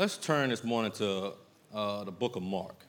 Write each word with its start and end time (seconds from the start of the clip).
let's 0.00 0.16
turn 0.16 0.48
this 0.48 0.64
morning 0.64 0.90
to 0.90 1.34
uh, 1.74 2.04
the 2.04 2.10
book 2.10 2.34
of 2.34 2.42
Mark. 2.42 2.86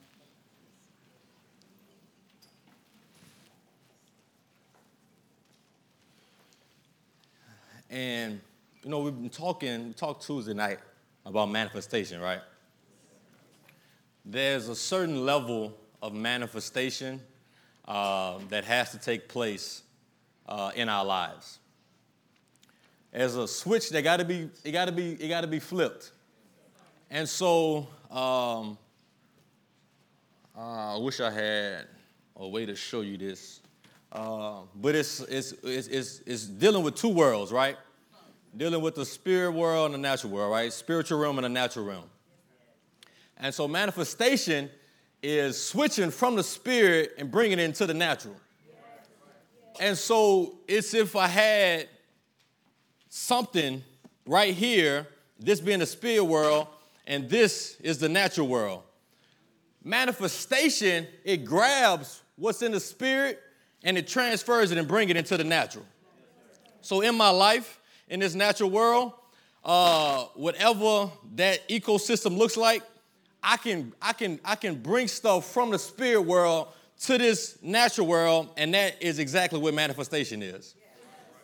And, 7.90 8.40
you 8.82 8.90
know, 8.90 9.00
we've 9.00 9.14
been 9.14 9.30
talking, 9.30 9.88
we 9.88 9.94
talked 9.94 10.26
Tuesday 10.26 10.54
night 10.54 10.80
about 11.26 11.52
manifestation, 11.52 12.22
right? 12.22 12.40
There's 14.24 14.70
a 14.70 14.76
certain 14.78 15.26
level 15.26 15.78
of 16.02 16.14
manifestation 16.14 17.20
uh, 17.90 18.38
that 18.48 18.64
has 18.64 18.92
to 18.92 18.98
take 18.98 19.28
place 19.28 19.84
uh, 20.48 20.72
in 20.76 20.88
our 20.88 21.04
lives. 21.04 21.60
There's 23.12 23.36
a 23.36 23.50
switch 23.50 23.90
that 23.90 24.02
got 24.02 24.20
to 24.20 24.26
be, 24.26 24.50
it 24.64 24.72
got 24.72 24.86
to 24.86 24.94
be, 24.94 25.12
it 25.12 25.28
got 25.28 25.42
to 25.42 25.48
be 25.48 25.60
flipped. 25.60 26.14
And 27.14 27.28
so, 27.28 27.90
um, 28.10 28.78
uh, 30.58 30.96
I 30.96 30.98
wish 30.98 31.20
I 31.20 31.30
had 31.30 31.88
a 32.38 32.48
way 32.48 32.66
to 32.66 32.74
show 32.74 33.02
you 33.02 33.18
this. 33.18 33.60
Uh, 34.14 34.62
but 34.74 34.96
it's, 34.96 35.20
it's, 35.20 35.52
it's, 35.62 35.88
it's, 35.88 36.22
it's 36.26 36.46
dealing 36.46 36.84
with 36.84 36.96
two 36.96 37.10
worlds, 37.10 37.52
right? 37.52 37.76
Dealing 38.56 38.82
with 38.82 38.96
the 38.96 39.04
spirit 39.04 39.52
world 39.52 39.88
and 39.88 39.96
the 39.96 40.08
natural 40.08 40.32
world, 40.32 40.54
right? 40.54 40.72
Spiritual 40.72 41.20
realm 41.20 41.38
and 41.38 41.44
the 41.44 41.50
natural 41.50 41.86
realm. 41.86 42.06
And 43.38 43.54
so 43.54 43.68
manifestation 43.68 44.70
is 45.22 45.62
switching 45.62 46.12
from 46.12 46.38
the 46.38 46.44
spirit 46.44 47.12
and 47.18 47.30
bringing 47.30 47.60
it 47.60 47.64
into 47.64 47.86
the 47.86 47.94
natural. 47.94 48.38
And 49.82 49.98
so 49.98 50.60
it's 50.66 50.94
if 50.94 51.18
I 51.18 51.28
had 51.28 51.90
something 53.10 53.84
right 54.26 54.54
here, 54.54 55.08
this 55.38 55.60
being 55.60 55.80
the 55.80 55.86
spirit 55.86 56.24
world, 56.24 56.68
and 57.12 57.30
this 57.30 57.76
is 57.82 57.98
the 57.98 58.08
natural 58.08 58.48
world. 58.48 58.84
Manifestation, 59.84 61.06
it 61.26 61.44
grabs 61.44 62.22
what's 62.38 62.62
in 62.62 62.72
the 62.72 62.80
spirit 62.80 63.38
and 63.84 63.98
it 63.98 64.08
transfers 64.08 64.72
it 64.72 64.78
and 64.78 64.88
bring 64.88 65.10
it 65.10 65.18
into 65.18 65.36
the 65.36 65.44
natural. 65.44 65.86
So 66.80 67.02
in 67.02 67.16
my 67.16 67.30
life, 67.30 67.82
in 68.08 68.22
this 68.22 68.34
natural 68.34 68.70
world, 68.70 69.12
uh, 69.66 70.24
whatever 70.36 71.12
that 71.36 71.68
ecosystem 71.68 72.38
looks 72.38 72.56
like, 72.56 72.82
I 73.44 73.58
can, 73.58 73.92
I, 74.02 74.14
can, 74.14 74.40
I 74.46 74.56
can 74.56 74.82
bring 74.82 75.10
stuff 75.10 75.52
from 75.52 75.72
the 75.72 75.80
spirit 75.80 76.22
world 76.22 76.70
to 77.02 77.18
this 77.18 77.58
natural 77.62 78.08
world, 78.08 78.52
and 78.56 78.74
that 78.74 79.04
is 79.04 79.20
exactly 79.20 79.60
what 79.60 79.74
manifestation 79.74 80.42
is. 80.42 80.76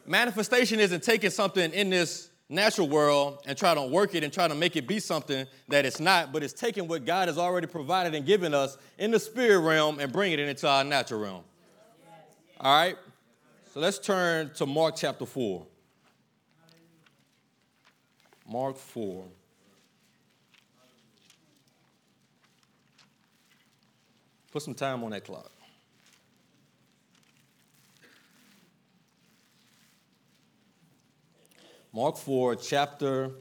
Manifestation 0.05 0.79
isn't 0.79 1.03
taking 1.03 1.29
something 1.29 1.73
in 1.73 1.89
this 1.89 2.29
natural 2.49 2.87
world 2.87 3.39
and 3.45 3.57
try 3.57 3.73
to 3.73 3.81
work 3.81 4.15
it 4.15 4.23
and 4.23 4.31
try 4.31 4.47
to 4.47 4.55
make 4.55 4.75
it 4.75 4.87
be 4.87 4.99
something 4.99 5.45
that 5.67 5.85
it's 5.85 5.99
not, 5.99 6.31
but 6.31 6.43
it's 6.43 6.53
taking 6.53 6.87
what 6.87 7.05
God 7.05 7.27
has 7.27 7.37
already 7.37 7.67
provided 7.67 8.15
and 8.15 8.25
given 8.25 8.53
us 8.53 8.77
in 8.97 9.11
the 9.11 9.19
spirit 9.19 9.59
realm 9.59 9.99
and 9.99 10.11
bringing 10.11 10.39
it 10.39 10.47
into 10.47 10.67
our 10.67 10.83
natural 10.83 11.21
realm. 11.21 11.43
All 12.59 12.79
right? 12.79 12.95
So 13.73 13.79
let's 13.79 13.99
turn 13.99 14.51
to 14.55 14.65
Mark 14.65 14.95
chapter 14.95 15.25
4. 15.25 15.65
Mark 18.49 18.77
4. 18.77 19.25
Put 24.51 24.61
some 24.61 24.73
time 24.73 25.03
on 25.03 25.11
that 25.11 25.25
clock. 25.25 25.51
Mark 31.97 32.15
4, 32.15 32.57
chapter, 32.57 33.31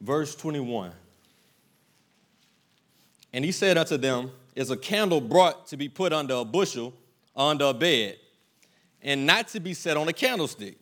verse 0.00 0.34
21. 0.34 0.90
And 3.34 3.44
he 3.44 3.52
said 3.52 3.76
unto 3.76 3.98
them, 3.98 4.30
Is 4.56 4.70
a 4.70 4.78
candle 4.78 5.20
brought 5.20 5.66
to 5.66 5.76
be 5.76 5.90
put 5.90 6.14
under 6.14 6.36
a 6.36 6.44
bushel, 6.46 6.94
under 7.36 7.66
a 7.66 7.74
bed, 7.74 8.16
and 9.02 9.26
not 9.26 9.48
to 9.48 9.60
be 9.60 9.74
set 9.74 9.98
on 9.98 10.08
a 10.08 10.14
candlestick? 10.14 10.78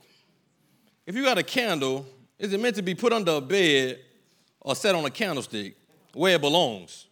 If 1.04 1.16
you 1.16 1.24
got 1.24 1.36
a 1.36 1.42
candle, 1.42 2.06
is 2.38 2.52
it 2.52 2.60
meant 2.60 2.76
to 2.76 2.82
be 2.82 2.94
put 2.94 3.12
under 3.12 3.32
a 3.32 3.40
bed 3.40 3.98
or 4.60 4.76
set 4.76 4.94
on 4.94 5.04
a 5.04 5.10
candlestick 5.10 5.74
where 6.14 6.36
it 6.36 6.40
belongs? 6.40 7.08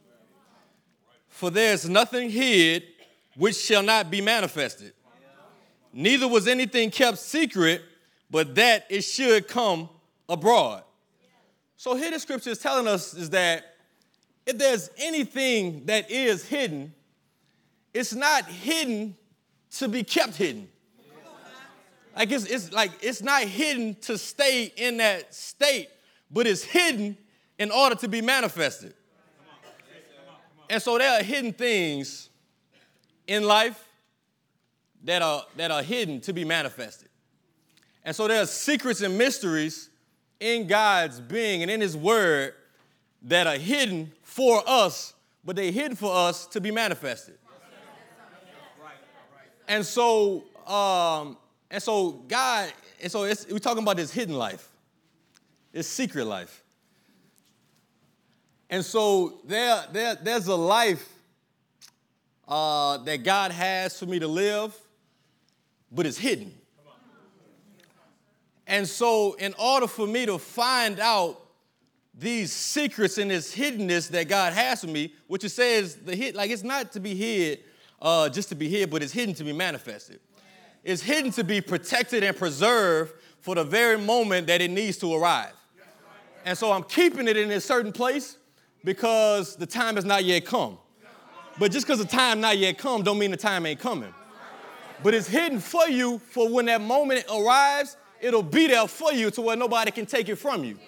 For 1.26 1.50
there's 1.50 1.88
nothing 1.88 2.30
hid 2.30 2.84
which 3.34 3.56
shall 3.56 3.82
not 3.82 4.12
be 4.12 4.20
manifested. 4.20 4.92
Neither 5.92 6.28
was 6.28 6.46
anything 6.46 6.92
kept 6.92 7.18
secret, 7.18 7.82
but 8.30 8.54
that 8.54 8.86
it 8.88 9.02
should 9.02 9.48
come 9.48 9.88
abroad. 10.28 10.82
So 11.76 11.94
here 11.94 12.10
the 12.10 12.18
scripture 12.18 12.50
is 12.50 12.58
telling 12.58 12.88
us 12.88 13.14
is 13.14 13.30
that 13.30 13.74
if 14.46 14.58
there's 14.58 14.90
anything 14.98 15.86
that 15.86 16.10
is 16.10 16.46
hidden, 16.46 16.94
it's 17.92 18.14
not 18.14 18.46
hidden 18.46 19.16
to 19.72 19.88
be 19.88 20.02
kept 20.02 20.36
hidden. 20.36 20.68
Like 22.16 22.30
it's, 22.30 22.46
it's 22.46 22.72
like 22.72 22.92
it's 23.02 23.22
not 23.22 23.42
hidden 23.42 23.94
to 24.02 24.16
stay 24.16 24.72
in 24.76 24.96
that 24.98 25.34
state, 25.34 25.88
but 26.30 26.46
it's 26.46 26.62
hidden 26.62 27.16
in 27.58 27.70
order 27.70 27.94
to 27.96 28.08
be 28.08 28.22
manifested. 28.22 28.94
And 30.70 30.82
so 30.82 30.98
there 30.98 31.20
are 31.20 31.22
hidden 31.22 31.52
things 31.52 32.30
in 33.26 33.44
life 33.44 33.82
that 35.04 35.22
are, 35.22 35.44
that 35.56 35.70
are 35.70 35.82
hidden 35.82 36.20
to 36.22 36.32
be 36.32 36.44
manifested. 36.44 37.08
And 38.06 38.14
so 38.14 38.28
there 38.28 38.40
are 38.40 38.46
secrets 38.46 39.00
and 39.00 39.18
mysteries 39.18 39.90
in 40.38 40.68
God's 40.68 41.18
being 41.18 41.62
and 41.62 41.70
in 41.70 41.80
His 41.80 41.96
Word 41.96 42.54
that 43.22 43.48
are 43.48 43.56
hidden 43.56 44.12
for 44.22 44.62
us, 44.64 45.12
but 45.44 45.56
they're 45.56 45.72
hidden 45.72 45.96
for 45.96 46.14
us 46.14 46.46
to 46.48 46.60
be 46.60 46.70
manifested. 46.70 47.36
And 49.66 49.84
so, 49.84 50.44
um, 50.68 51.36
and 51.68 51.82
so 51.82 52.12
God, 52.28 52.72
and 53.02 53.10
so 53.10 53.22
we're 53.22 53.58
talking 53.58 53.82
about 53.82 53.96
this 53.96 54.12
hidden 54.12 54.36
life, 54.36 54.68
this 55.72 55.88
secret 55.88 56.26
life. 56.26 56.62
And 58.70 58.84
so 58.84 59.40
there, 59.44 59.84
there, 59.92 60.14
there's 60.14 60.46
a 60.46 60.54
life 60.54 61.12
uh, 62.46 62.98
that 62.98 63.24
God 63.24 63.50
has 63.50 63.98
for 63.98 64.06
me 64.06 64.20
to 64.20 64.28
live, 64.28 64.76
but 65.90 66.06
it's 66.06 66.18
hidden. 66.18 66.55
And 68.66 68.86
so, 68.86 69.34
in 69.34 69.54
order 69.58 69.86
for 69.86 70.06
me 70.06 70.26
to 70.26 70.38
find 70.38 70.98
out 70.98 71.40
these 72.12 72.52
secrets 72.52 73.18
and 73.18 73.30
this 73.30 73.54
hiddenness 73.54 74.10
that 74.10 74.28
God 74.28 74.52
has 74.52 74.80
for 74.80 74.86
me, 74.86 75.12
which 75.26 75.44
it 75.44 75.50
says 75.50 75.96
the 75.96 76.16
hid, 76.16 76.34
like 76.34 76.50
it's 76.50 76.62
not 76.62 76.92
to 76.92 77.00
be 77.00 77.14
hid 77.14 77.60
uh, 78.00 78.28
just 78.28 78.48
to 78.48 78.54
be 78.54 78.68
hid, 78.68 78.90
but 78.90 79.02
it's 79.02 79.12
hidden 79.12 79.34
to 79.34 79.44
be 79.44 79.52
manifested. 79.52 80.20
It's 80.82 81.02
hidden 81.02 81.30
to 81.32 81.44
be 81.44 81.60
protected 81.60 82.22
and 82.22 82.36
preserved 82.36 83.12
for 83.40 83.54
the 83.54 83.64
very 83.64 83.98
moment 83.98 84.46
that 84.46 84.60
it 84.60 84.70
needs 84.70 84.96
to 84.98 85.14
arrive. 85.14 85.52
And 86.44 86.56
so 86.56 86.72
I'm 86.72 86.84
keeping 86.84 87.28
it 87.28 87.36
in 87.36 87.50
a 87.50 87.60
certain 87.60 87.92
place 87.92 88.36
because 88.84 89.56
the 89.56 89.66
time 89.66 89.96
has 89.96 90.04
not 90.04 90.24
yet 90.24 90.44
come. 90.46 90.78
But 91.58 91.72
just 91.72 91.86
because 91.86 91.98
the 91.98 92.06
time 92.06 92.40
not 92.40 92.56
yet 92.58 92.78
come, 92.78 93.02
don't 93.02 93.18
mean 93.18 93.30
the 93.30 93.36
time 93.36 93.66
ain't 93.66 93.80
coming. 93.80 94.12
But 95.02 95.14
it's 95.14 95.26
hidden 95.26 95.58
for 95.58 95.88
you 95.88 96.18
for 96.30 96.48
when 96.48 96.66
that 96.66 96.80
moment 96.80 97.24
arrives, 97.34 97.96
it'll 98.20 98.42
be 98.42 98.66
there 98.66 98.86
for 98.86 99.12
you 99.12 99.30
to 99.30 99.40
where 99.40 99.56
nobody 99.56 99.90
can 99.90 100.06
take 100.06 100.28
it 100.28 100.36
from 100.36 100.64
you. 100.64 100.78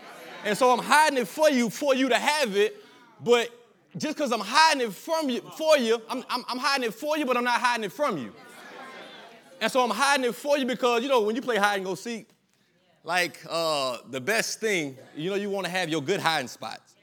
And 0.44 0.56
so 0.56 0.70
I'm 0.70 0.78
hiding 0.78 1.18
it 1.18 1.28
for 1.28 1.50
you 1.50 1.70
for 1.70 1.94
you 1.94 2.08
to 2.08 2.16
have 2.16 2.56
it, 2.56 2.82
but 3.22 3.50
just 3.96 4.16
because 4.16 4.32
I'm 4.32 4.40
hiding 4.40 4.82
it 4.82 4.92
from 4.92 5.28
you 5.30 5.40
for 5.56 5.76
you, 5.76 6.00
I'm, 6.08 6.24
I'm, 6.28 6.44
I'm 6.48 6.58
hiding 6.58 6.88
it 6.88 6.94
for 6.94 7.18
you, 7.18 7.26
but 7.26 7.36
I'm 7.36 7.44
not 7.44 7.60
hiding 7.60 7.84
it 7.84 7.92
from 7.92 8.18
you. 8.18 8.32
And 9.60 9.70
so 9.70 9.82
I'm 9.82 9.90
hiding 9.90 10.26
it 10.26 10.34
for 10.34 10.56
you 10.56 10.64
because 10.64 11.02
you 11.02 11.08
know 11.08 11.22
when 11.22 11.34
you 11.34 11.42
play 11.42 11.56
hide 11.56 11.76
and 11.76 11.84
go 11.84 11.94
seek, 11.94 12.28
like 13.02 13.38
uh, 13.48 13.98
the 14.10 14.20
best 14.20 14.60
thing, 14.60 14.96
you 15.16 15.30
know, 15.30 15.36
you 15.36 15.50
want 15.50 15.66
to 15.66 15.72
have 15.72 15.88
your 15.88 16.02
good 16.02 16.20
hiding 16.20 16.48
spots. 16.48 16.94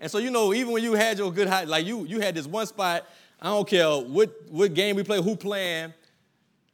And 0.00 0.10
so 0.10 0.18
you 0.18 0.30
know, 0.30 0.52
even 0.52 0.72
when 0.72 0.82
you 0.82 0.94
had 0.94 1.18
your 1.18 1.32
good 1.32 1.46
hide, 1.46 1.68
like 1.68 1.86
you 1.86 2.04
you 2.04 2.20
had 2.20 2.34
this 2.34 2.46
one 2.46 2.66
spot. 2.66 3.06
I 3.40 3.46
don't 3.48 3.68
care 3.68 3.88
what 3.88 4.32
what 4.48 4.74
game 4.74 4.96
we 4.96 5.04
play, 5.04 5.22
who 5.22 5.36
playing. 5.36 5.92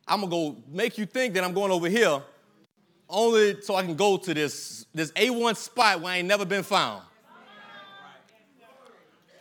I'm 0.06 0.20
gonna 0.20 0.30
go 0.30 0.56
make 0.68 0.98
you 0.98 1.06
think 1.06 1.34
that 1.34 1.44
I'm 1.44 1.52
going 1.52 1.70
over 1.70 1.88
here, 1.88 2.22
only 3.10 3.60
so 3.60 3.74
I 3.74 3.82
can 3.82 3.94
go 3.94 4.16
to 4.16 4.34
this, 4.34 4.86
this 4.94 5.12
A1 5.12 5.56
spot 5.56 6.00
where 6.00 6.12
I 6.12 6.16
ain't 6.18 6.28
never 6.28 6.44
been 6.44 6.62
found. 6.62 7.02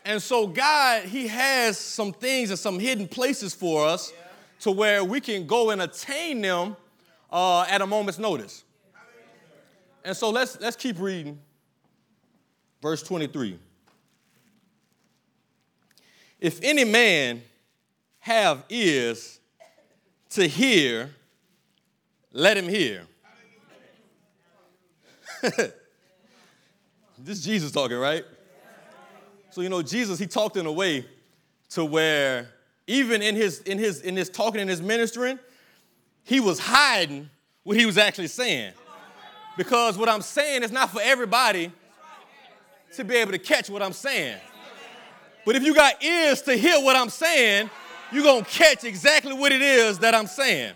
And 0.06 0.22
so 0.22 0.48
God, 0.48 1.04
He 1.04 1.28
has 1.28 1.78
some 1.78 2.12
things 2.12 2.50
and 2.50 2.58
some 2.58 2.80
hidden 2.80 3.08
places 3.08 3.54
for 3.54 3.86
us 3.86 4.12
to 4.62 4.72
where 4.72 5.04
we 5.04 5.22
can 5.22 5.46
go 5.46 5.70
and 5.70 5.82
attain 5.82 6.42
them 6.42 6.76
uh, 7.32 7.66
at 7.70 7.82
a 7.82 7.88
moment's 7.88 8.20
notice. 8.20 8.64
And 10.04 10.16
so 10.16 10.30
let's 10.30 10.60
let's 10.60 10.76
keep 10.76 11.00
reading. 11.00 11.40
Verse 12.82 13.04
23. 13.04 13.60
If 16.40 16.60
any 16.64 16.86
man 16.86 17.42
have 18.20 18.64
ears 18.70 19.40
to 20.30 20.48
hear, 20.48 21.10
let 22.32 22.56
him 22.56 22.70
hear. 22.70 23.04
This 27.22 27.40
is 27.40 27.44
Jesus 27.44 27.72
talking, 27.74 27.98
right? 27.98 28.24
So 29.52 29.60
you 29.60 29.68
know, 29.68 29.82
Jesus, 29.82 30.20
he 30.20 30.26
talked 30.26 30.56
in 30.56 30.66
a 30.66 30.72
way 30.72 31.06
to 31.72 31.84
where 31.84 32.50
even 32.88 33.22
in 33.22 33.36
his 33.36 33.60
in 33.62 33.78
his 33.78 34.02
in 34.02 34.16
his 34.16 34.30
talking 34.30 34.62
and 34.62 34.70
his 34.70 34.82
ministering, 34.82 35.38
he 36.24 36.40
was 36.40 36.60
hiding 36.60 37.30
what 37.64 37.76
he 37.76 37.86
was 37.86 37.98
actually 37.98 38.28
saying. 38.28 38.74
Because 39.58 39.98
what 39.98 40.08
I'm 40.08 40.22
saying 40.22 40.64
is 40.64 40.72
not 40.72 40.92
for 40.92 41.02
everybody 41.02 41.74
to 42.96 43.04
be 43.04 43.16
able 43.16 43.32
to 43.34 43.40
catch 43.40 43.70
what 43.70 43.84
I'm 43.84 43.94
saying. 43.94 44.38
But 45.46 45.58
if 45.58 45.64
you 45.64 45.76
got 45.76 46.02
ears 46.02 46.42
to 46.44 46.56
hear 46.56 46.80
what 46.80 46.96
I'm 46.96 47.10
saying, 47.10 47.70
you're 48.12 48.24
going 48.24 48.46
to 48.46 48.50
catch 48.50 48.86
exactly 48.86 49.34
what 49.34 49.52
it 49.52 49.62
is 49.62 50.00
that 50.00 50.16
I'm 50.16 50.28
saying. 50.28 50.74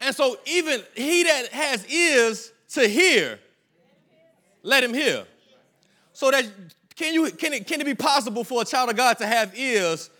And 0.00 0.14
so, 0.14 0.36
even 0.44 0.82
he 0.94 1.22
that 1.22 1.48
has 1.48 1.88
ears 1.88 2.52
to 2.76 2.86
hear, 2.86 3.38
let 4.62 4.84
him 4.84 4.94
hear. 4.94 5.24
So 6.12 6.30
that 6.30 6.46
can 6.94 7.12
you 7.12 7.30
can 7.30 7.52
it 7.52 7.66
can 7.66 7.80
it 7.80 7.84
be 7.84 7.94
possible 7.94 8.44
for 8.44 8.62
a 8.62 8.64
child 8.64 8.90
of 8.90 8.96
God 8.96 9.18
to 9.18 9.26
have 9.26 9.58
ears 9.58 10.10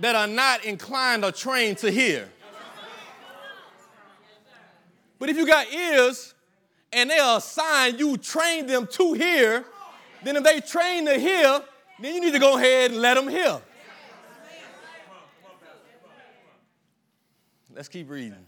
that 0.00 0.14
are 0.14 0.26
not 0.26 0.64
inclined 0.64 1.24
or 1.24 1.32
trained 1.32 1.78
to 1.78 1.90
hear? 1.90 2.28
But 5.18 5.30
if 5.30 5.36
you 5.36 5.46
got 5.46 5.72
ears 5.72 6.34
and 6.92 7.10
they 7.10 7.18
are 7.18 7.38
assigned, 7.38 7.98
you 7.98 8.16
train 8.16 8.66
them 8.66 8.86
to 8.92 9.12
hear, 9.14 9.64
then 10.22 10.36
if 10.36 10.44
they 10.44 10.60
train 10.60 11.06
to 11.06 11.18
hear, 11.18 11.60
then 12.00 12.14
you 12.14 12.20
need 12.20 12.32
to 12.32 12.38
go 12.38 12.56
ahead 12.56 12.90
and 12.90 13.00
let 13.00 13.14
them 13.14 13.28
hear. 13.28 13.60
Let's 17.74 17.88
keep 17.88 18.08
reading. 18.08 18.46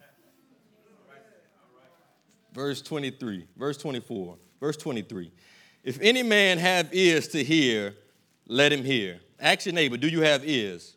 Verse 2.59 2.83
23, 2.83 3.47
verse 3.57 3.77
24, 3.77 4.37
verse 4.59 4.77
23. 4.79 5.31
If 5.85 6.01
any 6.01 6.25
man 6.25 6.59
have 6.59 6.93
ears 6.93 7.29
to 7.29 7.45
hear, 7.45 7.95
let 8.49 8.73
him 8.73 8.83
hear. 8.83 9.21
Ask 9.39 9.67
your 9.67 9.77
neighbor, 9.77 9.97
do 9.97 10.09
you 10.09 10.23
have 10.23 10.45
ears? 10.45 10.97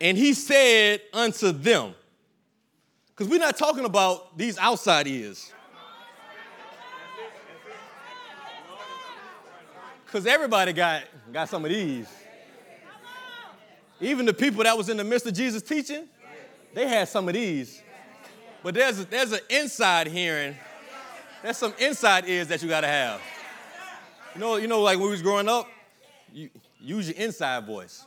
And 0.00 0.16
he 0.16 0.32
said 0.32 1.02
unto 1.12 1.52
them, 1.52 1.94
because 3.08 3.28
we're 3.28 3.38
not 3.38 3.58
talking 3.58 3.84
about 3.84 4.38
these 4.38 4.56
outside 4.56 5.06
ears. 5.06 5.52
Because 10.06 10.24
everybody 10.24 10.72
got, 10.72 11.02
got 11.30 11.50
some 11.50 11.66
of 11.66 11.70
these. 11.70 12.08
Even 14.00 14.24
the 14.24 14.32
people 14.32 14.64
that 14.64 14.74
was 14.74 14.88
in 14.88 14.96
the 14.96 15.04
midst 15.04 15.26
of 15.26 15.34
Jesus 15.34 15.60
teaching, 15.60 16.08
they 16.72 16.88
had 16.88 17.06
some 17.06 17.28
of 17.28 17.34
these. 17.34 17.82
But 18.62 18.74
there's, 18.74 19.04
there's 19.06 19.32
an 19.32 19.40
inside 19.48 20.06
hearing. 20.06 20.56
There's 21.42 21.56
some 21.56 21.74
inside 21.78 22.28
ears 22.28 22.48
that 22.48 22.62
you 22.62 22.68
got 22.68 22.82
to 22.82 22.86
have. 22.86 23.20
You 24.34 24.40
know, 24.40 24.56
you 24.56 24.68
know, 24.68 24.80
like 24.82 24.98
when 24.98 25.06
we 25.06 25.12
was 25.12 25.22
growing 25.22 25.48
up, 25.48 25.66
you 26.32 26.50
use 26.78 27.08
your 27.08 27.16
inside 27.16 27.66
voice. 27.66 28.04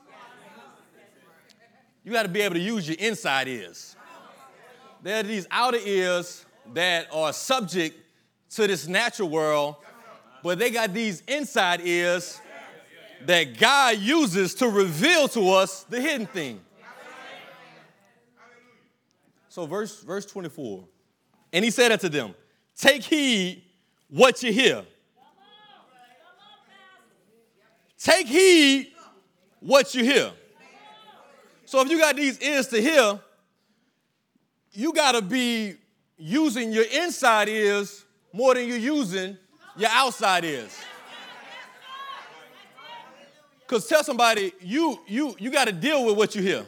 You 2.04 2.12
got 2.12 2.24
to 2.24 2.30
be 2.30 2.42
able 2.42 2.56
to 2.56 2.62
use 2.62 2.88
your 2.88 2.98
inside 3.00 3.48
ears 3.48 3.96
there 5.04 5.20
are 5.20 5.24
these 5.24 5.46
outer 5.52 5.80
ears 5.84 6.46
that 6.74 7.08
are 7.12 7.34
subject 7.34 8.00
to 8.52 8.66
this 8.66 8.88
natural 8.88 9.30
world, 9.30 9.76
but 10.42 10.58
they 10.58 10.72
got 10.72 10.94
these 10.94 11.22
inside 11.28 11.82
ears 11.82 12.40
that 13.26 13.60
God 13.60 13.98
uses 13.98 14.56
to 14.56 14.70
reveal 14.70 15.28
to 15.30 15.50
us 15.50 15.84
the 15.84 16.00
hidden 16.00 16.26
thing. 16.26 16.62
So, 19.54 19.68
verse, 19.68 20.02
verse 20.02 20.26
24. 20.26 20.84
And 21.54 21.64
he 21.64 21.70
said 21.70 21.92
unto 21.92 22.10
them, 22.10 22.34
Take 22.76 23.04
heed 23.04 23.62
what 24.10 24.42
you 24.42 24.52
hear. 24.52 24.82
Take 28.00 28.26
heed 28.26 28.94
what 29.60 29.94
you 29.94 30.04
hear. 30.04 30.32
So, 31.66 31.82
if 31.82 31.90
you 31.92 32.00
got 32.00 32.16
these 32.16 32.42
ears 32.42 32.66
to 32.70 32.82
hear, 32.82 33.20
you 34.72 34.92
got 34.92 35.12
to 35.12 35.22
be 35.22 35.76
using 36.18 36.72
your 36.72 36.86
inside 36.92 37.48
ears 37.48 38.06
more 38.34 38.56
than 38.56 38.68
you're 38.68 38.78
using 38.78 39.38
your 39.78 39.92
outside 39.92 40.46
ears. 40.46 40.76
Because 43.60 43.86
tell 43.86 44.04
somebody, 44.04 44.52
you, 44.62 45.00
you, 45.06 45.36
you 45.38 45.52
got 45.52 45.66
to 45.66 45.74
deal 45.74 46.04
with 46.06 46.18
what 46.18 46.34
you 46.34 46.42
hear. 46.42 46.66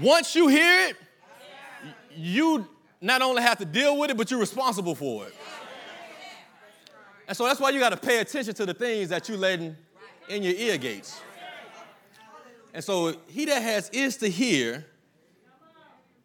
Once 0.00 0.34
you 0.34 0.48
hear 0.48 0.88
it, 0.88 0.96
you 2.14 2.66
not 3.00 3.22
only 3.22 3.42
have 3.42 3.58
to 3.58 3.64
deal 3.64 3.98
with 3.98 4.10
it, 4.10 4.16
but 4.16 4.30
you're 4.30 4.40
responsible 4.40 4.94
for 4.94 5.26
it. 5.26 5.34
And 7.28 7.36
so 7.36 7.44
that's 7.44 7.58
why 7.58 7.70
you 7.70 7.80
got 7.80 7.90
to 7.90 7.96
pay 7.96 8.20
attention 8.20 8.54
to 8.54 8.66
the 8.66 8.74
things 8.74 9.08
that 9.08 9.28
you're 9.28 9.38
letting 9.38 9.76
in 10.28 10.42
your 10.42 10.54
ear 10.54 10.78
gates. 10.78 11.20
And 12.72 12.84
so 12.84 13.16
he 13.28 13.46
that 13.46 13.62
has 13.62 13.90
ears 13.92 14.16
to 14.18 14.28
hear, 14.28 14.84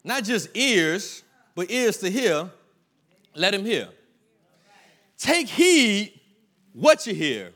not 0.04 0.24
just 0.24 0.54
ears, 0.54 1.22
but 1.54 1.70
ears 1.70 1.98
to 1.98 2.10
hear, 2.10 2.50
let 3.34 3.54
him 3.54 3.64
hear. 3.64 3.88
Take 5.18 5.48
heed 5.48 6.20
what 6.74 7.06
you 7.06 7.14
hear. 7.14 7.52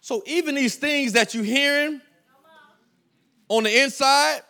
So 0.00 0.22
even 0.26 0.54
these 0.54 0.76
things 0.76 1.12
that 1.14 1.34
you're 1.34 1.44
hearing 1.44 2.00
on 3.48 3.64
the 3.64 3.82
inside, 3.82 4.40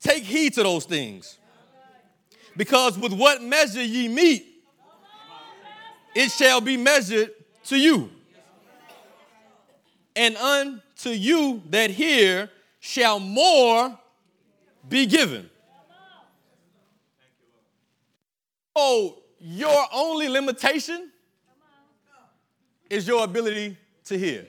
take 0.00 0.22
heed 0.22 0.54
to 0.54 0.62
those 0.62 0.84
things. 0.84 1.38
Because 2.56 2.98
with 2.98 3.12
what 3.12 3.42
measure 3.42 3.82
ye 3.82 4.08
meet, 4.08 4.46
it 6.14 6.30
shall 6.30 6.60
be 6.60 6.76
measured 6.76 7.30
to 7.64 7.76
you. 7.76 8.10
And 10.14 10.36
unto 10.36 11.10
you 11.10 11.62
that 11.70 11.90
hear 11.90 12.50
shall 12.80 13.18
more 13.18 13.98
be 14.88 15.06
given. 15.06 15.48
Oh, 18.74 19.18
your 19.38 19.86
only 19.92 20.28
limitation 20.28 21.10
is 22.90 23.06
your 23.08 23.24
ability 23.24 23.76
to 24.04 24.18
hear. 24.18 24.46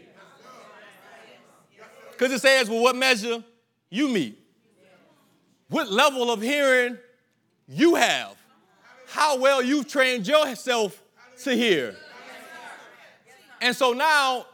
Because 2.13 2.31
it 2.31 2.39
says, 2.39 2.69
well, 2.69 2.81
what 2.81 2.95
measure 2.95 3.43
you 3.89 4.07
meet, 4.07 4.39
what 5.69 5.91
level 5.91 6.31
of 6.31 6.41
hearing 6.41 6.97
you 7.67 7.95
have, 7.95 8.35
how 9.07 9.37
well 9.37 9.61
you've 9.61 9.87
trained 9.87 10.27
yourself 10.27 11.03
to 11.43 11.55
hear. 11.55 11.95
And 13.61 13.75
so 13.75 13.93
now 13.93 14.45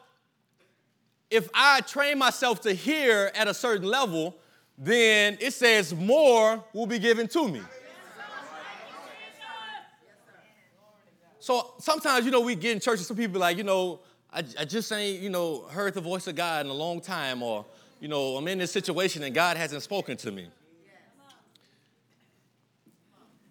if 1.30 1.50
I 1.54 1.82
train 1.82 2.18
myself 2.18 2.62
to 2.62 2.74
hear 2.74 3.32
at 3.36 3.48
a 3.48 3.54
certain 3.54 3.88
level, 3.88 4.36
then 4.78 5.38
it 5.40 5.54
says 5.54 5.94
more 5.94 6.64
will 6.74 6.88
be 6.88 7.00
given 7.00 7.28
to 7.28 7.48
me. 7.48 7.62
So 11.40 11.74
sometimes, 11.80 12.26
you 12.26 12.32
know, 12.32 12.42
we 12.42 12.56
get 12.56 12.74
in 12.74 12.80
church 12.80 13.00
and 13.00 13.06
some 13.06 13.18
people 13.18 13.40
like, 13.40 13.58
you 13.58 13.64
know, 13.64 14.02
I, 14.32 14.44
I 14.60 14.66
just 14.66 14.92
ain't, 14.92 15.22
you 15.22 15.30
know, 15.30 15.62
heard 15.64 15.94
the 15.94 16.02
voice 16.02 16.28
of 16.28 16.36
God 16.36 16.66
in 16.66 16.72
a 16.72 16.76
long 16.76 17.02
time, 17.02 17.42
or, 17.42 17.66
you 18.00 18.08
know, 18.08 18.36
I'm 18.38 18.48
in 18.48 18.60
this 18.60 18.72
situation 18.72 19.24
and 19.24 19.34
God 19.34 19.58
hasn't 19.58 19.82
spoken 19.82 20.18
to 20.18 20.32
me. 20.32 20.48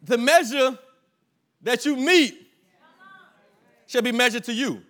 The 0.04 0.16
measure 0.16 0.78
that 1.62 1.84
you 1.84 1.96
meet 1.96 2.46
shall 3.86 4.02
be 4.02 4.12
measured 4.12 4.44
to 4.44 4.52
you. 4.52 4.82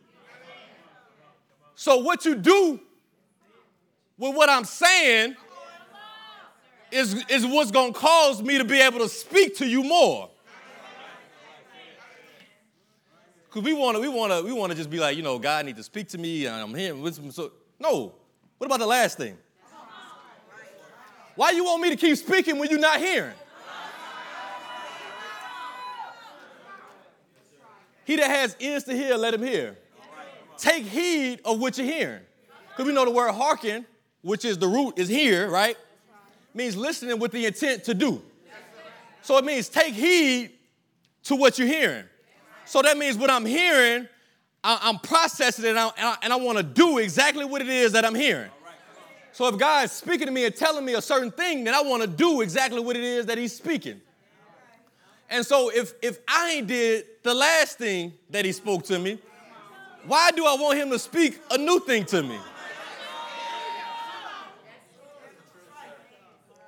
So, 1.74 1.98
what 1.98 2.24
you 2.24 2.34
do 2.34 2.80
with 4.18 4.34
what 4.34 4.50
I'm 4.50 4.64
saying 4.64 5.36
is, 6.90 7.24
is 7.28 7.46
what's 7.46 7.70
going 7.70 7.94
to 7.94 7.98
cause 7.98 8.42
me 8.42 8.58
to 8.58 8.64
be 8.64 8.80
able 8.80 8.98
to 8.98 9.08
speak 9.08 9.56
to 9.58 9.66
you 9.66 9.84
more. 9.84 10.28
Because 13.48 13.62
we 13.62 13.72
want 13.72 13.96
to, 13.96 14.00
we 14.00 14.08
want 14.08 14.32
to, 14.32 14.42
we 14.42 14.52
want 14.52 14.70
to 14.72 14.76
just 14.76 14.90
be 14.90 14.98
like, 14.98 15.16
you 15.16 15.22
know, 15.22 15.38
God 15.38 15.64
needs 15.64 15.78
to 15.78 15.84
speak 15.84 16.08
to 16.08 16.18
me, 16.18 16.46
and 16.46 16.56
I'm 16.56 16.74
here. 16.74 16.94
So, 17.30 17.52
no. 17.80 18.14
What 18.58 18.66
about 18.66 18.80
the 18.80 18.86
last 18.86 19.16
thing? 19.16 19.36
Why 21.34 21.52
you 21.52 21.64
want 21.64 21.82
me 21.82 21.90
to 21.90 21.96
keep 21.96 22.16
speaking 22.16 22.58
when 22.58 22.68
you're 22.68 22.78
not 22.78 22.98
hearing? 22.98 23.34
He 28.04 28.16
that 28.16 28.30
has 28.30 28.56
ears 28.58 28.84
to 28.84 28.96
hear, 28.96 29.16
let 29.16 29.34
him 29.34 29.42
hear 29.42 29.76
take 30.58 30.84
heed 30.84 31.40
of 31.44 31.60
what 31.60 31.78
you're 31.78 31.86
hearing. 31.86 32.20
Because 32.70 32.86
we 32.86 32.92
know 32.92 33.04
the 33.04 33.10
word 33.10 33.32
hearken, 33.32 33.86
which 34.22 34.44
is 34.44 34.58
the 34.58 34.66
root, 34.66 34.98
is 34.98 35.08
here, 35.08 35.48
right? 35.48 35.76
Means 36.52 36.76
listening 36.76 37.18
with 37.18 37.32
the 37.32 37.46
intent 37.46 37.84
to 37.84 37.94
do. 37.94 38.20
So 39.22 39.36
it 39.38 39.44
means 39.44 39.68
take 39.68 39.94
heed 39.94 40.50
to 41.24 41.36
what 41.36 41.58
you're 41.58 41.68
hearing. 41.68 42.04
So 42.68 42.82
that 42.82 42.98
means 42.98 43.16
what 43.16 43.30
I'm 43.30 43.46
hearing, 43.46 44.06
I, 44.62 44.90
am 44.90 44.98
processing 44.98 45.64
it 45.64 45.70
and 45.70 45.78
I, 45.78 46.36
want 46.36 46.58
to 46.58 46.62
do 46.62 46.98
exactly 46.98 47.46
what 47.46 47.62
it 47.62 47.68
is 47.68 47.92
that 47.92 48.04
I'm 48.04 48.14
hearing. 48.14 48.50
So 49.32 49.48
if 49.48 49.56
God's 49.56 49.90
speaking 49.90 50.26
to 50.26 50.32
me 50.32 50.44
and 50.44 50.54
telling 50.54 50.84
me 50.84 50.92
a 50.92 51.00
certain 51.00 51.30
thing, 51.30 51.64
then 51.64 51.72
I 51.74 51.80
want 51.80 52.02
to 52.02 52.06
do 52.06 52.42
exactly 52.42 52.78
what 52.78 52.94
it 52.94 53.02
is 53.02 53.24
that 53.24 53.38
He's 53.38 53.54
speaking. 53.54 54.02
And 55.30 55.46
so 55.46 55.70
if 55.70 55.94
if 56.02 56.18
I 56.28 56.50
ain't 56.56 56.66
did 56.66 57.06
the 57.22 57.32
last 57.32 57.78
thing 57.78 58.12
that 58.28 58.44
He 58.44 58.52
spoke 58.52 58.84
to 58.84 58.98
me, 58.98 59.18
why 60.04 60.30
do 60.32 60.44
I 60.44 60.54
want 60.56 60.76
Him 60.76 60.90
to 60.90 60.98
speak 60.98 61.40
a 61.50 61.56
new 61.56 61.80
thing 61.80 62.04
to 62.06 62.22
me? 62.22 62.38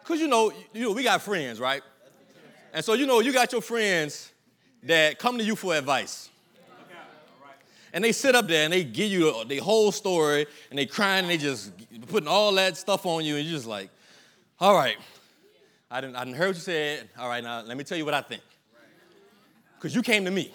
Because 0.03 0.19
you 0.19 0.29
know, 0.29 0.51
you 0.73 0.85
know, 0.85 0.93
we 0.93 1.03
got 1.03 1.21
friends, 1.21 1.61
right? 1.61 1.83
And 2.73 2.83
so 2.83 2.95
you 2.95 3.07
know, 3.07 3.21
you 3.21 3.35
got 3.35 3.53
your 3.53 3.61
friends 3.61 4.30
that 4.85 5.19
come 5.19 5.39
to 5.39 5.45
you 5.45 5.57
for 5.57 5.75
advice. 5.75 6.31
And 7.93 8.05
they 8.05 8.13
sit 8.13 8.35
up 8.35 8.47
there 8.47 8.65
and 8.65 8.73
they 8.73 8.85
give 8.85 9.11
you 9.11 9.45
the 9.47 9.59
whole 9.59 9.91
story 9.91 10.47
and 10.71 10.79
they 10.79 10.87
crying 10.87 11.25
and 11.25 11.31
they 11.31 11.37
just 11.37 11.73
putting 12.07 12.29
all 12.29 12.53
that 12.55 12.77
stuff 12.77 13.05
on 13.05 13.25
you 13.25 13.37
and 13.37 13.45
you're 13.45 13.57
just 13.57 13.67
like, 13.67 13.91
all 14.61 14.75
right, 14.75 14.97
I 15.91 16.01
didn't, 16.01 16.15
I 16.15 16.25
didn't 16.25 16.37
heard 16.37 16.49
what 16.49 16.57
you 16.57 16.63
said. 16.63 17.09
All 17.19 17.29
right, 17.29 17.43
now 17.43 17.63
let 17.63 17.77
me 17.77 17.83
tell 17.83 17.99
you 17.99 18.05
what 18.05 18.15
I 18.15 18.21
think. 18.21 18.43
Because 19.77 19.95
you 19.95 20.03
came 20.03 20.25
to 20.25 20.31
me. 20.31 20.53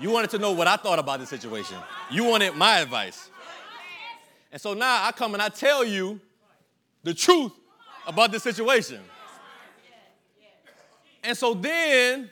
You 0.00 0.10
wanted 0.10 0.30
to 0.30 0.38
know 0.38 0.52
what 0.52 0.66
I 0.66 0.76
thought 0.76 0.98
about 0.98 1.20
the 1.20 1.26
situation. 1.26 1.76
You 2.10 2.24
wanted 2.24 2.54
my 2.54 2.78
advice. 2.78 3.28
And 4.52 4.60
so 4.60 4.72
now 4.72 5.04
I 5.04 5.12
come 5.12 5.34
and 5.34 5.42
I 5.42 5.48
tell 5.48 5.84
you 5.84 6.20
the 7.02 7.12
truth 7.12 7.52
about 8.06 8.32
the 8.32 8.40
situation. 8.40 9.00
And 11.22 11.36
so 11.36 11.54
then 11.54 12.30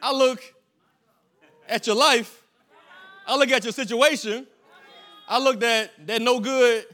I 0.00 0.12
look 0.12 0.42
at 1.68 1.86
your 1.86 1.96
life, 1.96 2.42
I 3.26 3.36
look 3.36 3.50
at 3.50 3.62
your 3.62 3.72
situation, 3.72 4.46
I 5.28 5.38
look 5.38 5.62
at 5.62 6.06
that 6.06 6.22
no 6.22 6.40
good 6.40 6.86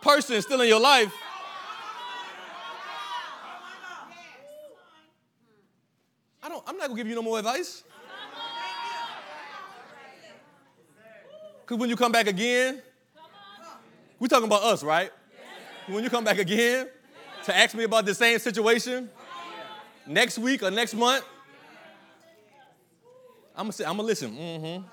person 0.00 0.40
still 0.42 0.60
in 0.60 0.68
your 0.68 0.80
life. 0.80 1.12
I 6.42 6.48
don't, 6.48 6.62
I'm 6.68 6.76
not 6.76 6.88
gonna 6.88 6.96
give 6.96 7.08
you 7.08 7.16
no 7.16 7.22
more 7.22 7.38
advice. 7.38 7.82
Because 11.62 11.78
when 11.80 11.90
you 11.90 11.96
come 11.96 12.12
back 12.12 12.28
again, 12.28 12.80
we're 14.20 14.28
talking 14.28 14.46
about 14.46 14.62
us, 14.62 14.84
right? 14.84 15.10
When 15.88 16.04
you 16.04 16.10
come 16.10 16.22
back 16.22 16.38
again 16.38 16.88
to 17.44 17.56
ask 17.56 17.74
me 17.74 17.82
about 17.82 18.04
the 18.06 18.14
same 18.14 18.38
situation 18.38 19.10
next 20.06 20.38
week 20.38 20.62
or 20.62 20.70
next 20.70 20.94
month, 20.94 21.24
I'm 23.54 23.64
gonna 23.64 23.72
say, 23.72 23.84
I'm 23.84 23.96
gonna 23.96 24.06
listen. 24.06 24.30
Mm-hmm. 24.32 24.86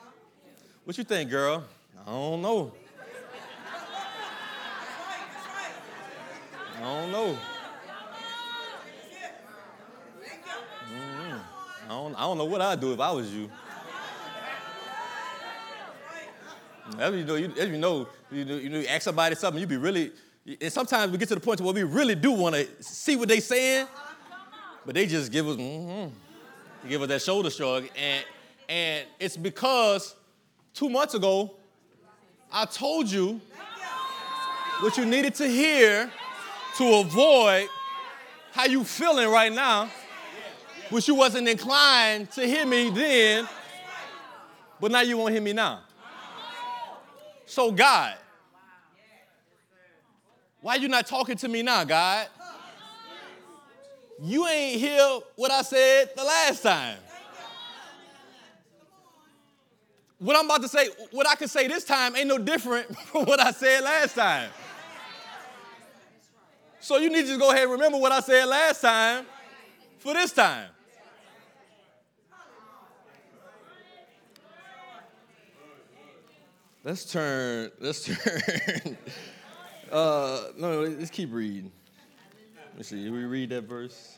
What 0.86 0.98
you 0.98 1.04
think, 1.04 1.30
girl? 1.30 1.64
I 2.06 2.10
don't 2.10 2.42
know. 2.42 2.72
I 6.78 6.82
don't 6.82 7.12
know. 7.12 7.38
Mm-hmm. 10.92 11.38
I 11.86 11.88
don't, 11.88 12.16
I 12.16 12.22
don't 12.22 12.38
know 12.38 12.46
what 12.46 12.62
I'd 12.62 12.80
do 12.80 12.94
if 12.94 13.00
I 13.00 13.12
was 13.12 13.34
you. 13.34 13.50
As 17.00 17.16
you 17.16 17.24
know, 17.26 17.36
you, 17.36 17.52
as 17.58 17.70
you 17.70 17.78
know, 17.78 18.08
you, 18.30 18.46
know, 18.46 18.56
you, 18.56 18.70
know, 18.70 18.80
you 18.80 18.88
ask 18.88 19.04
somebody 19.04 19.36
something, 19.36 19.60
you 19.60 19.68
be 19.68 19.78
really, 19.78 20.12
and 20.60 20.72
sometimes 20.72 21.12
we 21.12 21.18
get 21.18 21.30
to 21.30 21.36
the 21.36 21.42
point 21.42 21.62
where 21.62 21.74
we 21.74 21.84
really 21.84 22.16
do 22.16 22.32
want 22.32 22.56
to 22.56 22.68
see 22.82 23.16
what 23.16 23.30
they're 23.30 23.40
saying, 23.42 23.88
but 24.86 24.96
they 24.96 25.06
just 25.06 25.32
give 25.32 25.48
us, 25.48 25.56
mm-hmm, 25.56 26.10
give 26.88 27.02
us 27.02 27.08
that 27.08 27.22
shoulder 27.22 27.50
shrug, 27.50 27.88
and 27.96 28.26
and 28.70 29.06
it's 29.20 29.38
because 29.38 30.16
two 30.74 30.90
months 30.90 31.14
ago, 31.14 31.52
I 32.52 32.66
told 32.66 33.10
you 33.10 33.40
what 34.80 34.98
you 34.98 35.06
needed 35.06 35.36
to 35.36 35.48
hear 35.48 36.12
to 36.78 36.94
avoid 36.96 37.68
how 38.52 38.66
you 38.66 38.84
feeling 38.84 39.30
right 39.30 39.52
now, 39.52 39.90
which 40.90 41.08
you 41.08 41.16
wasn't 41.16 41.48
inclined 41.48 42.32
to 42.32 42.46
hear 42.46 42.66
me 42.66 42.90
then, 42.90 43.48
but 44.80 44.92
now 44.92 45.02
you 45.02 45.18
won't 45.18 45.34
hear 45.34 45.42
me 45.42 45.54
now. 45.54 45.82
So 47.46 47.72
God, 47.72 48.16
why 50.62 50.76
you 50.76 50.88
not 50.88 51.06
talking 51.06 51.36
to 51.38 51.48
me 51.48 51.62
now, 51.62 51.84
God? 51.84 52.28
You 54.22 54.48
ain't 54.48 54.80
hear 54.80 55.20
what 55.36 55.52
I 55.52 55.62
said 55.62 56.12
the 56.16 56.24
last 56.24 56.64
time. 56.64 56.98
what 60.24 60.38
I'm 60.38 60.46
about 60.46 60.62
to 60.62 60.70
say, 60.70 60.88
what 61.12 61.28
I 61.28 61.36
can 61.36 61.50
say 61.50 61.68
this 61.68 61.84
time 61.84 62.16
ain't 62.16 62.28
no 62.28 62.38
different 62.38 62.98
from 63.08 63.26
what 63.26 63.40
I 63.40 63.52
said 63.52 63.84
last 63.84 64.16
time. 64.16 64.50
So 66.80 66.98
you 66.98 67.10
need 67.10 67.22
to 67.22 67.28
just 67.28 67.40
go 67.40 67.52
ahead 67.52 67.64
and 67.64 67.72
remember 67.72 67.98
what 67.98 68.12
I 68.12 68.20
said 68.22 68.46
last 68.46 68.82
time 68.82 69.26
for 70.00 70.14
this 70.14 70.32
time. 70.32 70.70
Let's 76.84 77.06
turn, 77.06 77.72
let's 77.80 78.04
turn. 78.06 78.98
Uh, 79.90 80.48
no, 80.58 80.82
let's 80.82 81.10
keep 81.10 81.32
reading. 81.32 81.72
Let's 82.76 82.90
see, 82.90 83.10
we 83.10 83.24
read 83.26 83.50
that 83.50 83.64
verse? 83.64 84.18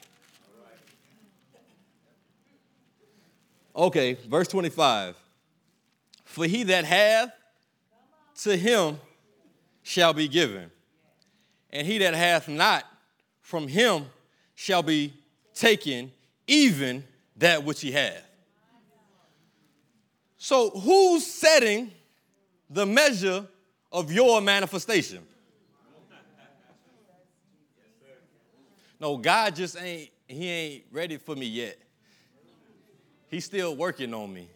Okay, 3.76 4.14
verse 4.30 4.48
25. 4.48 5.16
For 6.24 6.46
he 6.46 6.64
that 6.64 6.86
hath, 6.86 7.32
to 8.44 8.56
him 8.56 9.00
shall 9.84 10.14
be 10.14 10.28
given. 10.28 10.72
And 11.72 11.86
he 11.86 11.98
that 11.98 12.14
hath 12.14 12.48
not, 12.48 12.86
from 13.42 13.68
him 13.68 14.06
shall 14.56 14.82
be 14.82 15.14
taken 15.54 16.12
even 16.48 17.04
that 17.36 17.64
which 17.64 17.82
he 17.82 17.92
hath. 17.92 18.24
So, 20.38 20.70
who's 20.70 21.26
setting 21.26 21.92
the 22.70 22.86
measure 22.86 23.46
of 23.92 24.12
your 24.12 24.42
manifestation? 24.42 25.26
No, 29.06 29.18
God 29.18 29.56
just 29.56 29.80
ain't, 29.80 30.10
he 30.28 30.50
ain't 30.50 30.86
ready 30.92 31.18
for 31.18 31.36
me 31.36 31.46
yet. 31.46 31.78
He's 33.28 33.46
still 33.46 33.76
working 33.76 34.16
on 34.16 34.34
me. 34.34 34.50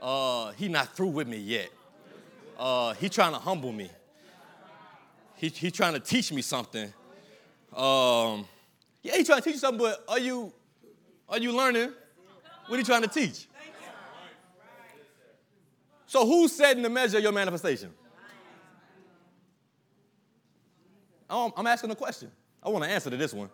Uh, 0.00 0.52
he 0.52 0.68
not 0.68 0.96
through 0.96 1.08
with 1.08 1.28
me 1.28 1.36
yet. 1.36 1.68
Uh, 2.58 2.94
he 2.94 3.10
trying 3.10 3.34
to 3.34 3.38
humble 3.38 3.72
me. 3.72 3.90
He, 5.36 5.48
he 5.48 5.70
trying 5.70 5.92
to 5.92 6.00
teach 6.00 6.32
me 6.32 6.40
something. 6.40 6.90
Um, 7.76 8.48
yeah, 9.02 9.18
he 9.18 9.22
trying 9.22 9.40
to 9.40 9.44
teach 9.44 9.56
you 9.56 9.60
something, 9.60 9.80
but 9.80 10.02
are 10.08 10.18
you 10.18 10.50
are 11.28 11.38
you 11.38 11.54
learning? 11.54 11.92
What 12.68 12.78
you 12.78 12.84
trying 12.86 13.02
to 13.02 13.08
teach? 13.08 13.48
So 16.06 16.26
who's 16.26 16.52
setting 16.52 16.82
the 16.82 16.88
measure 16.88 17.18
of 17.18 17.22
your 17.22 17.32
manifestation? 17.32 17.92
I'm 21.28 21.66
asking 21.66 21.90
a 21.90 21.94
question. 21.94 22.30
I 22.68 22.70
want 22.70 22.84
to 22.84 22.90
answer 22.90 23.08
to 23.08 23.16
this 23.16 23.32
one. 23.32 23.48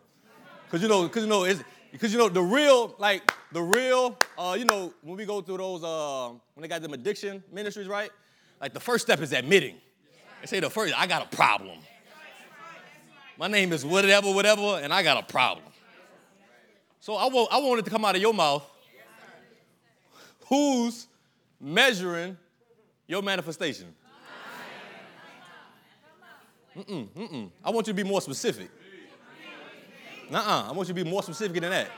Cause 0.73 0.83
you 0.83 0.89
know, 0.89 1.09
cause 1.09 1.23
you 1.23 1.29
know, 1.29 1.45
it's 1.45 1.63
because 1.93 2.13
you 2.13 2.19
know 2.19 2.29
the 2.29 2.43
real, 2.43 2.97
like 2.99 3.33
the 3.53 3.63
real, 3.63 4.19
uh, 4.37 4.57
you 4.59 4.65
know, 4.65 4.93
when 5.03 5.17
we 5.17 5.25
go 5.25 5.41
through 5.41 5.59
those, 5.59 5.85
uh, 5.85 6.31
when 6.55 6.63
they 6.63 6.67
got 6.67 6.83
them 6.83 6.95
addiction 6.95 7.41
ministries, 7.53 7.87
right? 7.87 8.11
Like 8.61 8.75
the 8.75 8.81
first 8.81 9.05
step 9.05 9.21
is 9.21 9.33
admitting. 9.33 9.77
They 10.41 10.49
say 10.49 10.59
the 10.59 10.69
first, 10.69 10.99
I 10.99 11.07
got 11.07 11.33
a 11.33 11.37
problem. 11.37 11.79
My 13.39 13.47
name 13.47 13.73
is 13.73 13.87
whatever, 13.87 14.33
whatever, 14.33 14.81
and 14.83 14.93
I 14.93 15.05
got 15.05 15.23
a 15.23 15.33
problem. 15.33 15.67
So 16.99 17.15
I 17.15 17.27
want, 17.27 17.53
I 17.53 17.59
want 17.59 17.79
it 17.79 17.85
to 17.85 17.91
come 17.93 18.05
out 18.05 18.17
of 18.17 18.21
your 18.21 18.35
mouth. 18.35 18.69
Who's 20.49 21.07
measuring 21.61 22.37
your 23.07 23.23
manifestation? 23.23 23.95
Mm-mm, 26.77 27.07
mm-mm. 27.11 27.51
I 27.65 27.71
want 27.71 27.87
you 27.87 27.93
to 27.93 28.03
be 28.03 28.09
more 28.09 28.21
specific. 28.21 28.71
Nuh-uh. 30.31 30.69
I 30.69 30.73
want 30.73 30.89
you 30.89 30.95
to 30.95 31.05
be 31.05 31.09
more 31.09 31.23
specific 31.23 31.61
than 31.61 31.71
that. 31.71 31.89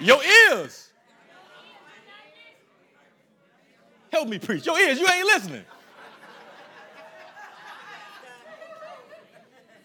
Your 0.00 0.20
ears. 0.50 0.90
Help 4.10 4.28
me 4.28 4.38
preach. 4.38 4.66
Your 4.66 4.78
ears, 4.78 4.98
you 4.98 5.06
ain't 5.08 5.26
listening. 5.26 5.64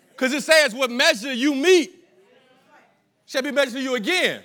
Because 0.09 0.33
it 0.33 0.41
says, 0.41 0.73
what 0.73 0.89
measure 0.89 1.31
you 1.31 1.53
meet 1.53 1.93
shall 3.27 3.43
be 3.43 3.51
measured 3.51 3.75
to 3.75 3.81
you 3.81 3.95
again. 3.95 4.41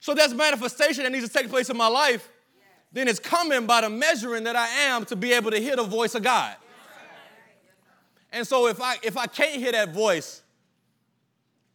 So 0.00 0.14
that's 0.14 0.32
manifestation 0.32 1.04
that 1.04 1.12
needs 1.12 1.28
to 1.28 1.32
take 1.32 1.48
place 1.48 1.70
in 1.70 1.76
my 1.76 1.86
life 1.86 2.28
then 2.92 3.08
it's 3.08 3.20
coming 3.20 3.66
by 3.66 3.82
the 3.82 3.90
measuring 3.90 4.44
that 4.44 4.56
I 4.56 4.68
am 4.68 5.04
to 5.06 5.16
be 5.16 5.32
able 5.32 5.50
to 5.50 5.58
hear 5.58 5.76
the 5.76 5.84
voice 5.84 6.14
of 6.14 6.22
God. 6.22 6.56
And 8.32 8.46
so 8.46 8.68
if 8.68 8.80
I 8.80 8.96
if 9.02 9.16
I 9.16 9.26
can't 9.26 9.60
hear 9.60 9.72
that 9.72 9.92
voice, 9.92 10.42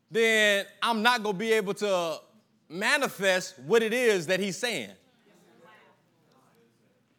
then 0.09 0.65
I'm 0.81 1.01
not 1.01 1.23
gonna 1.23 1.37
be 1.37 1.51
able 1.53 1.73
to 1.75 2.19
manifest 2.69 3.59
what 3.59 3.83
it 3.83 3.93
is 3.93 4.27
that 4.27 4.39
he's 4.39 4.57
saying. 4.57 4.91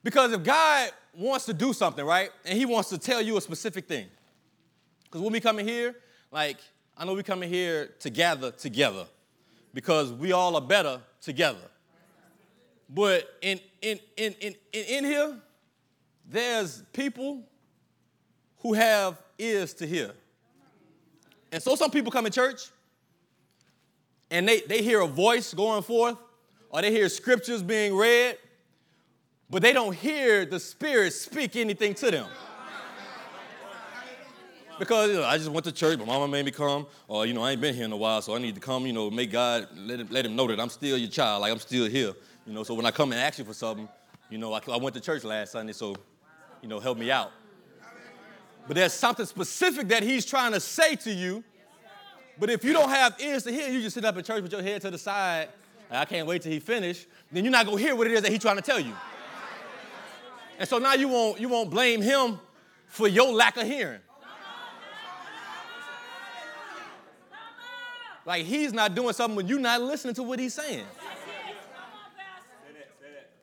Because 0.03 0.33
if 0.33 0.43
God 0.43 0.91
wants 1.15 1.47
to 1.47 1.53
do 1.53 1.73
something, 1.73 2.05
right, 2.05 2.31
and 2.45 2.57
he 2.57 2.65
wants 2.65 2.91
to 2.91 2.99
tell 2.99 3.21
you 3.21 3.37
a 3.37 3.41
specific 3.41 3.88
thing, 3.88 4.07
because 5.05 5.21
when 5.21 5.33
we 5.33 5.41
come 5.41 5.59
in 5.59 5.67
here, 5.67 5.97
like, 6.31 6.59
I 6.97 7.05
know 7.05 7.15
we 7.15 7.23
come 7.23 7.43
in 7.43 7.49
here 7.49 7.95
to 8.00 8.11
gather 8.11 8.50
together 8.50 9.07
because 9.75 10.12
we 10.12 10.33
all 10.33 10.55
are 10.55 10.62
better 10.62 11.00
together. 11.21 11.59
But 12.88 13.28
in, 13.43 13.61
in, 13.83 13.99
in, 14.16 14.35
in, 14.40 14.55
in 14.73 15.05
here, 15.05 15.37
there's 16.28 16.83
people 16.93 17.43
who 18.59 18.75
have 18.75 19.21
ears 19.38 19.75
to 19.75 19.87
hear. 19.87 20.12
And 21.52 21.62
so 21.62 21.75
some 21.76 21.90
people 21.90 22.11
come 22.11 22.26
in 22.26 22.33
church 22.33 22.62
and 24.31 24.49
they, 24.49 24.61
they 24.61 24.83
hear 24.83 25.00
a 25.00 25.07
voice 25.07 25.55
going 25.55 25.83
forth 25.83 26.16
or 26.71 26.83
they 26.83 26.90
hear 26.90 27.09
scriptures 27.09 27.62
being 27.62 27.95
read, 27.95 28.38
but 29.49 29.62
they 29.62 29.73
don't 29.73 29.95
hear 29.95 30.45
the 30.45 30.59
Spirit 30.59 31.12
speak 31.12 31.57
anything 31.57 31.95
to 31.95 32.11
them. 32.11 32.28
Because 34.78 35.09
you 35.09 35.14
know, 35.14 35.25
I 35.25 35.38
just 35.38 35.49
went 35.49 35.64
to 35.64 35.73
church, 35.73 35.99
but 35.99 36.07
mama 36.07 36.28
made 36.28 36.45
me 36.45 36.50
come, 36.50 36.87
or 37.09 37.25
you 37.25 37.33
know, 37.33 37.43
I 37.43 37.52
ain't 37.52 37.61
been 37.62 37.75
here 37.75 37.87
in 37.87 37.93
a 37.93 37.97
while, 37.97 38.21
so 38.21 38.35
I 38.35 38.38
need 38.38 38.55
to 38.57 38.61
come, 38.61 38.87
you 38.87 38.93
know, 38.93 39.11
make 39.11 39.31
God 39.31 39.69
let 39.75 40.00
him, 40.00 40.09
let 40.11 40.26
him 40.26 40.37
know 40.37 40.47
that 40.49 40.61
I'm 40.61 40.69
still 40.69 40.99
your 40.99 41.09
child, 41.09 41.40
like 41.40 41.52
I'm 41.52 41.59
still 41.59 41.87
here. 41.87 42.12
You 42.47 42.53
know, 42.53 42.62
so 42.62 42.75
when 42.75 42.87
I 42.87 42.93
come 42.93 43.12
and 43.12 43.21
ask 43.21 43.38
you 43.38 43.45
for 43.45 43.55
something, 43.55 43.88
you 44.31 44.38
know, 44.38 44.53
I, 44.53 44.61
I 44.71 44.76
went 44.76 44.95
to 44.95 45.00
church 45.00 45.25
last 45.25 45.53
Sunday, 45.53 45.73
so 45.73 45.97
you 46.62 46.69
know, 46.69 46.79
help 46.79 46.97
me 46.97 47.11
out. 47.11 47.33
But 48.67 48.76
there's 48.76 48.93
something 48.93 49.26
specific 49.26 49.88
that 49.88 50.03
he's 50.03 50.25
trying 50.25 50.53
to 50.53 50.61
say 50.61 50.97
to 50.97 51.12
you. 51.12 51.45
But 52.38 52.50
if 52.50 52.65
you 52.65 52.73
don't 52.73 52.91
have 52.91 53.17
ears 53.21 53.45
to 53.45 53.53
hear, 53.53 53.69
you 53.69 53.81
just 53.81 53.95
sit 53.95 54.05
up 54.05 54.17
in 54.17 54.25
church 54.25 54.43
with 54.43 54.53
your 54.53 54.62
head 54.62 54.81
to 54.83 54.91
the 54.91 54.99
side. 54.99 55.49
I 55.91 56.05
can't 56.05 56.26
wait 56.26 56.43
till 56.43 56.53
he 56.53 56.59
finish. 56.61 57.07
Then 57.31 57.45
you're 57.45 57.53
not 57.53 57.67
gonna 57.67 57.79
hear 57.79 57.95
what 57.95 58.07
it 58.07 58.12
is 58.12 58.23
that 58.23 58.31
he's 58.31 58.41
trying 58.41 58.57
to 58.57 58.62
tell 58.62 58.81
you. 58.81 58.93
And 60.59 60.69
so 60.69 60.79
now 60.79 60.95
you 60.95 61.09
won't 61.09 61.41
you 61.41 61.49
won't 61.49 61.71
blame 61.71 62.00
him 62.00 62.38
for 62.87 63.09
your 63.09 63.33
lack 63.33 63.57
of 63.57 63.67
hearing. 63.67 64.00
Like 68.25 68.45
he's 68.45 68.73
not 68.73 68.95
doing 68.95 69.12
something 69.12 69.37
when 69.37 69.47
you're 69.47 69.61
not 69.61 69.81
listening 69.81 70.15
to 70.15 70.23
what 70.23 70.38
he's 70.38 70.55
saying. 70.55 70.85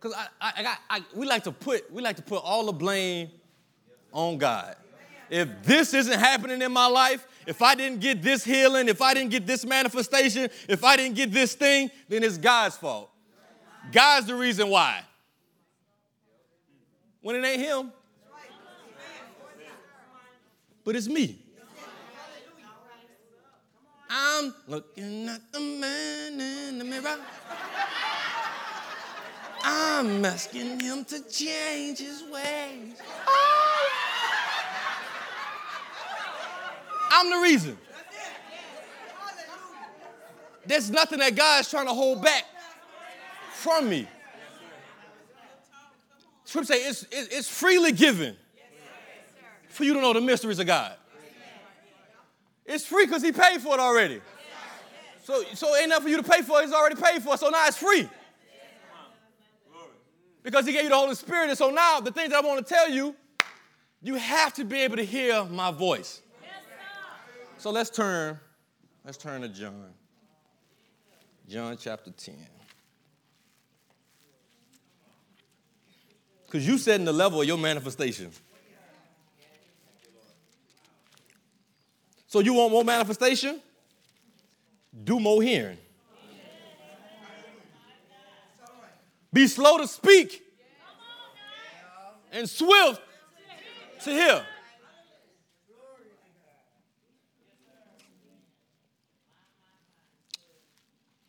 Because 0.04 0.18
I, 0.18 0.50
I, 0.50 0.54
I, 0.58 0.64
got, 0.64 0.78
I, 0.90 1.02
we 1.16 1.26
like 1.26 1.46
to 1.46 1.52
put 1.54 1.90
we 1.90 2.02
like 2.02 2.18
to 2.18 2.22
put 2.22 2.44
all 2.44 2.66
the 2.66 2.74
blame 2.74 3.30
on 4.12 4.38
God. 4.38 4.76
If 5.30 5.64
this 5.64 5.94
isn't 5.94 6.20
happening 6.20 6.62
in 6.62 6.74
my 6.74 6.88
life, 6.88 7.26
if 7.48 7.62
I 7.62 7.74
didn't 7.74 8.02
get 8.02 8.22
this 8.22 8.44
healing, 8.44 8.90
if 8.90 9.02
I 9.02 9.14
didn't 9.14 9.32
get 9.32 9.48
this 9.48 9.66
manifestation, 9.66 10.50
if 10.68 10.84
I 10.84 10.98
didn't 10.98 11.16
get 11.16 11.32
this 11.32 11.56
thing, 11.56 11.90
then 12.10 12.22
it's 12.22 12.38
God's 12.38 12.76
fault. 12.76 13.12
God's 13.94 14.28
the 14.28 14.36
reason 14.36 14.68
why. 14.68 15.02
When 17.22 17.38
it 17.38 17.46
ain't 17.46 17.62
Him, 17.62 17.94
but 20.84 20.98
it's 20.98 21.08
me. 21.08 21.40
I'm 24.10 24.54
looking 24.68 25.30
at 25.30 25.50
the 25.54 25.60
man 25.62 26.42
in 26.42 26.78
the 26.80 26.84
mirror. 26.84 27.18
I'm 29.64 30.26
asking 30.26 30.80
him 30.82 31.06
to 31.06 31.22
change 31.30 32.00
his 32.00 32.24
ways. 32.24 33.02
Oh. 33.26 33.90
I'm 37.12 37.30
the 37.30 37.38
reason. 37.38 37.78
There's 40.66 40.90
nothing 40.90 41.20
that 41.20 41.36
God's 41.36 41.70
trying 41.70 41.88
to 41.88 41.94
hold 41.94 42.22
back 42.22 42.46
from 43.54 43.90
me. 43.90 44.08
Scripture 46.46 46.74
say 46.74 46.88
it's, 46.88 47.06
it's 47.12 47.50
freely 47.50 47.92
given 47.92 48.36
for 49.70 49.84
you 49.84 49.94
to 49.94 50.02
know 50.02 50.14
the 50.14 50.22
mysteries 50.22 50.60
of 50.60 50.68
God. 50.68 50.94
It's 52.66 52.86
free 52.86 53.06
because 53.06 53.22
he 53.22 53.32
paid 53.32 53.62
for 53.62 53.74
it 53.74 53.80
already. 53.80 54.22
So, 55.24 55.44
so 55.54 55.76
ain't 55.76 55.90
nothing 55.90 56.04
for 56.04 56.10
you 56.10 56.18
to 56.18 56.24
pay 56.24 56.42
for, 56.42 56.62
he's 56.62 56.74
already 56.74 57.02
paid 57.02 57.24
for, 57.24 57.38
so 57.38 57.50
now 57.50 57.66
it's 57.68 57.78
free. 57.78 58.10
Because 60.44 60.66
he 60.66 60.74
gave 60.74 60.84
you 60.84 60.90
the 60.90 60.96
Holy 60.96 61.16
Spirit. 61.16 61.50
And 61.50 61.58
so 61.58 61.72
now 61.72 62.02
the 62.02 62.12
things 62.12 62.30
that 62.30 62.44
I 62.44 62.48
want 62.48 62.66
to 62.66 62.74
tell 62.74 62.90
you, 62.90 63.16
you 64.02 64.16
have 64.16 64.54
to 64.56 64.66
be 64.66 64.82
able 64.82 64.98
to 64.98 65.06
hear 65.06 65.46
my 65.46 65.72
voice. 65.72 66.22
so 67.58 67.72
let's 67.72 67.90
turn, 67.90 68.38
let's 69.06 69.18
turn 69.18 69.42
to 69.42 69.50
John. 69.50 69.94
John 71.48 71.78
chapter 71.80 72.12
10. 72.12 72.36
Because 76.46 76.68
you 76.68 76.78
setting 76.78 77.06
the 77.06 77.14
level 77.14 77.42
of 77.42 77.48
your 77.48 77.58
manifestation. 77.58 78.32
So 82.28 82.40
you 82.40 82.54
want 82.54 82.72
more 82.72 82.84
manifestation? 82.84 83.62
Do 85.04 85.20
more 85.20 85.42
hearing. 85.42 85.78
Be 89.34 89.48
slow 89.48 89.80
to 89.80 89.88
speak 89.88 90.44
and 92.32 92.48
swift 92.48 93.02
to 94.04 94.12
hear. 94.12 94.46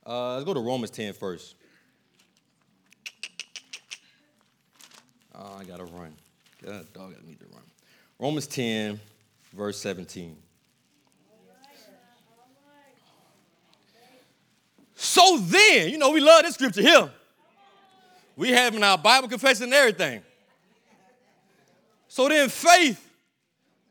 Uh, 0.06 0.34
let's 0.34 0.44
go 0.44 0.52
to 0.52 0.60
Romans 0.60 0.90
10 0.90 1.14
first. 1.14 1.54
Oh, 5.34 5.56
I 5.58 5.64
gotta 5.64 5.84
run. 5.84 6.12
God, 6.62 6.92
dog, 6.92 7.14
I 7.18 7.26
need 7.26 7.40
to 7.40 7.46
run. 7.46 7.62
Romans 8.18 8.46
10, 8.46 9.00
verse 9.54 9.80
17. 9.80 10.36
So 14.94 15.38
then, 15.38 15.88
you 15.88 15.96
know, 15.96 16.10
we 16.10 16.20
love 16.20 16.42
this 16.42 16.54
scripture 16.54 16.82
here. 16.82 17.10
We 18.36 18.50
having 18.50 18.82
our 18.82 18.98
Bible 18.98 19.28
confession 19.28 19.64
and 19.64 19.74
everything. 19.74 20.22
So 22.08 22.28
then 22.28 22.48
faith 22.48 23.00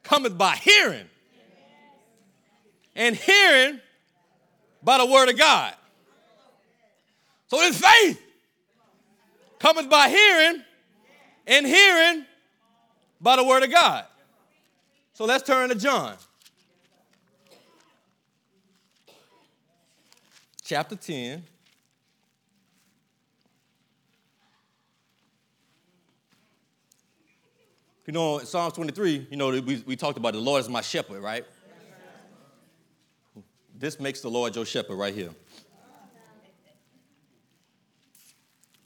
cometh 0.04 0.38
by 0.38 0.56
hearing. 0.56 1.06
And 2.96 3.16
hearing 3.16 3.80
by 4.82 4.98
the 5.00 5.06
word 5.06 5.30
of 5.30 5.38
God. 5.38 5.74
So 7.48 7.58
then 7.58 7.74
faith 7.74 8.22
cometh 9.60 9.90
by 9.90 10.10
hearing, 10.10 10.62
and 11.48 11.66
hearing 11.66 12.26
by 13.22 13.36
the 13.36 13.44
word 13.44 13.64
of 13.64 13.72
God. 13.72 14.06
So 15.14 15.26
let's 15.26 15.44
turn 15.44 15.70
to 15.70 15.76
John. 15.76 16.16
chapter 20.64 20.96
10. 20.96 21.44
You 28.06 28.14
know, 28.14 28.40
in 28.40 28.46
Psalms 28.46 28.74
23, 28.74 29.28
you 29.32 29.38
know, 29.38 29.50
we, 29.50 29.84
we 29.86 29.96
talked 29.96 30.18
about 30.18 30.34
the 30.34 30.40
Lord 30.40 30.62
is 30.62 30.70
my 30.70 30.82
shepherd, 30.82 31.22
right? 31.22 31.46
This 33.76 34.00
makes 34.00 34.22
the 34.22 34.30
Lord 34.30 34.56
your 34.56 34.66
shepherd 34.66 34.96
right 34.96 35.14
here. 35.14 35.30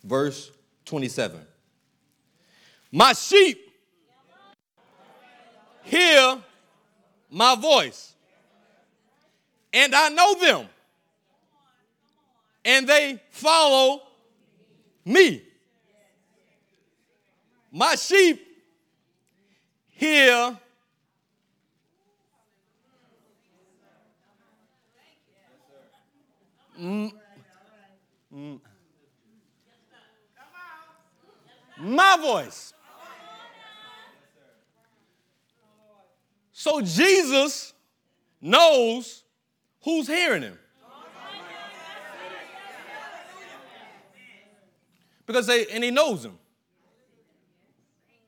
Verse 0.03 0.51
27. 0.85 1.39
My 2.91 3.13
sheep 3.13 3.71
hear 5.83 6.37
my 7.29 7.55
voice, 7.55 8.13
and 9.73 9.93
I 9.93 10.09
know 10.09 10.35
them 10.35 10.67
and 12.67 12.85
they 12.87 13.17
follow 13.29 14.01
me. 15.05 15.41
My 17.71 17.95
sheep 17.95 18.45
hear 19.97 20.55
mm, 26.79 27.11
mm, 28.31 28.59
my 31.77 32.17
voice. 32.21 32.73
So 36.51 36.81
Jesus 36.81 37.73
knows 38.39 39.23
who's 39.81 40.07
hearing 40.07 40.43
him. 40.43 40.59
Because 45.25 45.47
they, 45.47 45.65
and 45.67 45.83
he 45.83 45.91
knows 45.91 46.23
them. 46.23 46.37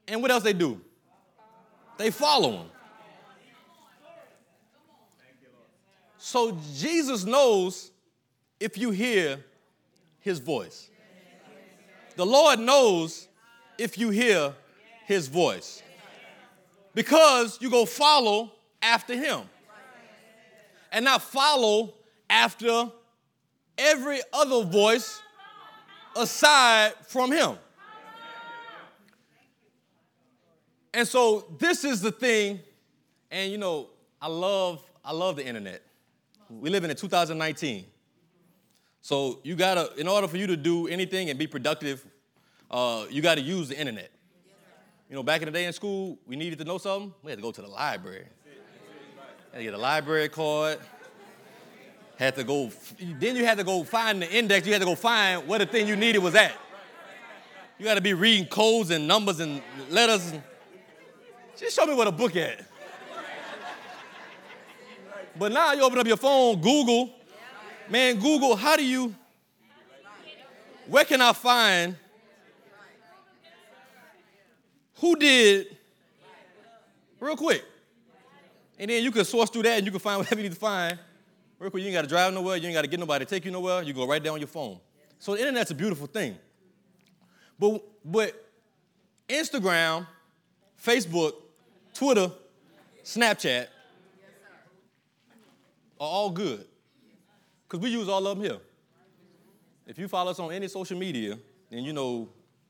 And 0.07 0.21
what 0.21 0.31
else 0.31 0.43
they 0.43 0.53
do? 0.53 0.81
They 1.99 2.11
follow 2.11 2.51
him. 2.53 2.67
So 6.17 6.57
Jesus 6.73 7.25
knows 7.25 7.91
if 8.57 8.77
you 8.77 8.91
hear 8.91 9.43
his 10.21 10.39
voice. 10.39 10.89
The 12.15 12.25
Lord 12.25 12.59
knows 12.59 13.27
if 13.77 13.97
you 13.97 14.11
hear 14.11 14.53
his 15.07 15.27
voice 15.27 15.83
because 16.93 17.61
you 17.61 17.69
go 17.69 17.85
follow 17.85 18.53
after 18.81 19.15
him 19.15 19.41
and 20.93 21.03
not 21.03 21.21
follow 21.21 21.95
after 22.29 22.89
every 23.77 24.21
other 24.31 24.63
voice 24.63 25.21
aside 26.15 26.93
from 27.07 27.33
him. 27.33 27.57
And 30.93 31.07
so 31.07 31.45
this 31.59 31.83
is 31.83 32.01
the 32.01 32.11
thing, 32.11 32.59
and 33.29 33.51
you 33.51 33.57
know, 33.57 33.89
I 34.21 34.27
love 34.27 34.83
I 35.03 35.11
love 35.11 35.35
the 35.35 35.45
internet. 35.45 35.81
We 36.49 36.69
live 36.69 36.83
in 36.83 36.95
2019. 36.95 37.85
So 39.01 39.39
you 39.43 39.55
gotta, 39.55 39.91
in 39.97 40.07
order 40.07 40.27
for 40.27 40.37
you 40.37 40.47
to 40.47 40.57
do 40.57 40.87
anything 40.87 41.29
and 41.29 41.39
be 41.39 41.47
productive, 41.47 42.05
uh, 42.69 43.05
you 43.09 43.21
gotta 43.21 43.41
use 43.41 43.69
the 43.69 43.79
internet. 43.79 44.11
You 45.09 45.15
know, 45.15 45.23
back 45.23 45.41
in 45.41 45.45
the 45.45 45.51
day 45.51 45.65
in 45.65 45.73
school, 45.73 46.19
we 46.27 46.35
needed 46.35 46.59
to 46.59 46.65
know 46.65 46.77
something, 46.77 47.13
we 47.23 47.31
had 47.31 47.37
to 47.37 47.41
go 47.41 47.51
to 47.51 47.61
the 47.61 47.67
library. 47.67 48.25
Had 49.51 49.57
to 49.57 49.63
get 49.63 49.73
a 49.73 49.77
library 49.77 50.29
card. 50.29 50.79
Had 52.17 52.35
to 52.35 52.43
go, 52.43 52.69
then 52.99 53.35
you 53.35 53.45
had 53.45 53.57
to 53.57 53.63
go 53.63 53.83
find 53.83 54.21
the 54.21 54.29
index, 54.29 54.67
you 54.67 54.73
had 54.73 54.79
to 54.79 54.85
go 54.85 54.95
find 54.95 55.47
what 55.47 55.59
the 55.59 55.65
thing 55.65 55.87
you 55.87 55.95
needed 55.95 56.19
was 56.19 56.35
at. 56.35 56.53
You 57.77 57.85
gotta 57.85 58.01
be 58.01 58.13
reading 58.13 58.45
codes 58.45 58.89
and 58.91 59.07
numbers 59.07 59.39
and 59.39 59.61
letters. 59.89 60.33
Just 61.59 61.75
show 61.75 61.85
me 61.85 61.93
what 61.93 62.07
a 62.07 62.11
book 62.11 62.35
at. 62.35 62.65
But 65.37 65.51
now 65.51 65.73
you 65.73 65.83
open 65.83 65.99
up 65.99 66.07
your 66.07 66.17
phone, 66.17 66.59
Google. 66.61 67.13
Man, 67.89 68.19
Google, 68.19 68.55
how 68.55 68.75
do 68.77 68.85
you, 68.85 69.15
where 70.87 71.05
can 71.05 71.21
I 71.21 71.33
find 71.33 71.95
who 74.99 75.15
did, 75.15 75.77
real 77.19 77.35
quick. 77.35 77.63
And 78.77 78.89
then 78.89 79.03
you 79.03 79.11
can 79.11 79.25
source 79.25 79.49
through 79.49 79.63
that 79.63 79.77
and 79.77 79.85
you 79.85 79.91
can 79.91 79.99
find 79.99 80.17
whatever 80.19 80.41
you 80.41 80.49
need 80.49 80.53
to 80.53 80.59
find. 80.59 80.97
Real 81.57 81.71
quick, 81.71 81.81
you 81.81 81.87
ain't 81.87 81.95
got 81.95 82.03
to 82.03 82.07
drive 82.07 82.33
nowhere, 82.33 82.57
you 82.57 82.67
ain't 82.67 82.73
got 82.75 82.83
to 82.83 82.87
get 82.87 82.99
nobody 82.99 83.25
to 83.25 83.29
take 83.29 83.43
you 83.43 83.51
nowhere, 83.51 83.81
you 83.81 83.93
go 83.93 84.07
right 84.07 84.21
there 84.21 84.31
on 84.31 84.39
your 84.39 84.47
phone. 84.47 84.79
So 85.17 85.33
the 85.33 85.41
internet's 85.41 85.71
a 85.71 85.75
beautiful 85.75 86.07
thing. 86.07 86.37
But, 87.57 87.81
but 88.05 88.49
Instagram, 89.27 90.07
Facebook, 90.81 91.33
Twitter, 91.99 92.31
Snapchat 93.03 93.67
are 95.99 96.07
all 96.07 96.29
good. 96.29 96.65
Because 97.67 97.83
we 97.83 97.89
use 97.89 98.07
all 98.07 98.25
of 98.25 98.37
them 98.37 98.45
here. 98.45 98.57
If 99.85 99.99
you 99.99 100.07
follow 100.07 100.31
us 100.31 100.39
on 100.39 100.53
any 100.53 100.69
social 100.69 100.97
media, 100.97 101.37
then 101.69 101.83
you 101.83 101.91
know 101.91 102.29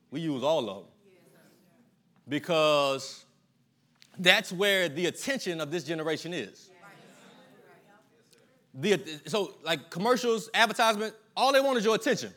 we 0.10 0.22
use 0.22 0.42
all 0.42 0.68
of 0.68 0.78
them. 0.78 0.86
Because 2.28 3.24
that's 4.18 4.52
where 4.52 4.90
the 4.90 5.06
attention 5.06 5.62
of 5.62 5.70
this 5.70 5.84
generation 5.84 6.34
is. 6.34 6.72
The, 8.74 9.00
so, 9.28 9.54
like 9.64 9.92
commercials, 9.92 10.50
advertisement, 10.56 11.14
all 11.38 11.54
they 11.54 11.62
want 11.62 11.78
is 11.78 11.86
your 11.86 11.94
attention. 11.94 12.34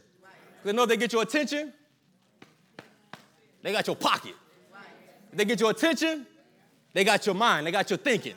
They 0.63 0.75
know 0.75 0.83
if 0.83 0.91
they 0.91 0.99
get 0.99 1.15
your 1.15 1.23
attention, 1.23 1.73
they 3.63 3.73
got 3.73 3.87
your 3.87 3.97
pocket. 3.97 4.35
If 5.31 5.39
they 5.39 5.47
get 5.47 5.59
your 5.59 5.71
attention, 5.71 6.27
they 6.93 7.05
got 7.05 7.25
your 7.27 7.35
mind, 7.35 7.67
they 7.67 7.71
got 7.71 7.91
your 7.91 7.99
thinking. 7.99 8.35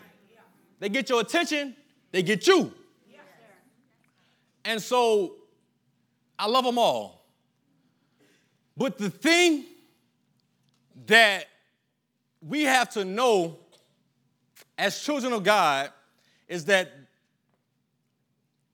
They 0.79 0.89
get 0.89 1.09
your 1.09 1.21
attention, 1.21 1.75
they 2.11 2.21
get 2.21 2.47
you. 2.47 2.73
And 4.63 4.81
so 4.81 5.35
I 6.37 6.47
love 6.47 6.65
them 6.65 6.77
all. 6.77 7.25
But 8.75 8.97
the 8.97 9.09
thing 9.09 9.65
that 11.05 11.45
we 12.41 12.63
have 12.63 12.89
to 12.91 13.05
know 13.05 13.57
as 14.77 14.99
children 15.01 15.33
of 15.33 15.43
God 15.43 15.91
is 16.47 16.65
that 16.65 16.91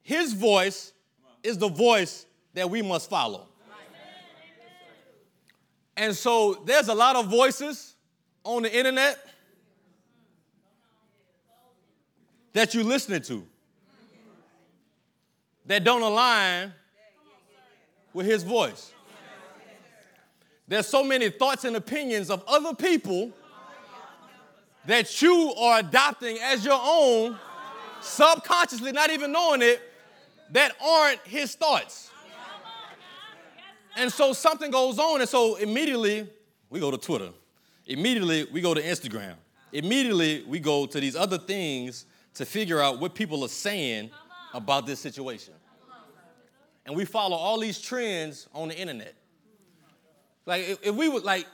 His 0.02 0.34
voice 0.34 0.94
is 1.44 1.58
the 1.58 1.70
voice 1.70 2.26
that 2.54 2.70
we 2.70 2.82
must 2.82 3.10
follow. 3.10 3.48
And 5.98 6.16
so 6.16 6.64
there's 6.66 6.88
a 6.88 6.96
lot 6.96 7.16
of 7.16 7.28
voices 7.28 7.96
on 8.44 8.64
the 8.64 8.76
internet 8.76 9.20
that 12.54 12.74
you're 12.74 12.84
listening 12.84 13.22
to 13.24 13.46
that 15.66 15.84
don't 15.84 16.02
align 16.02 16.74
with 18.14 18.26
his 18.26 18.44
voice. 18.44 18.92
There's 20.68 20.88
so 20.88 21.04
many 21.04 21.30
thoughts 21.30 21.66
and 21.66 21.76
opinions 21.76 22.30
of 22.30 22.44
other 22.48 22.74
people 22.74 23.32
that 24.86 25.22
you 25.22 25.54
are 25.58 25.80
adopting 25.80 26.38
as 26.42 26.66
your 26.66 26.80
own, 26.82 27.38
subconsciously, 28.02 28.92
not 28.92 29.12
even 29.12 29.32
knowing 29.32 29.62
it, 29.62 29.82
that 30.52 30.74
aren't 30.84 31.20
his 31.22 31.56
thoughts. 31.56 32.10
And 33.98 34.12
so 34.12 34.34
something 34.34 34.72
goes 34.72 34.98
on, 34.98 35.20
and 35.20 35.30
so 35.30 35.56
immediately 35.56 36.28
we 36.70 36.80
go 36.80 36.90
to 36.90 36.98
Twitter. 36.98 37.30
Immediately 37.86 38.48
we 38.52 38.62
go 38.62 38.74
to 38.74 38.82
Instagram. 38.82 39.36
Immediately 39.74 40.44
we 40.48 40.60
go 40.60 40.86
to 40.86 41.00
these 41.00 41.16
other 41.16 41.38
things 41.38 42.06
to 42.36 42.46
figure 42.46 42.82
out 42.82 43.00
what 43.00 43.14
people 43.16 43.44
are 43.44 43.50
saying 43.50 44.10
about 44.54 44.86
this 44.86 45.00
situation. 45.00 45.54
And 46.86 46.96
we 46.96 47.06
follow 47.06 47.38
all 47.38 47.60
these 47.60 47.80
trends 47.80 48.48
on 48.54 48.70
the 48.70 48.78
internet. 48.78 49.14
Like, 50.46 50.68
if, 50.68 50.88
if 50.88 50.96
we 50.96 51.08
would, 51.08 51.24
like, 51.24 51.46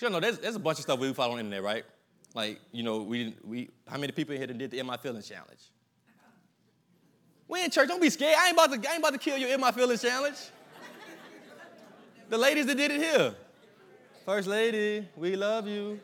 you 0.00 0.08
know, 0.08 0.20
there's, 0.20 0.38
there's 0.38 0.56
a 0.56 0.60
bunch 0.60 0.78
of 0.78 0.84
stuff 0.84 0.98
we 0.98 1.12
follow 1.12 1.32
on 1.32 1.36
the 1.36 1.44
internet, 1.44 1.62
right? 1.62 1.84
Like, 2.34 2.60
you 2.72 2.82
know, 2.82 3.02
we, 3.02 3.36
we 3.44 3.68
how 3.86 3.98
many 3.98 4.12
people 4.12 4.34
here 4.36 4.46
that 4.46 4.56
did 4.56 4.70
the 4.70 4.78
In 4.78 4.86
My 4.86 4.96
Feelings 4.96 5.28
challenge? 5.28 5.60
We 7.48 7.64
in 7.64 7.70
church, 7.70 7.88
don't 7.88 8.00
be 8.00 8.10
scared. 8.10 8.36
I 8.38 8.46
ain't 8.48 8.54
about 8.54 8.82
to, 8.82 8.88
I 8.88 8.92
ain't 8.92 9.00
about 9.00 9.12
to 9.12 9.18
kill 9.18 9.36
your 9.36 9.50
In 9.50 9.60
My 9.60 9.72
Feelings 9.72 10.00
challenge. 10.00 10.36
the 12.28 12.38
ladies 12.38 12.66
that 12.66 12.76
did 12.76 12.92
it 12.92 13.00
here. 13.00 13.34
First 14.24 14.46
lady, 14.46 15.08
we 15.16 15.34
love 15.34 15.66
you. 15.66 15.98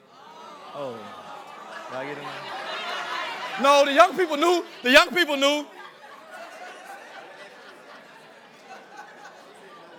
Oh, 0.75 0.99
Did 1.91 1.97
I 1.97 2.05
get 2.05 2.19
it? 2.19 2.66
No, 3.63 3.85
the 3.85 3.93
young 3.93 4.17
people 4.17 4.37
knew. 4.37 4.65
The 4.83 4.91
young 4.91 5.09
people 5.09 5.37
knew. 5.37 5.67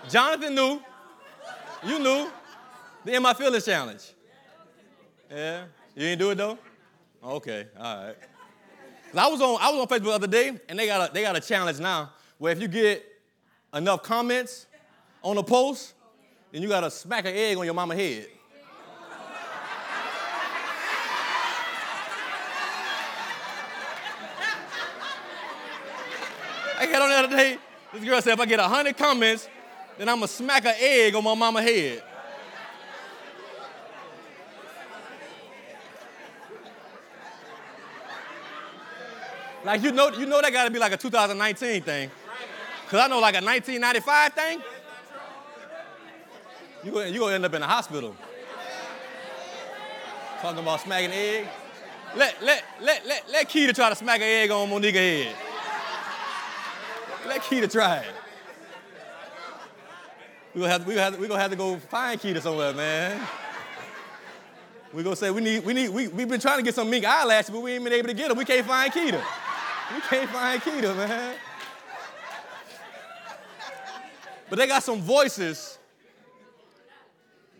Jonathan 0.09 0.55
knew. 0.55 0.81
You 1.83 1.99
knew. 1.99 2.29
The 3.03 3.15
In 3.15 3.23
My 3.23 3.33
Feelings 3.33 3.65
challenge. 3.65 4.13
Yeah? 5.29 5.65
You 5.95 6.01
didn't 6.01 6.19
do 6.19 6.29
it 6.31 6.35
though? 6.35 6.57
Okay, 7.23 7.67
all 7.77 8.05
right. 8.05 8.15
I 9.15 9.27
was 9.27 9.41
on 9.41 9.57
I 9.59 9.71
was 9.71 9.81
on 9.81 9.87
Facebook 9.87 10.03
the 10.03 10.11
other 10.11 10.27
day, 10.27 10.59
and 10.69 10.77
they 10.77 10.85
got 10.85 11.09
a 11.09 11.13
they 11.13 11.21
got 11.21 11.35
a 11.35 11.41
challenge 11.41 11.79
now 11.79 12.11
where 12.37 12.51
if 12.51 12.61
you 12.61 12.67
get 12.67 13.03
enough 13.73 14.03
comments 14.03 14.67
on 15.23 15.37
a 15.37 15.43
post, 15.43 15.93
then 16.51 16.61
you 16.61 16.69
gotta 16.69 16.91
smack 16.91 17.25
an 17.25 17.33
egg 17.33 17.57
on 17.57 17.65
your 17.65 17.73
mama 17.73 17.95
head. 17.95 18.27
Got 26.97 27.05
on 27.05 27.09
the 27.09 27.27
other 27.27 27.35
day, 27.35 27.57
this 27.93 28.03
girl 28.03 28.21
said 28.21 28.33
if 28.33 28.39
I 28.39 28.45
get 28.45 28.59
100 28.59 28.97
comments, 28.97 29.47
then 29.97 30.09
I'm 30.09 30.17
gonna 30.17 30.27
smack 30.27 30.65
an 30.65 30.75
egg 30.79 31.15
on 31.15 31.23
my 31.23 31.35
mama 31.35 31.61
head. 31.61 32.03
Like 39.63 39.83
you 39.83 39.91
know, 39.91 40.09
you 40.11 40.25
know 40.25 40.41
that 40.41 40.51
gotta 40.51 40.71
be 40.71 40.79
like 40.79 40.93
a 40.93 40.97
2019 40.97 41.81
thing. 41.81 42.11
Cause 42.89 43.01
I 43.01 43.07
know 43.07 43.19
like 43.19 43.35
a 43.35 43.43
1995 43.43 44.33
thing. 44.33 44.61
You 46.83 46.91
gonna, 46.91 47.07
you 47.07 47.19
gonna 47.19 47.35
end 47.35 47.45
up 47.45 47.53
in 47.53 47.61
the 47.61 47.67
hospital. 47.67 48.15
Talking 50.41 50.59
about 50.59 50.79
smacking 50.79 51.11
egg. 51.11 51.47
Let, 52.15 52.41
let, 52.41 52.63
let, 52.81 53.05
let, 53.05 53.29
let 53.29 53.49
Keita 53.49 53.75
try 53.75 53.89
to 53.89 53.95
smack 53.95 54.21
an 54.21 54.27
egg 54.27 54.51
on 54.51 54.69
Monica's 54.69 55.01
head. 55.01 55.35
Let 57.25 57.41
Keita 57.41 57.71
try 57.71 57.97
it. 57.97 58.13
We're 60.53 60.61
gonna, 60.61 60.73
have, 60.73 60.87
we 60.87 60.95
gonna, 60.95 61.03
have, 61.11 61.27
gonna 61.27 61.41
have 61.41 61.51
to 61.51 61.57
go 61.57 61.77
find 61.77 62.19
Keita 62.19 62.41
somewhere, 62.41 62.73
man. 62.73 63.21
We're 64.93 65.03
gonna 65.03 65.15
say 65.15 65.29
we 65.29 65.41
need, 65.41 65.63
we 65.63 65.73
need, 65.73 65.89
we, 65.89 66.07
we've 66.07 66.27
been 66.27 66.39
trying 66.39 66.57
to 66.57 66.63
get 66.63 66.73
some 66.73 66.89
mink 66.89 67.05
eyelashes, 67.05 67.49
but 67.49 67.61
we 67.61 67.73
ain't 67.73 67.83
been 67.83 67.93
able 67.93 68.07
to 68.07 68.13
get 68.13 68.29
them. 68.29 68.37
We 68.37 68.45
can't 68.45 68.65
find 68.65 68.91
Keita. 68.91 69.21
We 69.93 70.01
can't 70.01 70.29
find 70.29 70.61
Keita, 70.61 70.95
man. 70.95 71.35
But 74.49 74.59
they 74.59 74.67
got 74.67 74.83
some 74.83 75.01
voices 75.01 75.77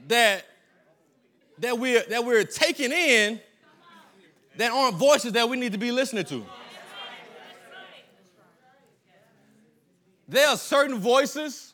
that 0.07 0.45
that 1.59 1.77
we're 1.77 2.03
that 2.09 2.23
we're 2.23 2.45
taking 2.45 2.91
in 2.91 3.39
that 4.55 4.71
aren't 4.71 4.95
voices 4.95 5.33
that 5.33 5.49
we 5.49 5.57
need 5.57 5.73
to 5.73 5.77
be 5.77 5.91
listening 5.91 6.25
to. 6.25 6.45
There 10.27 10.49
are 10.49 10.57
certain 10.57 10.99
voices 10.99 11.73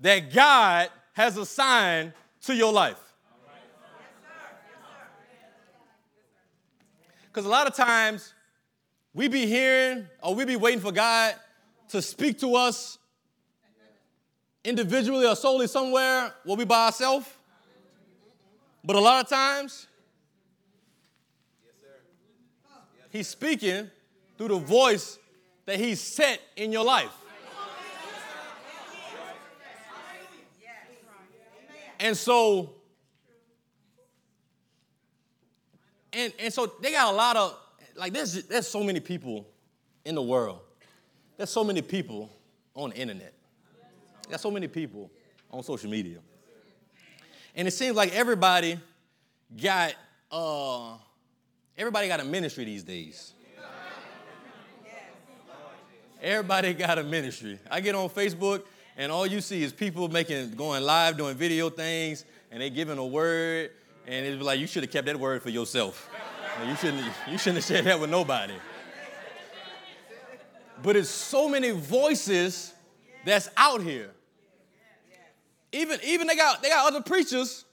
that 0.00 0.32
God 0.32 0.88
has 1.12 1.36
assigned 1.36 2.12
to 2.42 2.54
your 2.54 2.72
life. 2.72 2.98
Because 7.28 7.44
a 7.44 7.48
lot 7.48 7.68
of 7.68 7.74
times 7.74 8.34
we 9.14 9.28
be 9.28 9.46
hearing 9.46 10.06
or 10.22 10.34
we 10.34 10.44
be 10.44 10.56
waiting 10.56 10.80
for 10.80 10.90
God 10.90 11.34
to 11.90 12.02
speak 12.02 12.40
to 12.40 12.56
us 12.56 12.98
individually 14.64 15.26
or 15.26 15.36
solely 15.36 15.68
somewhere 15.68 16.34
where 16.44 16.56
we 16.56 16.64
by 16.64 16.86
ourselves. 16.86 17.26
But 18.84 18.96
a 18.96 19.00
lot 19.00 19.24
of 19.24 19.28
times, 19.28 19.86
He's 23.10 23.28
speaking 23.28 23.90
through 24.38 24.48
the 24.48 24.58
voice 24.58 25.18
that 25.70 25.78
He's 25.78 26.00
set 26.00 26.40
in 26.56 26.72
your 26.72 26.84
life. 26.84 27.12
And 32.00 32.16
so, 32.16 32.70
and, 36.12 36.32
and 36.40 36.52
so 36.52 36.72
they 36.82 36.90
got 36.90 37.12
a 37.12 37.16
lot 37.16 37.36
of, 37.36 37.56
like, 37.94 38.12
there's, 38.12 38.42
there's 38.48 38.66
so 38.66 38.82
many 38.82 38.98
people 38.98 39.46
in 40.04 40.16
the 40.16 40.22
world. 40.22 40.58
There's 41.36 41.50
so 41.50 41.62
many 41.62 41.82
people 41.82 42.32
on 42.74 42.90
the 42.90 42.96
internet. 42.96 43.32
There's 44.28 44.40
so 44.40 44.50
many 44.50 44.66
people 44.66 45.08
on 45.52 45.62
social 45.62 45.88
media. 45.88 46.18
And 47.54 47.68
it 47.68 47.72
seems 47.72 47.94
like 47.94 48.12
everybody 48.12 48.76
got, 49.62 49.94
uh, 50.32 50.94
everybody 51.78 52.08
got 52.08 52.18
a 52.18 52.24
ministry 52.24 52.64
these 52.64 52.82
days. 52.82 53.34
Everybody 56.22 56.74
got 56.74 56.98
a 56.98 57.02
ministry. 57.02 57.58
I 57.70 57.80
get 57.80 57.94
on 57.94 58.10
Facebook 58.10 58.64
and 58.98 59.10
all 59.10 59.26
you 59.26 59.40
see 59.40 59.62
is 59.62 59.72
people 59.72 60.08
making 60.08 60.50
going 60.50 60.82
live 60.82 61.16
doing 61.16 61.34
video 61.34 61.70
things 61.70 62.26
and 62.50 62.60
they 62.60 62.68
giving 62.68 62.98
a 62.98 63.06
word 63.06 63.70
and 64.06 64.26
it's 64.26 64.42
like 64.42 64.60
you 64.60 64.66
should 64.66 64.82
have 64.82 64.92
kept 64.92 65.06
that 65.06 65.18
word 65.18 65.42
for 65.42 65.48
yourself. 65.48 66.10
You 66.66 66.76
shouldn't 66.76 67.06
you 67.26 67.38
shouldn't 67.38 67.56
have 67.56 67.64
shared 67.64 67.86
that 67.86 67.98
with 67.98 68.10
nobody. 68.10 68.52
But 70.82 70.96
it's 70.96 71.08
so 71.08 71.48
many 71.48 71.70
voices 71.70 72.74
that's 73.24 73.48
out 73.56 73.82
here. 73.82 74.10
Even, 75.72 76.00
even 76.04 76.26
they 76.26 76.36
got 76.36 76.62
they 76.62 76.68
got 76.68 76.86
other 76.86 77.02
preachers 77.02 77.64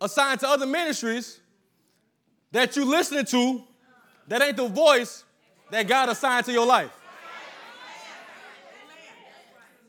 assigned 0.00 0.40
to 0.40 0.48
other 0.48 0.66
ministries 0.66 1.38
that 2.52 2.76
you 2.76 2.86
listening 2.86 3.26
to 3.26 3.62
that 4.28 4.40
ain't 4.40 4.56
the 4.56 4.68
voice 4.68 5.24
that 5.70 5.86
God 5.86 6.08
assigned 6.08 6.46
to 6.46 6.52
your 6.52 6.64
life. 6.64 6.95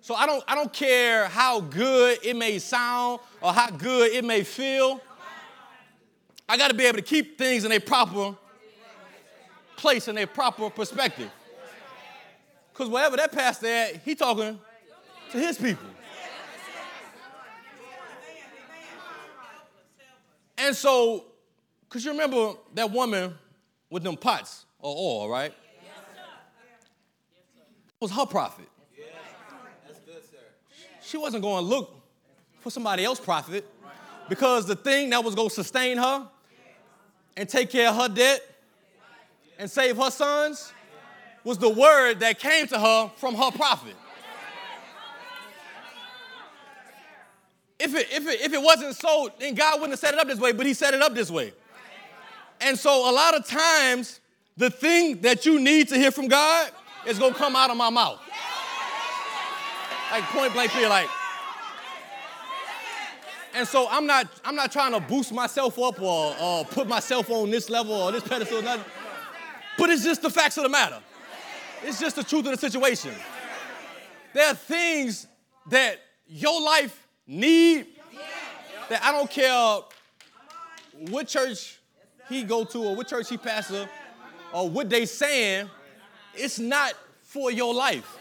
So 0.08 0.16
I 0.16 0.26
don't, 0.26 0.42
I 0.48 0.56
don't 0.56 0.72
care 0.72 1.28
how 1.28 1.60
good 1.60 2.20
it 2.24 2.34
may 2.38 2.60
sound 2.60 3.20
or 3.42 3.52
how 3.52 3.70
good 3.70 4.14
it 4.14 4.24
may 4.24 4.42
feel. 4.42 5.02
I 6.48 6.56
got 6.56 6.70
to 6.70 6.74
be 6.74 6.86
able 6.86 6.96
to 6.96 7.04
keep 7.04 7.38
things 7.38 7.66
in 7.66 7.74
a 7.74 7.80
proper 7.80 8.34
place, 9.76 10.08
in 10.08 10.18
a 10.18 10.26
proper 10.26 10.70
perspective. 10.70 11.30
Because 12.72 12.88
wherever 12.88 13.18
that 13.18 13.34
pastor 13.34 13.68
at, 13.68 13.98
he 14.06 14.16
talking 14.16 14.58
to 15.34 15.38
his 15.38 15.58
people. 15.58 15.90
And 20.58 20.74
so, 20.74 21.26
because 21.82 22.06
you 22.06 22.12
remember 22.12 22.54
that 22.76 22.90
woman 22.90 23.34
with 23.90 24.04
them 24.04 24.16
pots 24.16 24.64
or 24.80 24.96
oil, 24.96 25.30
right? 25.30 25.52
It 25.52 25.56
was 28.00 28.12
her 28.12 28.26
prophet. 28.26 28.70
She 31.08 31.16
wasn't 31.16 31.42
going 31.42 31.64
to 31.64 31.70
look 31.70 31.96
for 32.60 32.70
somebody 32.70 33.06
else's 33.06 33.24
prophet 33.24 33.66
because 34.28 34.66
the 34.66 34.76
thing 34.76 35.10
that 35.12 35.24
was 35.24 35.36
going 35.36 35.48
to 35.48 35.56
sustain 35.56 35.96
her 35.96 36.28
and 37.38 37.48
take 37.48 37.70
care 37.70 37.88
of 37.90 37.96
her 37.96 38.10
debt 38.10 38.42
and 39.58 39.72
save 39.72 39.96
her 39.96 40.12
sons 40.12 40.74
was 41.46 41.58
the 41.60 41.70
word 41.70 42.20
that 42.20 42.40
came 42.40 42.68
to 42.68 42.78
her 42.78 43.10
from 43.16 43.36
her 43.36 43.52
prophet. 43.52 43.96
If 47.80 47.96
it, 47.96 48.08
if, 48.12 48.28
it, 48.28 48.42
if 48.42 48.52
it 48.52 48.62
wasn't 48.62 48.94
so, 48.98 49.32
then 49.40 49.56
God 49.56 49.76
wouldn't 49.76 49.92
have 49.92 50.00
set 50.00 50.14
it 50.14 50.20
up 50.20 50.28
this 50.28 50.40
way, 50.40 50.52
but 50.52 50.66
He 50.66 50.74
set 50.74 50.94
it 50.94 51.02
up 51.02 51.14
this 51.14 51.32
way. 51.32 51.54
And 52.60 52.78
so, 52.78 53.10
a 53.10 53.14
lot 53.14 53.34
of 53.34 53.48
times, 53.48 54.20
the 54.58 54.70
thing 54.70 55.22
that 55.22 55.46
you 55.46 55.58
need 55.58 55.88
to 55.88 55.96
hear 55.96 56.12
from 56.12 56.28
God 56.28 56.72
is 57.06 57.18
gonna 57.18 57.34
come 57.34 57.56
out 57.56 57.70
of 57.70 57.78
my 57.78 57.90
mouth. 57.90 58.20
Like 60.12 60.24
point 60.26 60.54
blank 60.54 60.72
period, 60.72 60.90
like. 60.90 61.10
And 63.54 63.68
so 63.68 63.88
I'm 63.90 64.06
not 64.06 64.28
I'm 64.46 64.56
not 64.56 64.72
trying 64.72 64.94
to 64.94 65.00
boost 65.00 65.34
myself 65.34 65.80
up 65.80 66.02
or, 66.02 66.66
put 66.66 66.88
myself 66.88 67.30
on 67.30 67.50
this 67.50 67.70
level 67.70 67.94
or 67.94 68.12
this 68.12 68.24
pedestal 68.24 68.60
or 68.60 68.62
nothing. 68.62 68.86
But 69.78 69.90
it's 69.90 70.04
just 70.04 70.22
the 70.22 70.30
facts 70.30 70.58
of 70.58 70.64
the 70.64 70.70
matter. 70.70 71.00
It's 71.84 72.00
just 72.00 72.16
the 72.16 72.24
truth 72.24 72.46
of 72.46 72.52
the 72.52 72.58
situation. 72.58 73.14
There 74.34 74.48
are 74.48 74.56
things 74.56 75.28
that 75.68 76.00
your 76.28 76.62
life 76.62 77.08
need 77.26 77.88
that 78.90 79.04
I 79.04 79.12
don't 79.12 79.30
care 79.30 79.80
what 81.10 81.28
church 81.28 81.80
he 82.30 82.44
go 82.44 82.64
to 82.66 82.84
or 82.84 82.96
what 82.96 83.08
church 83.08 83.30
he 83.30 83.38
pastor 83.38 83.88
or 84.54 84.70
what 84.70 84.90
they 84.90 85.06
saying, 85.06 85.70
it's 86.34 86.60
not 86.60 86.94
for 87.24 87.52
your 87.52 87.74
life. 87.74 88.17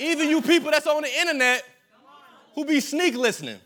Even 0.00 0.28
you 0.28 0.40
people 0.40 0.70
that's 0.70 0.86
on 0.86 1.02
the 1.02 1.20
internet 1.20 1.64
who 2.54 2.64
be 2.64 2.80
sneak 2.80 3.14
listening. 3.14 3.58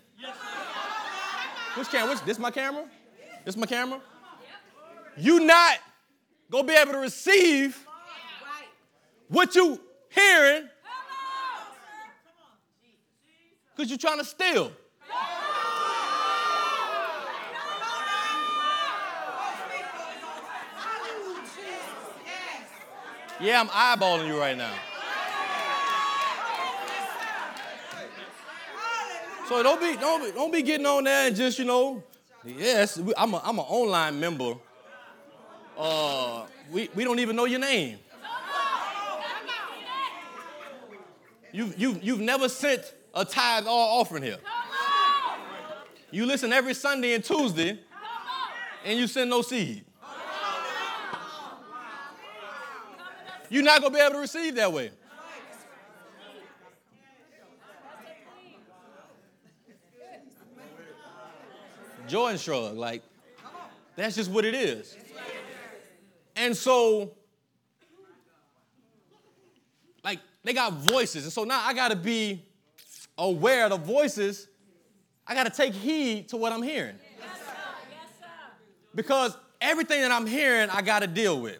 Which 1.76 1.88
camera? 1.88 2.14
Which, 2.14 2.24
this 2.24 2.38
my 2.38 2.50
camera? 2.50 2.84
This 3.44 3.56
my 3.56 3.66
camera? 3.66 4.00
You 5.16 5.40
not 5.40 5.78
gonna 6.50 6.66
be 6.66 6.74
able 6.74 6.92
to 6.92 6.98
receive 6.98 7.86
what 9.28 9.54
you 9.54 9.80
hearing 10.10 10.68
because 13.74 13.90
you're 13.90 13.98
trying 13.98 14.18
to 14.18 14.24
steal. 14.24 14.72
Yeah, 23.40 23.60
I'm 23.60 23.68
eyeballing 23.68 24.28
you 24.28 24.38
right 24.38 24.56
now. 24.56 24.72
So 29.48 29.62
don't 29.62 29.80
be 29.80 29.96
don't 29.96 30.24
be, 30.24 30.30
don't 30.32 30.52
be 30.52 30.62
getting 30.62 30.86
on 30.86 31.04
there 31.04 31.26
and 31.26 31.36
just 31.36 31.58
you 31.58 31.64
know, 31.64 32.02
yes, 32.44 33.00
I'm 33.16 33.34
a, 33.34 33.42
I'm 33.44 33.58
an 33.58 33.64
online 33.68 34.18
member. 34.18 34.54
Uh, 35.76 36.44
we 36.70 36.88
we 36.94 37.04
don't 37.04 37.18
even 37.18 37.36
know 37.36 37.44
your 37.44 37.60
name. 37.60 37.98
You 41.52 41.72
you 41.76 41.98
you've 42.02 42.20
never 42.20 42.48
sent 42.48 42.94
a 43.14 43.24
tithe 43.24 43.66
or 43.66 43.70
offering 43.70 44.22
here. 44.22 44.38
You 46.10 46.26
listen 46.26 46.52
every 46.52 46.74
Sunday 46.74 47.14
and 47.14 47.24
Tuesday, 47.24 47.78
and 48.84 48.98
you 48.98 49.06
send 49.06 49.30
no 49.30 49.42
seed. 49.42 49.84
You're 53.50 53.62
not 53.62 53.82
gonna 53.82 53.94
be 53.94 54.00
able 54.00 54.14
to 54.14 54.20
receive 54.20 54.54
that 54.54 54.72
way. 54.72 54.92
Jordan 62.08 62.38
shrug. 62.38 62.76
Like, 62.76 63.02
that's 63.96 64.16
just 64.16 64.30
what 64.30 64.44
it 64.44 64.54
is. 64.54 64.96
And 66.34 66.56
so, 66.56 67.12
like, 70.02 70.18
they 70.44 70.52
got 70.52 70.72
voices. 70.72 71.24
And 71.24 71.32
so 71.32 71.44
now 71.44 71.62
I 71.62 71.74
gotta 71.74 71.96
be 71.96 72.42
aware 73.18 73.64
of 73.64 73.70
the 73.70 73.76
voices. 73.76 74.48
I 75.26 75.34
gotta 75.34 75.50
take 75.50 75.74
heed 75.74 76.28
to 76.30 76.36
what 76.36 76.52
I'm 76.52 76.62
hearing. 76.62 76.96
Because 78.94 79.36
everything 79.60 80.02
that 80.02 80.10
I'm 80.10 80.26
hearing, 80.26 80.68
I 80.70 80.82
gotta 80.82 81.06
deal 81.06 81.40
with. 81.40 81.58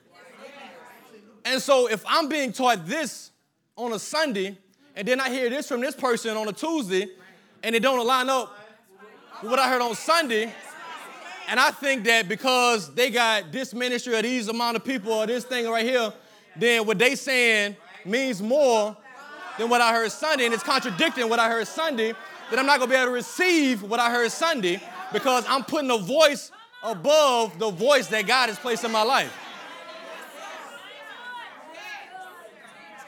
And 1.44 1.60
so 1.60 1.88
if 1.88 2.04
I'm 2.06 2.28
being 2.28 2.52
taught 2.52 2.86
this 2.86 3.30
on 3.76 3.92
a 3.92 3.98
Sunday, 3.98 4.56
and 4.94 5.08
then 5.08 5.20
I 5.20 5.30
hear 5.30 5.48
this 5.50 5.68
from 5.68 5.80
this 5.80 5.94
person 5.94 6.36
on 6.36 6.48
a 6.48 6.52
Tuesday, 6.52 7.08
and 7.62 7.74
it 7.74 7.82
don't 7.82 8.04
line 8.06 8.28
up 8.28 8.54
what 9.42 9.58
I 9.58 9.68
heard 9.68 9.82
on 9.82 9.94
Sunday. 9.94 10.52
And 11.48 11.58
I 11.58 11.70
think 11.70 12.04
that 12.04 12.28
because 12.28 12.94
they 12.94 13.10
got 13.10 13.50
this 13.50 13.74
ministry 13.74 14.14
or 14.14 14.22
these 14.22 14.48
amount 14.48 14.76
of 14.76 14.84
people 14.84 15.12
or 15.12 15.26
this 15.26 15.44
thing 15.44 15.68
right 15.68 15.84
here, 15.84 16.12
then 16.56 16.86
what 16.86 16.98
they 16.98 17.14
saying 17.14 17.76
means 18.04 18.40
more 18.40 18.96
than 19.58 19.68
what 19.68 19.80
I 19.80 19.92
heard 19.92 20.10
Sunday, 20.12 20.44
and 20.44 20.54
it's 20.54 20.62
contradicting 20.62 21.28
what 21.28 21.38
I 21.38 21.48
heard 21.48 21.66
Sunday, 21.66 22.14
that 22.50 22.58
I'm 22.58 22.66
not 22.66 22.78
gonna 22.78 22.90
be 22.90 22.96
able 22.96 23.06
to 23.06 23.12
receive 23.12 23.82
what 23.82 24.00
I 24.00 24.10
heard 24.10 24.30
Sunday 24.30 24.80
because 25.12 25.44
I'm 25.48 25.64
putting 25.64 25.90
a 25.90 25.98
voice 25.98 26.50
above 26.82 27.58
the 27.58 27.70
voice 27.70 28.06
that 28.08 28.26
God 28.26 28.48
has 28.48 28.58
placed 28.58 28.84
in 28.84 28.92
my 28.92 29.02
life. 29.02 29.32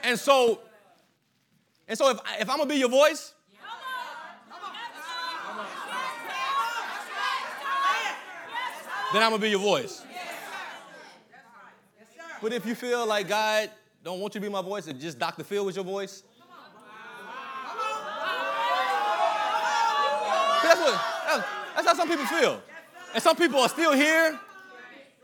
And 0.03 0.19
so, 0.19 0.61
and 1.89 1.97
so 1.97 2.11
if, 2.11 2.19
if 2.41 2.51
I'm 2.51 2.59
gonna 2.59 2.67
be 2.67 2.77
your 2.77 2.91
voice, 2.91 3.34
then 9.15 9.23
I'm 9.23 9.31
gonna 9.31 9.43
be 9.43 9.51
your 9.51 9.61
voice. 9.61 10.03
But 12.43 12.53
if 12.53 12.67
you 12.67 12.75
feel 12.75 13.07
like 13.07 13.29
God 13.29 13.71
don't 14.03 14.21
want 14.21 14.35
you 14.35 14.41
to 14.41 14.47
be 14.47 14.53
my 14.53 14.61
voice, 14.61 14.87
and 14.87 15.01
just 15.01 15.19
Dr. 15.19 15.45
Phil 15.45 15.65
was 15.65 15.77
your 15.77 15.85
voice, 15.85 16.25
that's 20.63 20.81
what 20.81 21.01
that's, 21.77 21.87
how 21.87 21.95
some 21.95 22.09
people 22.09 22.27
feel. 22.27 22.61
And 23.15 23.23
some 23.23 23.37
people 23.37 23.61
are 23.61 23.69
still 23.69 23.93
here 23.93 24.39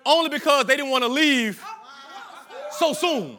only 0.06 0.30
because 0.30 0.66
they 0.66 0.76
didn't 0.76 0.90
want 0.90 1.02
to 1.04 1.08
leave 1.08 1.62
so 2.70 2.92
soon. 2.92 3.36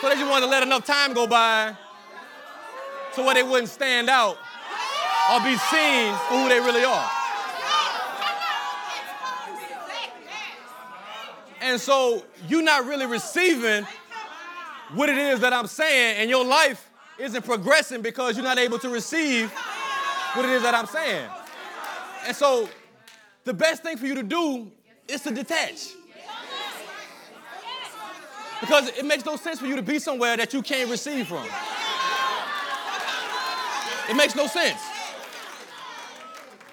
So 0.00 0.08
they 0.08 0.16
just 0.16 0.28
wanted 0.28 0.46
to 0.46 0.50
let 0.50 0.62
enough 0.62 0.84
time 0.84 1.14
go 1.14 1.26
by 1.26 1.76
so 3.12 3.24
where 3.24 3.34
they 3.34 3.42
wouldn't 3.42 3.68
stand 3.68 4.10
out 4.10 4.36
or 5.30 5.38
be 5.40 5.56
seen 5.56 6.12
for 6.28 6.34
who 6.34 6.48
they 6.48 6.58
really 6.58 6.84
are. 6.84 7.21
And 11.62 11.80
so 11.80 12.24
you're 12.48 12.62
not 12.62 12.86
really 12.86 13.06
receiving 13.06 13.86
what 14.94 15.08
it 15.08 15.16
is 15.16 15.40
that 15.40 15.52
I'm 15.52 15.68
saying, 15.68 16.16
and 16.18 16.28
your 16.28 16.44
life 16.44 16.90
isn't 17.18 17.44
progressing 17.44 18.02
because 18.02 18.36
you're 18.36 18.44
not 18.44 18.58
able 18.58 18.78
to 18.80 18.88
receive 18.88 19.50
what 20.34 20.44
it 20.44 20.50
is 20.50 20.62
that 20.62 20.74
I'm 20.74 20.86
saying. 20.86 21.28
And 22.26 22.36
so 22.36 22.68
the 23.44 23.54
best 23.54 23.82
thing 23.82 23.96
for 23.96 24.06
you 24.06 24.16
to 24.16 24.22
do 24.22 24.70
is 25.06 25.22
to 25.22 25.30
detach. 25.30 25.90
Because 28.60 28.88
it 28.88 29.04
makes 29.04 29.24
no 29.24 29.36
sense 29.36 29.58
for 29.58 29.66
you 29.66 29.76
to 29.76 29.82
be 29.82 29.98
somewhere 29.98 30.36
that 30.36 30.52
you 30.52 30.62
can't 30.62 30.90
receive 30.90 31.28
from. 31.28 31.46
It 34.08 34.16
makes 34.16 34.34
no 34.34 34.46
sense. 34.46 34.80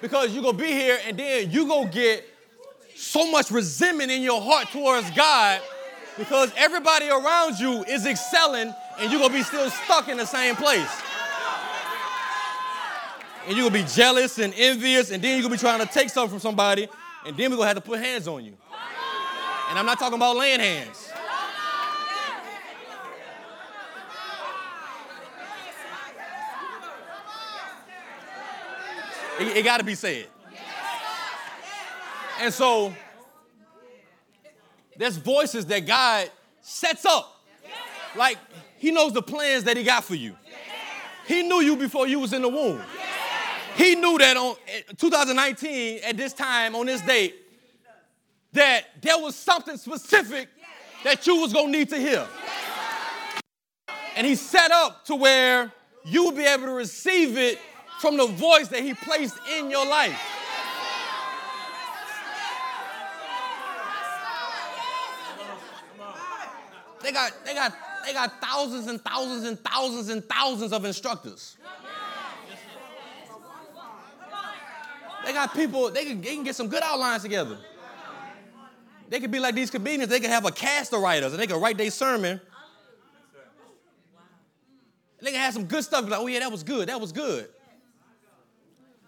Because 0.00 0.32
you're 0.32 0.42
gonna 0.42 0.58
be 0.58 0.66
here 0.66 0.98
and 1.06 1.16
then 1.16 1.50
you're 1.50 1.66
gonna 1.66 1.90
get 1.90 2.29
so 3.00 3.30
much 3.30 3.50
resentment 3.50 4.10
in 4.10 4.22
your 4.22 4.40
heart 4.42 4.68
towards 4.70 5.10
God 5.12 5.60
because 6.18 6.52
everybody 6.56 7.08
around 7.08 7.58
you 7.58 7.82
is 7.84 8.04
excelling 8.04 8.74
and 8.98 9.10
you're 9.10 9.20
gonna 9.20 9.32
be 9.32 9.42
still 9.42 9.70
stuck 9.70 10.08
in 10.08 10.18
the 10.18 10.26
same 10.26 10.54
place. 10.54 10.90
And 13.46 13.56
you're 13.56 13.68
gonna 13.68 13.82
be 13.82 13.90
jealous 13.90 14.38
and 14.38 14.52
envious, 14.54 15.10
and 15.10 15.24
then 15.24 15.36
you're 15.36 15.42
gonna 15.42 15.54
be 15.54 15.58
trying 15.58 15.80
to 15.80 15.86
take 15.86 16.10
something 16.10 16.30
from 16.30 16.40
somebody, 16.40 16.88
and 17.26 17.36
then 17.36 17.50
we're 17.50 17.56
gonna 17.56 17.68
have 17.68 17.76
to 17.76 17.80
put 17.80 17.98
hands 17.98 18.28
on 18.28 18.44
you. 18.44 18.52
And 19.70 19.78
I'm 19.78 19.86
not 19.86 19.98
talking 19.98 20.16
about 20.16 20.36
laying 20.36 20.60
hands. 20.60 21.10
It, 29.40 29.56
it 29.56 29.64
got 29.64 29.78
to 29.78 29.84
be 29.84 29.94
said. 29.94 30.26
And 32.40 32.54
so, 32.54 32.94
there's 34.96 35.18
voices 35.18 35.66
that 35.66 35.86
God 35.86 36.30
sets 36.62 37.04
up. 37.04 37.44
Like, 38.16 38.38
He 38.78 38.90
knows 38.90 39.12
the 39.12 39.22
plans 39.22 39.64
that 39.64 39.76
He 39.76 39.84
got 39.84 40.04
for 40.04 40.14
you. 40.14 40.34
He 41.26 41.42
knew 41.42 41.60
you 41.60 41.76
before 41.76 42.08
you 42.08 42.18
was 42.18 42.32
in 42.32 42.42
the 42.42 42.48
womb. 42.48 42.80
He 43.76 43.94
knew 43.94 44.18
that 44.18 44.36
on 44.36 44.56
2019, 44.96 46.00
at 46.02 46.16
this 46.16 46.32
time, 46.32 46.74
on 46.74 46.86
this 46.86 47.00
date, 47.02 47.34
that 48.52 48.86
there 49.00 49.18
was 49.18 49.36
something 49.36 49.76
specific 49.76 50.48
that 51.04 51.26
you 51.26 51.36
was 51.36 51.52
gonna 51.52 51.70
need 51.70 51.88
to 51.90 51.96
hear. 51.96 52.26
And 54.16 54.26
he 54.26 54.34
set 54.34 54.70
up 54.70 55.04
to 55.06 55.14
where 55.14 55.72
you 56.04 56.24
will 56.24 56.32
be 56.32 56.44
able 56.44 56.66
to 56.66 56.72
receive 56.72 57.38
it 57.38 57.58
from 58.00 58.16
the 58.16 58.26
voice 58.26 58.68
that 58.68 58.82
he 58.82 58.94
placed 58.94 59.36
in 59.56 59.70
your 59.70 59.86
life. 59.86 60.18
They 67.10 67.14
got, 67.14 67.44
they 67.44 67.54
got, 67.54 67.74
they 68.06 68.12
got 68.12 68.40
thousands 68.40 68.86
and 68.86 69.02
thousands 69.02 69.44
and 69.44 69.58
thousands 69.58 70.10
and 70.10 70.24
thousands 70.24 70.72
of 70.72 70.84
instructors. 70.84 71.56
They 75.26 75.32
got 75.32 75.52
people, 75.52 75.90
they 75.90 76.04
can, 76.04 76.20
they 76.20 76.36
can 76.36 76.44
get 76.44 76.54
some 76.54 76.68
good 76.68 76.84
outlines 76.84 77.22
together. 77.22 77.58
They 79.08 79.18
could 79.18 79.32
be 79.32 79.40
like 79.40 79.56
these 79.56 79.72
comedians, 79.72 80.08
they 80.08 80.20
could 80.20 80.30
have 80.30 80.46
a 80.46 80.52
cast 80.52 80.92
of 80.92 81.00
writers 81.00 81.32
and 81.32 81.42
they 81.42 81.48
could 81.48 81.60
write 81.60 81.76
their 81.76 81.90
sermon. 81.90 82.40
They 85.20 85.32
can 85.32 85.40
have 85.40 85.52
some 85.52 85.64
good 85.64 85.82
stuff, 85.82 86.08
like, 86.08 86.20
oh 86.20 86.28
yeah, 86.28 86.38
that 86.38 86.52
was 86.52 86.62
good, 86.62 86.88
that 86.88 87.00
was 87.00 87.10
good. 87.10 87.48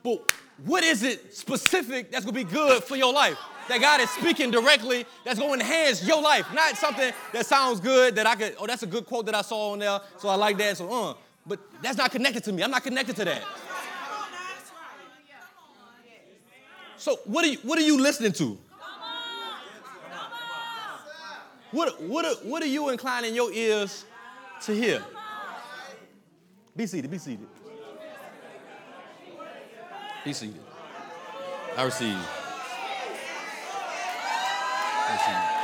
But 0.02 0.32
what 0.64 0.82
is 0.82 1.04
it 1.04 1.36
specific 1.36 2.10
that's 2.10 2.24
gonna 2.24 2.34
be 2.34 2.42
good 2.42 2.82
for 2.82 2.96
your 2.96 3.12
life? 3.12 3.38
That 3.68 3.80
God 3.80 4.00
is 4.00 4.10
speaking 4.10 4.50
directly 4.50 5.06
that's 5.24 5.38
gonna 5.38 5.54
enhance 5.54 6.06
your 6.06 6.20
life, 6.20 6.46
not 6.52 6.76
something 6.76 7.12
that 7.32 7.46
sounds 7.46 7.80
good 7.80 8.16
that 8.16 8.26
I 8.26 8.34
could, 8.34 8.56
oh, 8.58 8.66
that's 8.66 8.82
a 8.82 8.86
good 8.86 9.06
quote 9.06 9.26
that 9.26 9.34
I 9.34 9.42
saw 9.42 9.72
on 9.72 9.78
there, 9.78 10.00
so 10.18 10.28
I 10.28 10.34
like 10.34 10.58
that, 10.58 10.76
so 10.76 10.90
uh, 10.90 11.14
but 11.46 11.60
that's 11.80 11.96
not 11.96 12.10
connected 12.10 12.44
to 12.44 12.52
me. 12.52 12.62
I'm 12.62 12.70
not 12.70 12.82
connected 12.82 13.16
to 13.16 13.24
that. 13.24 13.42
So 16.96 17.18
what 17.24 17.44
are 17.44 17.48
you, 17.48 17.58
what 17.62 17.78
are 17.78 17.82
you 17.82 18.00
listening 18.00 18.32
to? 18.32 18.58
What, 21.72 22.00
what, 22.02 22.24
are, 22.24 22.34
what 22.44 22.62
are 22.62 22.66
you 22.66 22.90
inclining 22.90 23.34
your 23.34 23.50
ears 23.52 24.04
to 24.62 24.74
hear? 24.74 25.02
Be 26.76 26.86
seated, 26.86 27.10
be 27.10 27.18
seated. 27.18 27.46
Be 30.24 30.32
seated. 30.32 30.60
I 31.76 31.82
receive. 31.82 32.16
I 35.08 35.12
receive. 35.14 35.62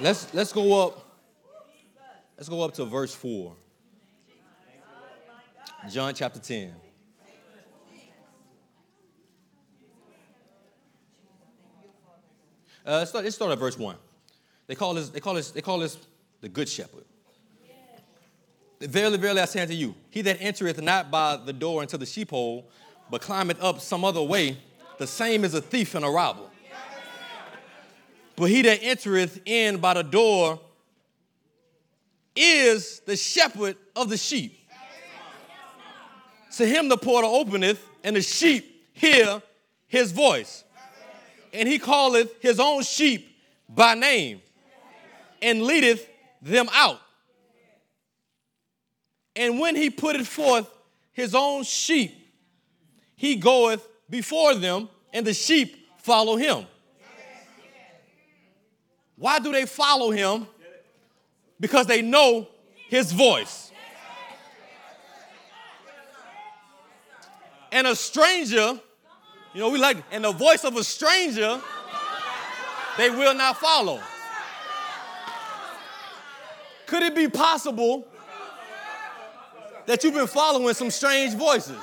Let's, 0.00 0.32
let's 0.34 0.52
go 0.52 0.86
up. 0.86 1.08
Let's 2.36 2.48
go 2.48 2.62
up 2.62 2.74
to 2.74 2.84
verse 2.84 3.14
4. 3.14 3.54
John 5.90 6.14
chapter 6.14 6.40
10. 6.40 6.72
Uh, 12.84 12.98
let's, 12.98 13.10
start, 13.10 13.24
let's 13.24 13.36
start 13.36 13.52
at 13.52 13.58
verse 13.58 13.78
1. 13.78 13.96
They 14.66 14.74
call 14.74 14.94
this, 14.94 15.08
they 15.10 15.20
call 15.20 15.34
this, 15.34 15.50
they 15.50 15.60
call 15.60 15.78
this 15.78 15.98
the 16.40 16.48
good 16.48 16.68
shepherd. 16.68 17.04
Verily, 18.80 19.18
verily, 19.18 19.40
I 19.40 19.44
say 19.44 19.60
unto 19.60 19.74
you, 19.74 19.94
he 20.10 20.22
that 20.22 20.38
entereth 20.40 20.82
not 20.82 21.10
by 21.10 21.36
the 21.36 21.52
door 21.52 21.82
into 21.82 21.96
the 21.96 22.06
sheepfold, 22.06 22.64
but 23.08 23.20
climbeth 23.20 23.62
up 23.62 23.80
some 23.80 24.04
other 24.04 24.22
way, 24.22 24.56
the 24.98 25.06
same 25.06 25.44
is 25.44 25.54
a 25.54 25.60
thief 25.60 25.94
and 25.94 26.04
a 26.04 26.08
robber. 26.08 26.48
But 28.42 28.50
he 28.50 28.62
that 28.62 28.82
entereth 28.82 29.40
in 29.44 29.76
by 29.76 29.94
the 29.94 30.02
door 30.02 30.58
is 32.34 32.98
the 33.06 33.14
shepherd 33.14 33.76
of 33.94 34.08
the 34.08 34.16
sheep. 34.16 34.58
To 36.56 36.66
him 36.66 36.88
the 36.88 36.96
porter 36.96 37.28
openeth, 37.28 37.80
and 38.02 38.16
the 38.16 38.20
sheep 38.20 38.84
hear 38.94 39.40
his 39.86 40.10
voice. 40.10 40.64
And 41.52 41.68
he 41.68 41.78
calleth 41.78 42.42
his 42.42 42.58
own 42.58 42.82
sheep 42.82 43.32
by 43.68 43.94
name, 43.94 44.42
and 45.40 45.62
leadeth 45.62 46.04
them 46.42 46.68
out. 46.74 46.98
And 49.36 49.60
when 49.60 49.76
he 49.76 49.88
putteth 49.88 50.26
forth 50.26 50.68
his 51.12 51.32
own 51.32 51.62
sheep, 51.62 52.12
he 53.14 53.36
goeth 53.36 53.86
before 54.10 54.56
them, 54.56 54.88
and 55.12 55.24
the 55.24 55.32
sheep 55.32 55.76
follow 55.98 56.34
him. 56.34 56.66
Why 59.22 59.38
do 59.38 59.52
they 59.52 59.66
follow 59.66 60.10
him? 60.10 60.48
Because 61.60 61.86
they 61.86 62.02
know 62.02 62.48
his 62.88 63.12
voice. 63.12 63.70
And 67.70 67.86
a 67.86 67.94
stranger, 67.94 68.80
you 69.54 69.60
know, 69.60 69.70
we 69.70 69.78
like, 69.78 69.98
and 70.10 70.24
the 70.24 70.32
voice 70.32 70.64
of 70.64 70.76
a 70.76 70.82
stranger, 70.82 71.60
they 72.98 73.10
will 73.10 73.32
not 73.32 73.58
follow. 73.58 74.00
Could 76.86 77.04
it 77.04 77.14
be 77.14 77.28
possible 77.28 78.04
that 79.86 80.02
you've 80.02 80.14
been 80.14 80.26
following 80.26 80.74
some 80.74 80.90
strange 80.90 81.34
voices? 81.34 81.78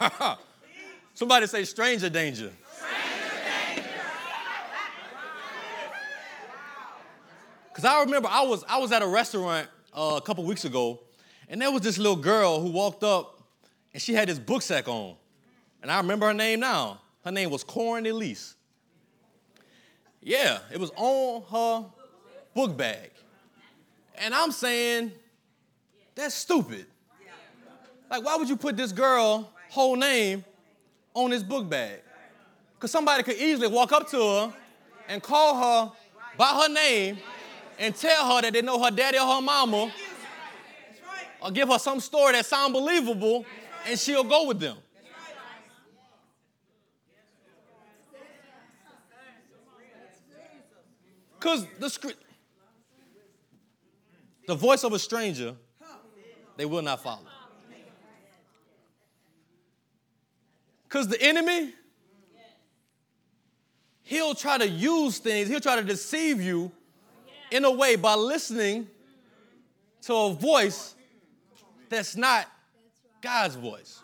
Somebody 1.14 1.46
say 1.46 1.64
stranger 1.64 2.08
danger. 2.08 2.52
Because 7.68 7.84
I 7.84 8.00
remember 8.00 8.28
I 8.30 8.42
was, 8.42 8.64
I 8.68 8.78
was 8.78 8.90
at 8.92 9.02
a 9.02 9.06
restaurant 9.06 9.68
uh, 9.94 10.14
a 10.16 10.20
couple 10.20 10.44
weeks 10.44 10.64
ago, 10.64 11.00
and 11.48 11.60
there 11.60 11.70
was 11.70 11.82
this 11.82 11.98
little 11.98 12.16
girl 12.16 12.60
who 12.60 12.70
walked 12.70 13.04
up 13.04 13.36
and 13.92 14.02
she 14.02 14.12
had 14.12 14.28
this 14.28 14.38
book 14.38 14.62
sack 14.62 14.88
on. 14.88 15.14
And 15.80 15.90
I 15.90 15.98
remember 15.98 16.26
her 16.26 16.34
name 16.34 16.60
now. 16.60 17.00
Her 17.24 17.32
name 17.32 17.50
was 17.50 17.64
Corin 17.64 18.06
Elise. 18.06 18.54
Yeah, 20.20 20.58
it 20.72 20.78
was 20.78 20.90
on 20.96 21.42
her 21.50 21.88
book 22.54 22.76
bag. 22.76 23.10
And 24.16 24.34
I'm 24.34 24.52
saying, 24.52 25.12
that's 26.14 26.34
stupid. 26.34 26.86
Like, 28.10 28.24
why 28.24 28.36
would 28.36 28.48
you 28.48 28.56
put 28.56 28.76
this 28.76 28.92
girl 28.92 29.50
whole 29.70 29.96
name 29.96 30.44
on 31.14 31.30
this 31.30 31.42
book 31.42 31.68
bag? 31.68 32.00
Because 32.74 32.90
somebody 32.90 33.22
could 33.22 33.36
easily 33.36 33.68
walk 33.68 33.92
up 33.92 34.08
to 34.10 34.16
her 34.18 34.54
and 35.08 35.22
call 35.22 35.56
her 35.56 35.92
by 36.36 36.62
her 36.62 36.72
name 36.72 37.18
and 37.78 37.94
tell 37.94 38.34
her 38.34 38.42
that 38.42 38.52
they 38.52 38.62
know 38.62 38.82
her 38.82 38.90
daddy 38.90 39.18
or 39.18 39.26
her 39.26 39.40
mama 39.40 39.90
or 41.40 41.50
give 41.50 41.68
her 41.68 41.78
some 41.78 42.00
story 42.00 42.32
that 42.32 42.46
sounds 42.46 42.72
believable 42.72 43.44
and 43.86 43.98
she'll 43.98 44.24
go 44.24 44.46
with 44.46 44.60
them. 44.60 44.76
Because 51.38 51.66
the 51.78 51.88
script, 51.88 52.22
the 54.46 54.54
voice 54.54 54.82
of 54.84 54.92
a 54.92 54.98
stranger, 54.98 55.54
they 56.56 56.64
will 56.64 56.82
not 56.82 57.02
follow. 57.02 57.35
Because 60.88 61.08
the 61.08 61.20
enemy, 61.20 61.72
he'll 64.02 64.34
try 64.34 64.58
to 64.58 64.68
use 64.68 65.18
things, 65.18 65.48
he'll 65.48 65.60
try 65.60 65.76
to 65.76 65.82
deceive 65.82 66.40
you 66.40 66.70
in 67.50 67.64
a 67.64 67.70
way 67.70 67.96
by 67.96 68.14
listening 68.14 68.88
to 70.02 70.14
a 70.14 70.32
voice 70.32 70.94
that's 71.88 72.16
not 72.16 72.46
God's 73.20 73.56
voice. 73.56 74.00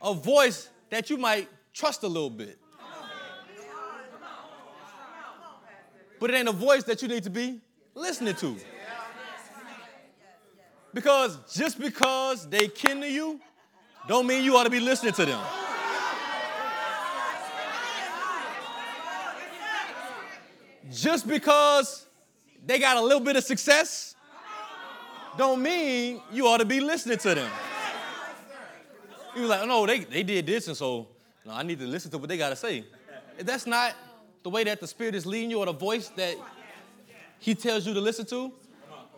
A 0.00 0.14
voice 0.14 0.68
that 0.90 1.10
you 1.10 1.16
might 1.16 1.48
trust 1.72 2.02
a 2.02 2.08
little 2.08 2.30
bit. 2.30 2.58
But 6.18 6.30
it 6.30 6.34
ain't 6.34 6.48
a 6.48 6.52
voice 6.52 6.84
that 6.84 7.02
you 7.02 7.08
need 7.08 7.24
to 7.24 7.30
be 7.30 7.60
listening 7.94 8.34
to. 8.36 8.56
Because 10.94 11.38
just 11.52 11.80
because 11.80 12.48
they 12.48 12.68
kin 12.68 13.00
to 13.00 13.10
you, 13.10 13.40
don't 14.08 14.26
mean 14.26 14.42
you 14.44 14.56
ought 14.56 14.64
to 14.64 14.70
be 14.70 14.80
listening 14.80 15.12
to 15.14 15.24
them. 15.24 15.40
Just 20.90 21.26
because 21.26 22.06
they 22.64 22.78
got 22.78 22.96
a 22.96 23.00
little 23.00 23.20
bit 23.20 23.36
of 23.36 23.44
success, 23.44 24.14
don't 25.38 25.62
mean 25.62 26.20
you 26.30 26.46
ought 26.46 26.58
to 26.58 26.64
be 26.64 26.80
listening 26.80 27.18
to 27.18 27.34
them. 27.34 27.50
You 29.34 29.42
was 29.42 29.50
like, 29.50 29.62
oh, 29.62 29.66
no, 29.66 29.86
they, 29.86 30.00
they 30.00 30.22
did 30.22 30.44
this, 30.44 30.68
and 30.68 30.76
so 30.76 31.08
no, 31.44 31.52
I 31.52 31.62
need 31.62 31.78
to 31.80 31.86
listen 31.86 32.10
to 32.10 32.18
what 32.18 32.28
they 32.28 32.36
got 32.36 32.50
to 32.50 32.56
say. 32.56 32.84
If 33.38 33.46
that's 33.46 33.66
not 33.66 33.94
the 34.42 34.50
way 34.50 34.64
that 34.64 34.80
the 34.80 34.86
Spirit 34.86 35.14
is 35.14 35.24
leading 35.24 35.50
you 35.50 35.58
or 35.58 35.66
the 35.66 35.72
voice 35.72 36.08
that 36.10 36.36
He 37.38 37.54
tells 37.54 37.86
you 37.86 37.94
to 37.94 38.00
listen 38.00 38.26
to. 38.26 38.52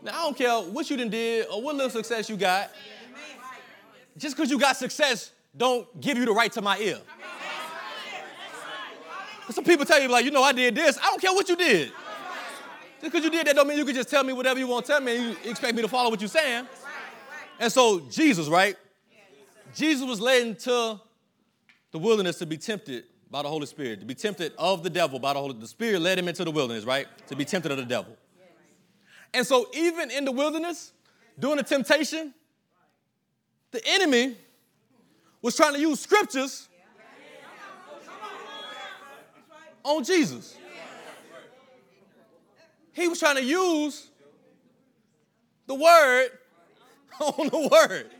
Now, 0.03 0.13
I 0.13 0.23
don't 0.23 0.37
care 0.37 0.53
what 0.61 0.89
you 0.91 0.97
done 0.97 1.11
did 1.11 1.47
or 1.51 1.63
what 1.63 1.75
little 1.75 1.91
success 1.91 2.29
you 2.29 2.37
got. 2.37 2.71
Just 4.17 4.37
because 4.37 4.51
you 4.51 4.59
got 4.59 4.77
success, 4.77 5.33
don't 5.57 6.01
give 6.01 6.17
you 6.17 6.25
the 6.25 6.33
right 6.33 6.53
to 6.53 6.63
my 6.63 6.79
ear. 6.79 6.99
Some 9.51 9.65
people 9.65 9.85
tell 9.85 10.01
you, 10.01 10.09
like, 10.09 10.25
you 10.25 10.31
know, 10.31 10.43
I 10.43 10.53
did 10.53 10.75
this. 10.75 10.99
I 10.99 11.07
don't 11.07 11.21
care 11.21 11.33
what 11.33 11.49
you 11.49 11.57
did. 11.57 11.93
Just 13.01 13.13
because 13.13 13.25
you 13.25 13.31
did 13.31 13.47
that 13.47 13.55
don't 13.55 13.69
mean 13.69 13.77
you 13.77 13.85
can 13.85 13.95
just 13.95 14.09
tell 14.09 14.25
me 14.25 14.33
whatever 14.33 14.59
you 14.59 14.67
want 14.67 14.87
to 14.87 14.93
tell 14.93 15.01
me 15.01 15.17
and 15.17 15.25
you 15.45 15.51
expect 15.51 15.77
me 15.77 15.83
to 15.83 15.89
follow 15.89 16.11
what 16.11 16.21
you're 16.21 16.29
saying. 16.29 16.67
And 17.61 17.71
so, 17.71 18.01
Jesus, 18.01 18.49
right? 18.49 18.77
Jesus 19.75 20.07
was 20.07 20.21
led 20.21 20.47
into 20.47 20.99
the 21.91 21.99
wilderness 21.99 22.39
to 22.39 22.47
be 22.47 22.57
tempted 22.57 23.05
by 23.31 23.43
the 23.43 23.49
Holy 23.49 23.67
Spirit, 23.67 24.01
to 24.01 24.07
be 24.07 24.15
tempted 24.15 24.53
of 24.59 24.83
the 24.83 24.91
devil 24.91 25.19
by 25.19 25.33
the 25.33 25.41
Holy 25.41 25.55
The 25.55 25.67
Spirit 25.67 26.01
led 26.01 26.19
him 26.19 26.29
into 26.29 26.45
the 26.45 26.51
wilderness, 26.51 26.85
right? 26.85 27.07
To 27.29 27.37
be 27.37 27.45
tempted 27.45 27.71
of 27.73 27.79
the 27.79 27.85
devil. 27.85 28.17
And 29.35 29.45
so, 29.45 29.67
even 29.75 30.11
in 30.11 30.25
the 30.25 30.33
wilderness, 30.33 30.93
during 31.39 31.57
the 31.57 31.65
temptation, 31.65 32.33
the 33.75 33.83
enemy 33.87 34.37
was 35.43 35.57
trying 35.57 35.75
to 35.75 35.81
use 35.81 35.99
scriptures 35.99 36.69
on 39.83 40.05
Jesus. 40.05 40.57
He 42.93 43.09
was 43.09 43.19
trying 43.19 43.35
to 43.35 43.45
use 43.45 44.07
the 45.67 45.75
word 45.75 46.29
on 47.21 47.49
the 47.49 47.69
word. 47.71 48.11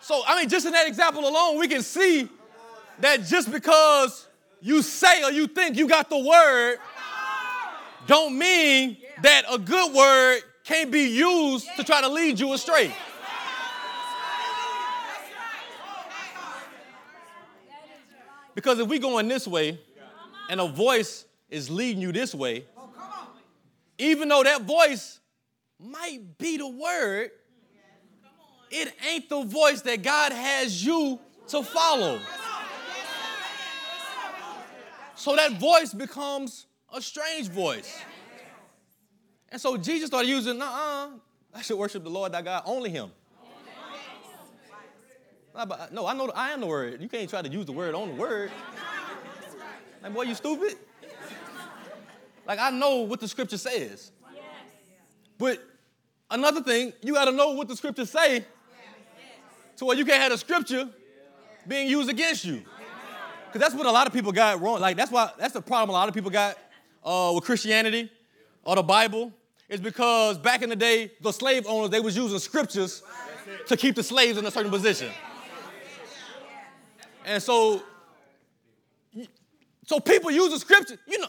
So, 0.00 0.22
I 0.26 0.40
mean, 0.40 0.48
just 0.48 0.66
in 0.66 0.72
that 0.72 0.88
example 0.88 1.28
alone, 1.28 1.58
we 1.58 1.68
can 1.68 1.82
see 1.82 2.28
that 2.98 3.22
just 3.24 3.52
because 3.52 4.26
you 4.60 4.82
say 4.82 5.22
or 5.22 5.30
you 5.30 5.46
think 5.46 5.76
you 5.76 5.86
got 5.86 6.10
the 6.10 6.18
word, 6.18 6.78
don't 8.08 8.36
mean 8.36 8.96
that 9.22 9.42
a 9.50 9.58
good 9.58 9.94
word 9.94 10.40
can't 10.64 10.90
be 10.90 11.02
used 11.02 11.68
to 11.76 11.84
try 11.84 12.00
to 12.00 12.08
lead 12.08 12.40
you 12.40 12.52
astray. 12.54 12.92
Because 18.54 18.80
if 18.80 18.88
we 18.88 18.98
going 18.98 19.28
this 19.28 19.46
way 19.46 19.78
and 20.48 20.60
a 20.60 20.66
voice 20.66 21.26
is 21.48 21.70
leading 21.70 22.02
you 22.02 22.10
this 22.10 22.34
way, 22.34 22.64
even 23.98 24.28
though 24.28 24.42
that 24.42 24.62
voice 24.62 25.20
might 25.78 26.38
be 26.38 26.56
the 26.56 26.68
word, 26.68 27.30
it 28.70 28.92
ain't 29.06 29.28
the 29.28 29.44
voice 29.44 29.82
that 29.82 30.02
God 30.02 30.32
has 30.32 30.84
you 30.84 31.20
to 31.48 31.62
follow. 31.62 32.20
So 35.14 35.36
that 35.36 35.60
voice 35.60 35.92
becomes 35.92 36.66
a 36.94 37.02
strange 37.02 37.48
voice. 37.48 38.00
And 39.50 39.60
so 39.60 39.76
Jesus 39.76 40.08
started 40.08 40.28
using, 40.28 40.60
uh-uh, 40.60 41.08
I 41.54 41.62
should 41.62 41.78
worship 41.78 42.04
the 42.04 42.10
Lord 42.10 42.32
thy 42.32 42.42
God, 42.42 42.62
only 42.66 42.90
him. 42.90 43.10
No, 45.90 46.06
I 46.06 46.14
know 46.14 46.30
I 46.34 46.50
am 46.50 46.60
the 46.60 46.66
word. 46.66 47.02
You 47.02 47.08
can't 47.08 47.28
try 47.28 47.42
to 47.42 47.48
use 47.48 47.66
the 47.66 47.72
word 47.72 47.94
on 47.94 48.08
the 48.08 48.14
word. 48.14 48.50
Like, 50.02 50.14
boy, 50.14 50.22
you 50.22 50.34
stupid? 50.34 50.76
Like, 52.46 52.60
I 52.60 52.70
know 52.70 52.98
what 52.98 53.20
the 53.20 53.26
scripture 53.26 53.58
says. 53.58 54.12
But 55.36 55.62
another 56.30 56.62
thing, 56.62 56.92
you 57.02 57.14
got 57.14 57.24
to 57.24 57.32
know 57.32 57.52
what 57.52 57.68
the 57.68 57.76
scriptures 57.76 58.10
say 58.10 58.44
to 59.76 59.84
where 59.84 59.96
you 59.96 60.04
can't 60.04 60.22
have 60.22 60.32
the 60.32 60.38
scripture 60.38 60.88
being 61.66 61.88
used 61.88 62.08
against 62.08 62.44
you. 62.44 62.62
Because 63.46 63.60
that's 63.60 63.74
what 63.74 63.86
a 63.86 63.90
lot 63.90 64.06
of 64.06 64.12
people 64.12 64.30
got 64.30 64.60
wrong. 64.60 64.80
Like, 64.80 64.96
that's 64.96 65.10
why, 65.10 65.30
that's 65.38 65.54
the 65.54 65.62
problem 65.62 65.90
a 65.90 65.92
lot 65.92 66.08
of 66.08 66.14
people 66.14 66.30
got 66.30 66.56
uh, 67.04 67.32
with 67.34 67.44
Christianity 67.44 68.10
or 68.64 68.76
the 68.76 68.82
Bible. 68.82 69.32
Is 69.68 69.80
because 69.80 70.38
back 70.38 70.62
in 70.62 70.70
the 70.70 70.76
day, 70.76 71.12
the 71.20 71.30
slave 71.30 71.66
owners, 71.66 71.90
they 71.90 72.00
was 72.00 72.16
using 72.16 72.38
scriptures 72.38 73.02
to 73.66 73.76
keep 73.76 73.94
the 73.96 74.02
slaves 74.02 74.38
in 74.38 74.46
a 74.46 74.50
certain 74.50 74.70
position. 74.70 75.10
And 77.26 77.42
so, 77.42 77.82
so 79.86 80.00
people 80.00 80.30
use 80.30 80.50
the 80.50 80.58
scriptures, 80.58 80.96
you 81.06 81.18
know. 81.18 81.28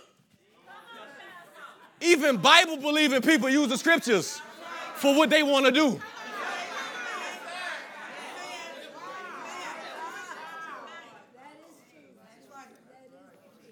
Even 1.99 2.37
Bible 2.37 2.77
believing 2.77 3.21
people 3.21 3.49
use 3.49 3.67
the 3.67 3.77
scriptures 3.77 4.41
for 4.95 5.13
what 5.13 5.29
they 5.29 5.43
want 5.43 5.65
to 5.65 5.71
do. 5.73 5.99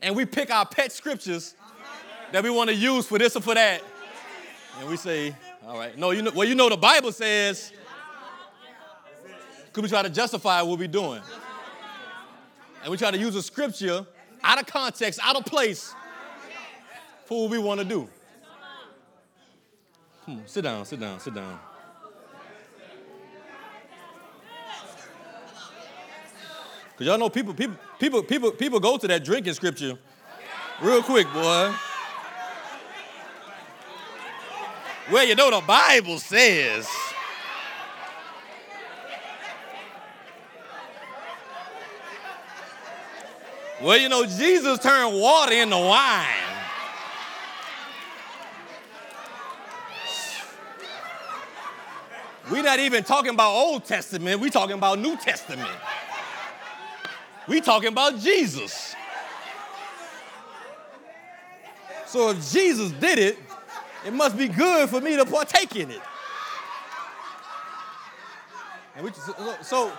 And 0.01 0.13
we 0.15 0.25
pick 0.25 0.51
our 0.51 0.65
pet 0.65 0.91
scriptures 0.91 1.55
that 2.31 2.43
we 2.43 2.49
want 2.49 2.69
to 2.69 2.75
use 2.75 3.05
for 3.05 3.17
this 3.17 3.35
or 3.35 3.41
for 3.41 3.53
that. 3.55 3.81
And 4.79 4.89
we 4.89 4.97
say, 4.97 5.35
all 5.65 5.77
right, 5.77 5.97
no, 5.97 6.11
you 6.11 6.21
know, 6.21 6.31
well, 6.33 6.47
you 6.47 6.55
know 6.55 6.69
the 6.69 6.77
Bible 6.77 7.11
says, 7.11 7.71
could 9.73 9.83
we 9.83 9.89
try 9.89 10.01
to 10.01 10.09
justify 10.09 10.61
what 10.61 10.79
we're 10.79 10.87
doing? 10.87 11.21
and 12.87 12.91
we 12.91 12.97
try 12.97 13.11
to 13.11 13.17
use 13.17 13.35
a 13.35 13.43
scripture 13.43 14.05
out 14.41 14.59
of 14.61 14.65
context, 14.65 15.19
out 15.21 15.35
of 15.35 15.45
place 15.45 15.93
for 17.25 17.41
what 17.41 17.51
we 17.51 17.57
want 17.57 17.81
to 17.81 17.85
do. 17.85 18.07
Hmm, 20.25 20.37
sit 20.45 20.61
down, 20.61 20.85
sit 20.85 20.99
down, 20.99 21.19
sit 21.19 21.33
down. 21.33 21.59
Cause 26.97 27.05
y'all 27.05 27.17
know 27.17 27.29
people, 27.29 27.53
people, 27.53 27.75
people, 27.99 28.23
people, 28.23 28.51
people 28.51 28.79
go 28.79 28.97
to 28.97 29.07
that 29.07 29.23
drinking 29.23 29.53
scripture 29.53 29.97
real 30.81 31.03
quick, 31.03 31.31
boy. 31.33 31.73
Well, 35.11 35.25
you 35.25 35.35
know 35.35 35.49
the 35.49 35.65
Bible 35.65 36.19
says. 36.19 36.87
Well, 43.81 43.97
you 43.97 44.09
know, 44.09 44.25
Jesus 44.25 44.79
turned 44.79 45.15
water 45.15 45.53
into 45.53 45.77
wine. 45.77 46.25
We're 52.51 52.63
not 52.63 52.79
even 52.79 53.03
talking 53.03 53.31
about 53.31 53.51
Old 53.51 53.85
Testament, 53.85 54.41
we're 54.41 54.49
talking 54.49 54.75
about 54.75 54.99
New 54.99 55.15
Testament. 55.17 55.69
We're 57.47 57.61
talking 57.61 57.89
about 57.89 58.19
Jesus. 58.19 58.93
So 62.07 62.31
if 62.31 62.51
Jesus 62.51 62.91
did 62.91 63.19
it, 63.19 63.37
it 64.07 64.13
must 64.13 64.37
be 64.37 64.47
good 64.47 64.89
for 64.89 65.01
me 65.01 65.17
to 65.17 65.25
partake 65.25 65.75
in 65.75 65.91
it. 65.91 65.99
And 68.95 69.03
we, 69.03 69.11
so, 69.61 69.91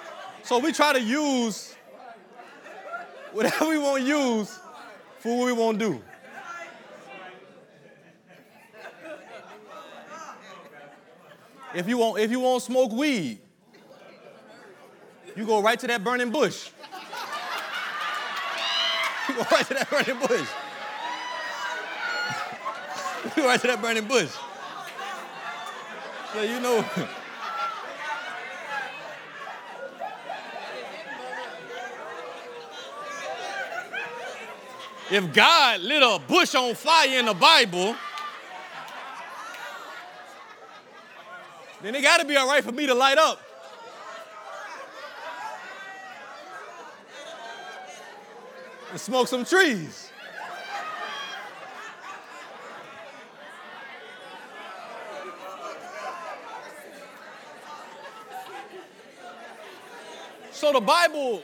so, 0.42 0.58
we 0.60 0.72
try 0.72 0.94
to 0.94 1.00
use 1.00 1.76
whatever 3.32 3.68
we 3.68 3.76
want 3.76 4.02
to 4.02 4.08
use 4.08 4.58
for 5.18 5.36
what 5.36 5.44
we 5.44 5.52
want 5.52 5.78
to 5.78 5.90
do. 5.90 6.02
If 11.74 11.86
you 11.86 11.98
want, 11.98 12.18
if 12.18 12.30
you 12.30 12.40
want 12.40 12.62
to 12.62 12.66
smoke 12.66 12.92
weed, 12.92 13.40
you 15.36 15.44
go 15.44 15.60
right 15.60 15.78
to 15.78 15.86
that 15.86 16.02
burning 16.02 16.30
bush. 16.30 16.70
You 19.28 19.34
go 19.34 19.44
right 19.52 19.66
to 19.66 19.74
that 19.74 19.90
burning 19.90 20.26
bush. 20.26 20.48
Right 23.36 23.60
to 23.60 23.66
that 23.66 23.82
burning 23.82 24.06
bush. 24.06 24.30
So 26.32 26.42
you 26.42 26.60
know. 26.60 26.78
if 35.10 35.32
God 35.32 35.80
lit 35.80 36.02
a 36.02 36.20
bush 36.26 36.54
on 36.54 36.74
fire 36.74 37.18
in 37.18 37.26
the 37.26 37.34
Bible, 37.34 37.94
then 41.82 41.94
it 41.94 42.02
got 42.02 42.20
to 42.20 42.26
be 42.26 42.36
all 42.36 42.48
right 42.48 42.64
for 42.64 42.72
me 42.72 42.86
to 42.86 42.94
light 42.94 43.18
up. 43.18 43.40
And 48.90 49.00
smoke 49.00 49.28
some 49.28 49.44
trees. 49.44 50.07
So 60.58 60.72
the 60.72 60.80
Bible, 60.80 61.40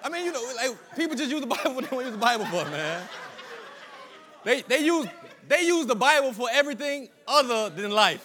I 0.00 0.08
mean, 0.08 0.24
you 0.24 0.30
know, 0.30 0.52
like 0.54 0.70
people 0.94 1.16
just 1.16 1.32
use 1.32 1.40
the 1.40 1.46
Bible 1.64 1.80
they 1.80 1.88
to 1.88 1.96
use 1.96 2.12
the 2.12 2.16
Bible 2.16 2.44
for, 2.44 2.64
man. 2.70 3.02
They, 4.44 4.62
they, 4.62 4.78
use, 4.78 5.08
they 5.48 5.62
use 5.62 5.86
the 5.86 5.96
Bible 5.96 6.32
for 6.32 6.46
everything 6.52 7.08
other 7.26 7.70
than 7.70 7.90
life. 7.90 8.24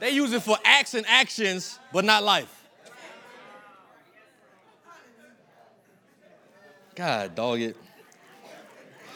They 0.00 0.10
use 0.10 0.32
it 0.32 0.42
for 0.42 0.58
acts 0.64 0.94
and 0.94 1.06
actions, 1.06 1.78
but 1.92 2.04
not 2.04 2.24
life. 2.24 2.52
God, 6.96 7.36
dog 7.36 7.60
it. 7.60 7.76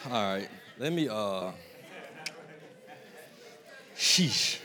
All 0.05 0.11
right, 0.11 0.47
let 0.79 0.93
me, 0.93 1.09
uh, 1.09 1.51
sheesh. 3.97 4.59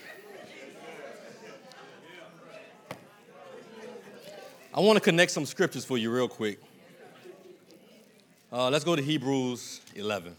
I 4.76 4.80
want 4.80 4.98
to 4.98 5.00
connect 5.00 5.30
some 5.30 5.46
scriptures 5.46 5.86
for 5.86 5.96
you 5.96 6.10
real 6.10 6.28
quick. 6.28 6.60
Uh, 8.52 8.68
let's 8.68 8.84
go 8.84 8.94
to 8.94 9.00
Hebrews 9.00 9.80
11. 9.94 10.36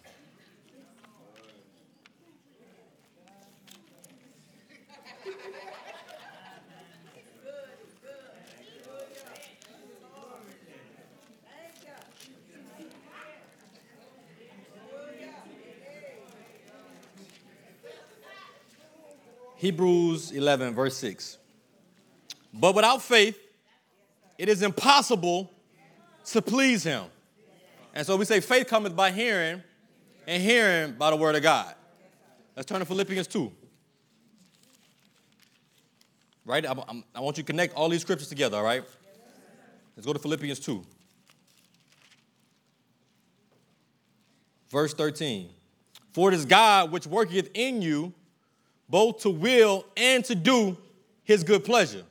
Hebrews 19.56 20.32
11, 20.32 20.76
verse 20.76 20.96
6. 20.98 21.40
But 22.54 22.76
without 22.76 23.02
faith, 23.02 23.47
it 24.38 24.50
is 24.50 24.62
impossible 24.62 25.52
to 26.26 26.42
please 26.42 26.84
him. 26.84 27.06
And 27.94 28.06
so 28.06 28.16
we 28.16 28.26
say 28.26 28.40
faith 28.40 28.68
cometh 28.68 28.96
by 28.96 29.12
hearing, 29.12 29.64
and 30.28 30.44
hearing 30.44 30.94
by 30.94 31.10
the 31.10 31.16
word 31.16 31.36
of 31.36 31.42
God. 31.42 31.74
Let's 32.56 32.68
turn 32.68 32.80
to 32.80 32.86
Philippians 32.86 33.28
2. 33.28 33.52
Right? 36.46 36.66
I, 36.66 36.74
I, 37.16 37.20
want 37.20 37.38
you 37.38 37.44
to 37.44 37.48
connect 37.48 37.76
all 37.76 37.90
these 37.90 38.02
scriptures 38.02 38.30
together, 38.30 38.58
all 38.58 38.64
right? 38.64 38.84
Let's 39.96 40.06
go 40.06 40.14
to 40.14 40.20
Philippians 40.20 40.60
2. 40.60 40.84
Verse 44.70 44.94
13. 44.94 45.50
For 46.12 46.32
it 46.32 46.36
is 46.36 46.46
God 46.46 46.92
which 46.92 47.08
worketh 47.08 47.50
in 47.54 47.82
you 47.82 48.14
both 48.90 49.22
to 49.22 49.30
will 49.30 49.86
and 49.96 50.24
to 50.26 50.36
do 50.36 50.78
his 51.24 51.44
good 51.44 51.64
pleasure. 51.64 52.04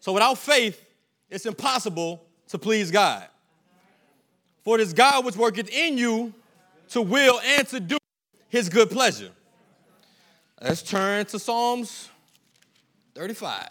So 0.00 0.12
without 0.12 0.38
faith, 0.38 0.83
it's 1.30 1.46
impossible 1.46 2.24
to 2.48 2.58
please 2.58 2.90
God. 2.90 3.26
For 4.64 4.76
it 4.76 4.80
is 4.80 4.92
God 4.92 5.24
which 5.24 5.36
worketh 5.36 5.68
in 5.68 5.98
you 5.98 6.32
to 6.90 7.02
will 7.02 7.40
and 7.40 7.66
to 7.68 7.80
do 7.80 7.98
his 8.48 8.68
good 8.68 8.90
pleasure. 8.90 9.30
Let's 10.60 10.82
turn 10.82 11.26
to 11.26 11.38
Psalms 11.38 12.08
35. 13.14 13.68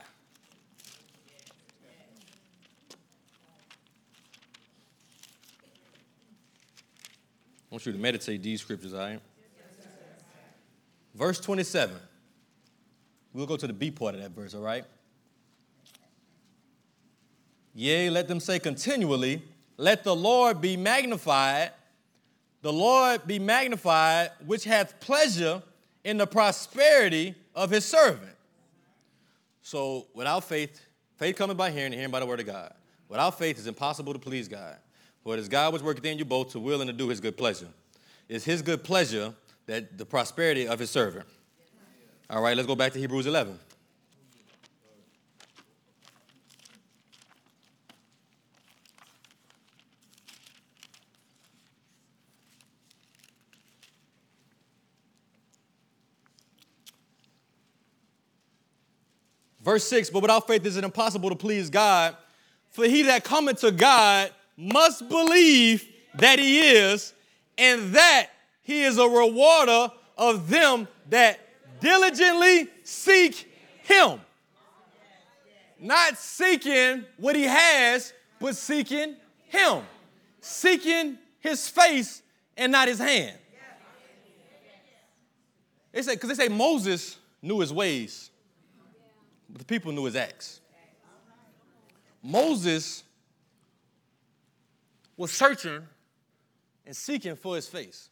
I 7.74 7.76
want 7.76 7.86
you 7.88 7.92
to 7.92 7.98
meditate 7.98 8.44
these 8.44 8.62
scriptures, 8.62 8.94
all 8.94 9.00
right? 9.00 9.20
Verse 11.16 11.40
27. 11.40 11.96
We'll 13.34 13.48
go 13.48 13.58
to 13.58 13.66
the 13.66 13.74
B 13.74 13.90
part 13.90 14.14
of 14.14 14.22
that 14.22 14.30
verse, 14.30 14.54
all 14.54 14.62
right? 14.62 14.86
Yea, 17.74 18.10
let 18.10 18.28
them 18.28 18.40
say 18.40 18.60
continually, 18.60 19.42
Let 19.78 20.04
the 20.04 20.16
Lord 20.16 20.62
be 20.62 20.78
magnified, 20.78 21.72
the 22.62 22.74
Lord 22.74 23.26
be 23.26 23.40
magnified, 23.40 24.32
which 24.46 24.64
hath 24.64 25.00
pleasure 25.00 25.62
in 26.04 26.18
the 26.18 26.28
prosperity 26.28 27.36
of 27.56 27.70
his 27.70 27.86
servant. 27.86 28.32
So 29.62 30.08
without 30.14 30.44
faith, 30.44 30.80
faith 31.18 31.36
cometh 31.36 31.58
by 31.58 31.72
hearing, 31.72 31.88
and 31.88 31.96
hearing 31.96 32.12
by 32.12 32.20
the 32.20 32.26
word 32.26 32.40
of 32.40 32.46
God. 32.46 32.74
Without 33.10 33.38
faith, 33.38 33.58
it's 33.58 33.68
impossible 33.68 34.14
to 34.14 34.20
please 34.20 34.48
God. 34.48 34.78
For 35.24 35.34
it 35.34 35.40
is 35.40 35.48
God 35.48 35.74
which 35.74 35.82
worketh 35.82 36.06
in 36.06 36.18
you 36.18 36.26
both 36.26 36.52
to 36.52 36.60
will 36.60 36.82
and 36.82 36.90
to 36.90 36.94
do 36.94 37.08
his 37.08 37.22
good 37.22 37.38
pleasure. 37.38 37.70
It's 38.28 38.44
his 38.44 38.62
good 38.62 38.84
pleasure 38.84 39.34
that 39.66 39.98
the 39.98 40.06
prosperity 40.06 40.68
of 40.68 40.80
his 40.80 40.90
servant. 40.90 41.26
All 42.30 42.42
right, 42.42 42.56
let's 42.56 42.68
go 42.68 42.76
back 42.76 42.94
to 42.94 43.00
Hebrews 43.00 43.26
11. 43.26 43.58
Verse 59.74 59.86
6 59.86 60.12
But 60.12 60.22
without 60.22 60.46
faith 60.46 60.64
is 60.68 60.78
it 60.78 60.84
impossible 60.84 61.30
to 61.30 61.36
please 61.36 61.72
God, 61.72 62.16
for 62.70 62.86
he 62.86 63.02
that 63.04 63.24
cometh 63.24 63.62
to 63.62 63.72
God 63.72 64.30
must 64.56 65.10
believe 65.10 65.88
that 66.14 66.38
he 66.38 66.60
is, 66.60 67.12
and 67.58 67.92
that 67.96 68.28
he 68.62 68.84
is 68.84 69.00
a 69.00 69.08
rewarder 69.10 69.92
of 70.16 70.48
them 70.48 70.88
that 71.10 71.40
diligently 71.80 72.68
seek 72.84 73.52
him. 73.82 74.22
Not 75.80 76.20
seeking 76.20 77.06
what 77.18 77.36
he 77.36 77.46
has, 77.46 78.14
but 78.40 78.56
seeking 78.56 79.16
him. 79.48 79.82
Seeking 80.40 81.18
his 81.40 81.68
face 81.68 82.22
and 82.56 82.72
not 82.72 82.88
his 82.88 83.00
hand. 83.00 83.40
They 85.92 86.04
say, 86.04 86.14
because 86.14 86.30
they 86.30 86.46
say 86.46 86.48
Moses 86.48 87.18
knew 87.42 87.60
his 87.60 87.74
ways, 87.74 88.30
but 89.54 89.60
the 89.60 89.66
people 89.66 89.92
knew 89.92 90.06
his 90.06 90.16
acts. 90.16 90.60
Moses 92.24 93.04
was 95.16 95.32
searching 95.32 95.84
and 96.86 96.96
seeking 96.96 97.36
for 97.36 97.56
his 97.56 97.68
face. 97.68 98.10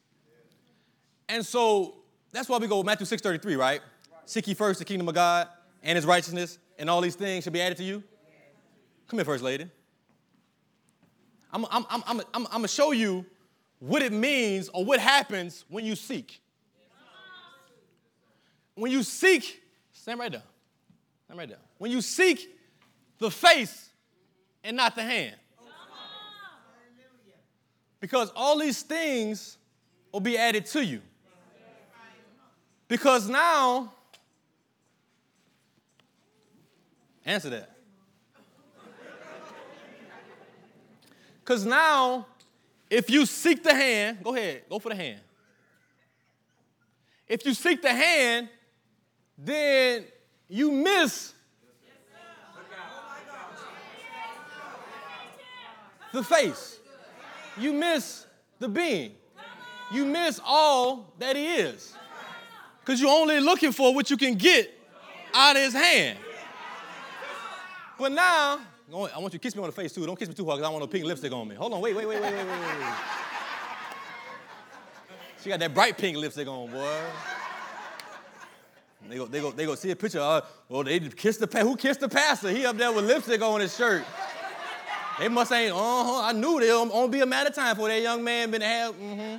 And 1.28 1.44
so 1.44 1.96
that's 2.30 2.48
why 2.48 2.58
we 2.58 2.68
go 2.68 2.82
Matthew 2.82 3.06
6:33, 3.06 3.56
right? 3.56 3.80
Seek 4.24 4.46
ye 4.46 4.54
first 4.54 4.78
the 4.78 4.84
kingdom 4.84 5.08
of 5.08 5.14
God 5.14 5.48
and 5.82 5.96
his 5.96 6.06
righteousness, 6.06 6.58
and 6.78 6.88
all 6.88 7.00
these 7.00 7.16
things 7.16 7.42
should 7.44 7.52
be 7.52 7.60
added 7.60 7.76
to 7.78 7.84
you. 7.84 8.04
Come 9.08 9.18
here, 9.18 9.24
First 9.24 9.42
Lady. 9.42 9.68
I'm, 11.52 11.66
I'm, 11.70 11.84
I'm, 11.90 12.02
I'm, 12.06 12.20
I'm, 12.20 12.46
I'm 12.46 12.52
gonna 12.52 12.68
show 12.68 12.92
you 12.92 13.26
what 13.80 14.00
it 14.00 14.12
means 14.12 14.68
or 14.68 14.84
what 14.84 15.00
happens 15.00 15.64
when 15.68 15.84
you 15.84 15.96
seek. 15.96 16.40
when 18.74 18.92
you 18.92 19.02
seek, 19.02 19.60
stand 19.92 20.20
right 20.20 20.30
there. 20.30 20.42
Stand 21.32 21.38
right 21.38 21.48
there. 21.48 21.64
When 21.78 21.90
you 21.90 22.02
seek 22.02 22.46
the 23.18 23.30
face 23.30 23.88
and 24.62 24.76
not 24.76 24.94
the 24.94 25.02
hand. 25.02 25.36
Because 28.00 28.30
all 28.36 28.58
these 28.58 28.82
things 28.82 29.56
will 30.12 30.20
be 30.20 30.36
added 30.36 30.66
to 30.66 30.84
you. 30.84 31.00
Because 32.86 33.30
now, 33.30 33.94
answer 37.24 37.48
that. 37.48 37.78
Because 41.40 41.64
now, 41.64 42.26
if 42.90 43.08
you 43.08 43.24
seek 43.24 43.62
the 43.62 43.74
hand, 43.74 44.18
go 44.22 44.34
ahead, 44.34 44.64
go 44.68 44.78
for 44.78 44.90
the 44.90 44.96
hand. 44.96 45.20
If 47.26 47.46
you 47.46 47.54
seek 47.54 47.80
the 47.80 47.94
hand, 47.94 48.50
then 49.38 50.04
you 50.52 50.70
miss 50.70 51.32
the 56.12 56.22
face. 56.22 56.78
You 57.58 57.72
miss 57.72 58.26
the 58.58 58.68
being. 58.68 59.12
You 59.90 60.04
miss 60.04 60.38
all 60.44 61.14
that 61.18 61.36
he 61.36 61.54
is. 61.54 61.94
Because 62.80 63.00
you're 63.00 63.10
only 63.10 63.40
looking 63.40 63.72
for 63.72 63.94
what 63.94 64.10
you 64.10 64.18
can 64.18 64.34
get 64.34 64.70
out 65.32 65.56
of 65.56 65.62
his 65.62 65.72
hand. 65.72 66.18
But 67.98 68.12
now, 68.12 68.60
I 68.94 69.18
want 69.18 69.24
you 69.24 69.30
to 69.30 69.38
kiss 69.38 69.56
me 69.56 69.62
on 69.62 69.68
the 69.68 69.74
face 69.74 69.94
too. 69.94 70.04
Don't 70.04 70.18
kiss 70.18 70.28
me 70.28 70.34
too 70.34 70.44
hard 70.44 70.58
because 70.58 70.68
I 70.68 70.70
want 70.70 70.82
no 70.82 70.86
pink 70.86 71.06
lipstick 71.06 71.32
on 71.32 71.48
me. 71.48 71.54
Hold 71.54 71.72
on, 71.72 71.80
wait, 71.80 71.96
wait, 71.96 72.06
wait, 72.06 72.20
wait, 72.20 72.30
wait, 72.30 72.46
wait, 72.46 72.58
wait. 72.58 72.94
She 75.42 75.48
got 75.48 75.60
that 75.60 75.72
bright 75.72 75.96
pink 75.96 76.18
lipstick 76.18 76.46
on, 76.46 76.70
boy. 76.70 77.00
They 79.08 79.16
go, 79.16 79.26
they 79.26 79.40
go, 79.40 79.50
they 79.50 79.66
go 79.66 79.74
see 79.74 79.90
a 79.90 79.96
picture. 79.96 80.20
Uh, 80.20 80.40
well, 80.68 80.84
they 80.84 81.00
kissed 81.00 81.40
the 81.40 81.60
who 81.60 81.76
kissed 81.76 82.00
the 82.00 82.08
pastor? 82.08 82.50
He 82.50 82.64
up 82.64 82.76
there 82.76 82.92
with 82.92 83.04
lipstick 83.04 83.42
on 83.42 83.60
his 83.60 83.76
shirt. 83.76 84.04
They 85.18 85.28
must 85.28 85.52
ain't. 85.52 85.72
Uh 85.72 85.76
huh. 85.76 86.22
I 86.22 86.32
knew 86.32 86.58
there 86.60 86.74
only 86.74 87.08
be 87.08 87.20
a 87.20 87.26
matter 87.26 87.50
of 87.50 87.54
time 87.54 87.76
for 87.76 87.88
that 87.88 88.00
young 88.00 88.24
man 88.24 88.50
been 88.50 88.62
have. 88.62 88.94
Mm-hmm. 88.94 89.36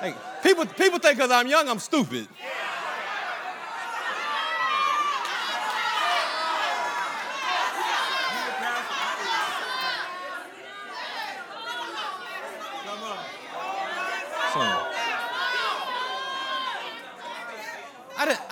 Hey, 0.00 0.14
people, 0.42 0.66
people 0.66 0.98
think 0.98 1.16
because 1.16 1.30
I'm 1.30 1.46
young, 1.46 1.68
I'm 1.68 1.78
stupid. 1.78 2.28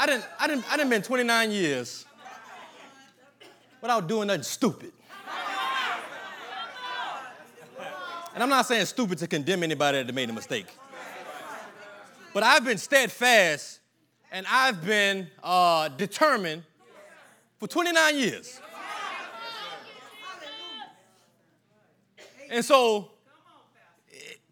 I 0.01 0.07
didn't, 0.07 0.25
I 0.43 0.47
didn't, 0.47 0.73
I 0.73 0.79
didn't, 0.79 0.89
been 0.89 1.03
29 1.03 1.51
years 1.51 2.07
without 3.83 4.09
doing 4.09 4.29
nothing 4.29 4.43
stupid. 4.43 4.91
And 8.33 8.43
I'm 8.43 8.49
not 8.49 8.65
saying 8.65 8.87
stupid 8.87 9.19
to 9.19 9.27
condemn 9.27 9.63
anybody 9.63 10.03
that 10.03 10.15
made 10.15 10.31
a 10.31 10.33
mistake. 10.33 10.67
But 12.33 12.43
I've 12.43 12.65
been 12.65 12.79
steadfast 12.79 13.81
and 14.33 14.47
I've 14.49 14.83
been 14.83 15.29
uh, 15.43 15.89
determined 15.89 16.63
for 17.59 17.69
29 17.69 18.17
years. 18.17 18.61
And 22.51 22.65
so, 22.65 23.11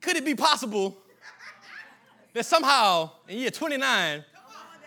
could 0.03 0.17
it 0.17 0.25
be 0.25 0.35
possible 0.35 0.99
that 2.35 2.45
somehow 2.45 3.11
in 3.27 3.39
year 3.39 3.51
29, 3.51 4.25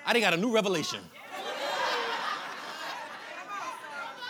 I 0.06 0.14
done 0.14 0.22
got 0.22 0.34
a 0.34 0.38
new 0.38 0.54
revelation? 0.54 1.00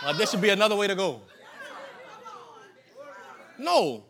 Well, 0.04 0.14
there 0.14 0.26
should 0.26 0.40
be 0.40 0.50
another 0.50 0.74
way 0.76 0.88
to 0.88 0.94
go. 0.94 1.20
No, 3.58 4.04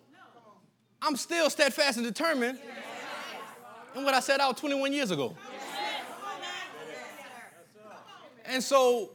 I'm 1.00 1.16
still 1.16 1.50
steadfast 1.50 1.98
and 1.98 2.06
determined 2.06 2.58
in 3.94 4.04
what 4.04 4.14
I 4.14 4.20
set 4.20 4.40
out 4.40 4.56
21 4.56 4.92
years 4.92 5.10
ago. 5.10 5.36
And 8.46 8.62
so 8.62 9.10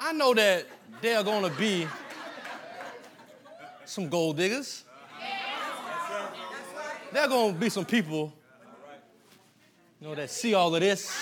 I 0.00 0.12
know 0.12 0.34
that 0.34 0.66
there 1.00 1.18
are 1.18 1.24
going 1.24 1.42
to 1.44 1.58
be 1.58 1.86
some 3.84 4.08
gold 4.08 4.36
diggers. 4.38 4.84
There 7.12 7.22
are 7.22 7.28
going 7.28 7.52
to 7.52 7.60
be 7.60 7.68
some 7.68 7.84
people, 7.84 8.32
you 10.02 10.08
know, 10.08 10.16
that 10.16 10.30
see 10.30 10.52
all 10.52 10.74
of 10.74 10.80
this. 10.80 11.16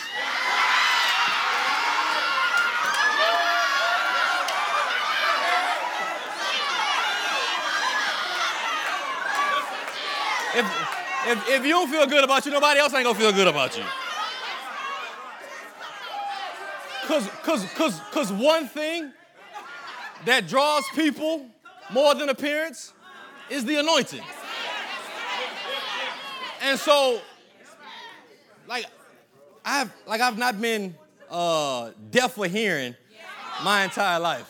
If, 10.56 10.64
if, 11.26 11.48
if 11.50 11.66
you 11.66 11.72
don't 11.72 11.90
feel 11.90 12.06
good 12.06 12.24
about 12.24 12.46
you, 12.46 12.52
nobody 12.52 12.80
else 12.80 12.94
ain't 12.94 13.04
gonna 13.04 13.18
feel 13.18 13.32
good 13.32 13.48
about 13.48 13.76
you. 13.76 13.84
Cause, 17.06 17.28
cause, 17.42 17.66
cause, 17.74 18.00
cause 18.12 18.32
one 18.32 18.66
thing 18.66 19.12
that 20.24 20.48
draws 20.48 20.84
people 20.94 21.44
more 21.92 22.14
than 22.14 22.30
appearance 22.30 22.94
is 23.50 23.66
the 23.66 23.76
anointing. 23.76 24.22
And 26.62 26.78
so, 26.78 27.20
like, 28.70 28.86
I've 29.64 29.92
like 30.06 30.20
I've 30.20 30.38
not 30.38 30.60
been 30.60 30.94
uh, 31.28 31.90
deaf 32.10 32.34
for 32.34 32.46
hearing 32.46 32.94
my 33.64 33.82
entire 33.82 34.20
life. 34.20 34.48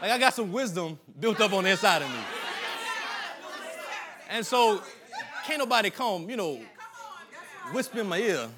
Like 0.00 0.10
I 0.10 0.18
got 0.18 0.32
some 0.32 0.50
wisdom 0.50 0.98
built 1.20 1.38
up 1.40 1.52
on 1.52 1.64
the 1.64 1.70
inside 1.70 2.02
of 2.02 2.08
me. 2.08 2.20
And 4.30 4.46
so 4.46 4.80
can't 5.44 5.58
nobody 5.58 5.90
come, 5.90 6.30
you 6.30 6.36
know, 6.36 6.58
whisper 7.72 8.00
in 8.00 8.08
my 8.08 8.18
ear 8.18 8.48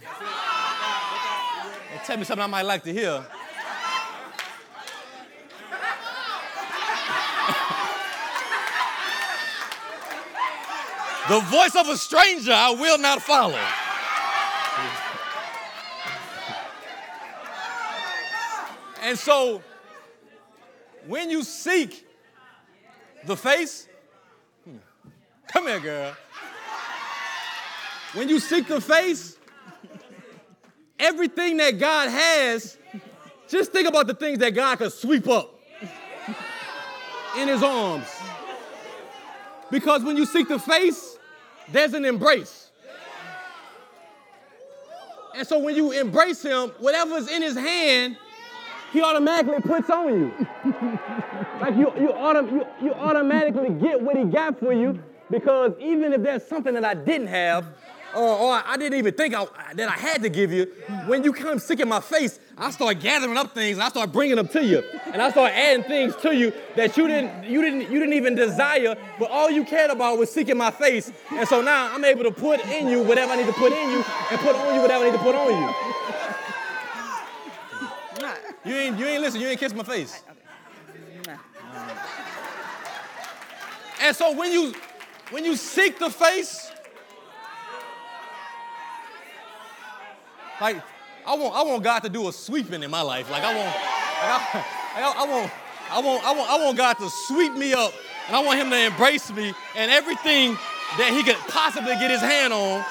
and 1.92 2.00
tell 2.04 2.16
me 2.16 2.22
something 2.22 2.44
I 2.44 2.46
might 2.46 2.62
like 2.62 2.84
to 2.84 2.92
hear. 2.92 3.14
the 11.28 11.40
voice 11.40 11.74
of 11.74 11.88
a 11.88 11.96
stranger 11.96 12.52
I 12.52 12.70
will 12.70 12.98
not 12.98 13.20
follow. 13.20 13.58
And 19.03 19.18
so, 19.18 19.62
when 21.07 21.30
you 21.30 21.42
seek 21.42 22.07
the 23.24 23.36
face, 23.36 23.88
hmm, 24.64 24.76
come 25.48 25.66
here, 25.66 25.80
girl. 25.80 26.16
When 28.14 28.28
you 28.28 28.40
seek 28.40 28.66
the 28.66 28.80
face, 28.80 29.36
everything 30.98 31.57
that 31.59 31.78
God 31.78 32.11
has, 32.11 32.76
just 33.48 33.72
think 33.72 33.88
about 33.88 34.07
the 34.07 34.14
things 34.14 34.38
that 34.38 34.51
God 34.51 34.78
could 34.78 34.92
sweep 34.92 35.28
up 35.28 35.59
in 37.38 37.48
his 37.48 37.62
arms. 37.62 38.07
Because 39.70 40.03
when 40.03 40.16
you 40.16 40.26
seek 40.26 40.48
the 40.48 40.59
face, 40.59 41.16
there's 41.70 41.94
an 41.94 42.05
embrace. 42.05 42.70
And 45.36 45.46
so 45.46 45.59
when 45.61 45.76
you 45.76 45.92
embrace 45.92 46.42
him, 46.42 46.70
whatever's 46.80 47.28
in 47.28 47.42
his 47.42 47.57
hand, 47.57 48.16
he 48.93 49.03
automatically 49.03 49.61
puts 49.61 49.88
on 49.91 50.09
you. 50.09 50.47
like 51.61 51.76
you, 51.76 51.93
you, 51.99 52.12
autom- 52.14 52.53
you, 52.53 52.66
you 52.82 52.93
automatically 52.95 53.70
get 53.70 54.01
what 54.01 54.16
he 54.16 54.24
got 54.24 54.59
for 54.59 54.72
you 54.72 55.03
because 55.30 55.72
even 55.80 56.12
if 56.12 56.22
there's 56.22 56.45
something 56.45 56.74
that 56.74 56.84
I 56.84 56.95
didn't 56.95 57.28
have, 57.28 57.66
or, 58.14 58.22
or 58.22 58.62
I 58.66 58.76
didn't 58.76 58.99
even 58.99 59.14
think 59.14 59.34
I, 59.34 59.47
that 59.74 59.88
I 59.88 59.93
had 59.93 60.22
to 60.22 60.28
give 60.28 60.53
you. 60.53 60.64
When 61.07 61.22
you 61.22 61.32
come 61.32 61.61
sick 61.61 61.78
in 61.78 61.88
my 61.88 62.01
face, 62.01 62.41
I 62.59 62.72
start 62.72 62.99
gathering 62.99 63.36
up 63.36 63.55
things 63.55 63.76
and 63.76 63.84
I 63.84 63.88
start 63.88 64.11
bringing 64.11 64.34
them 64.34 64.49
to 64.49 64.64
you, 64.64 64.82
and 65.07 65.22
I 65.22 65.30
start 65.30 65.53
adding 65.53 65.84
things 65.84 66.16
to 66.16 66.34
you 66.34 66.53
that 66.74 66.97
you 66.97 67.07
didn't, 67.07 67.45
you 67.45 67.62
didn't, 67.62 67.82
you 67.82 68.01
didn't 68.01 68.14
even 68.14 68.34
desire, 68.34 68.97
but 69.18 69.30
all 69.30 69.51
you 69.51 69.64
cared 69.64 69.91
about 69.93 70.18
was 70.18 70.32
seeking 70.32 70.57
my 70.57 70.72
face. 70.72 71.12
And 71.30 71.49
so 71.49 71.62
now 71.62 71.95
I'm 71.95 72.05
able 72.05 72.24
to 72.24 72.32
put 72.32 72.64
in 72.66 72.88
you 72.88 73.03
whatever 73.03 73.32
I 73.32 73.36
need 73.36 73.47
to 73.47 73.53
put 73.53 73.72
in 73.72 73.91
you, 73.91 74.05
and 74.30 74.41
put 74.41 74.57
on 74.57 74.74
you 74.74 74.80
whatever 74.80 75.05
I 75.05 75.11
need 75.11 75.16
to 75.16 75.22
put 75.22 75.34
on 75.36 75.49
you. 75.49 75.99
You 78.64 78.74
ain't, 78.74 78.98
you 78.98 79.06
ain't 79.06 79.22
listen. 79.22 79.40
You 79.40 79.48
ain't 79.48 79.61
kiss 79.61 79.74
my 79.74 79.84
face. 79.84 80.22
And 84.02 84.16
so 84.16 84.34
when 84.36 84.50
you, 84.52 84.74
when 85.30 85.44
you 85.44 85.56
seek 85.56 85.98
the 85.98 86.11
face 86.11 86.70
Like, 90.61 90.76
I 91.26 91.34
want, 91.36 91.54
I 91.54 91.62
want 91.62 91.82
God 91.82 92.00
to 92.00 92.08
do 92.08 92.28
a 92.28 92.32
sweeping 92.32 92.82
in 92.82 92.90
my 92.90 93.00
life. 93.00 93.30
Like, 93.30 93.42
I 93.42 93.54
want, 93.54 93.66
like 93.66 93.74
I, 93.74 94.64
I, 94.96 95.14
I, 95.16 95.30
want, 95.30 95.52
I 95.90 96.00
want, 96.00 96.24
I 96.24 96.32
want, 96.34 96.50
I 96.50 96.64
want 96.64 96.76
God 96.76 96.98
to 96.98 97.08
sweep 97.08 97.54
me 97.54 97.72
up 97.72 97.92
And 98.26 98.36
I 98.36 98.44
want 98.44 98.61
him 98.61 98.68
to 98.70 98.78
embrace 98.78 99.32
me 99.32 99.54
and 99.74 99.90
everything 99.90 100.58
that 100.98 101.12
he 101.12 101.22
could 101.22 101.40
possibly 101.48 101.94
get 101.94 102.11
his 102.11 102.20
hand 102.20 102.52
on. 102.52 102.84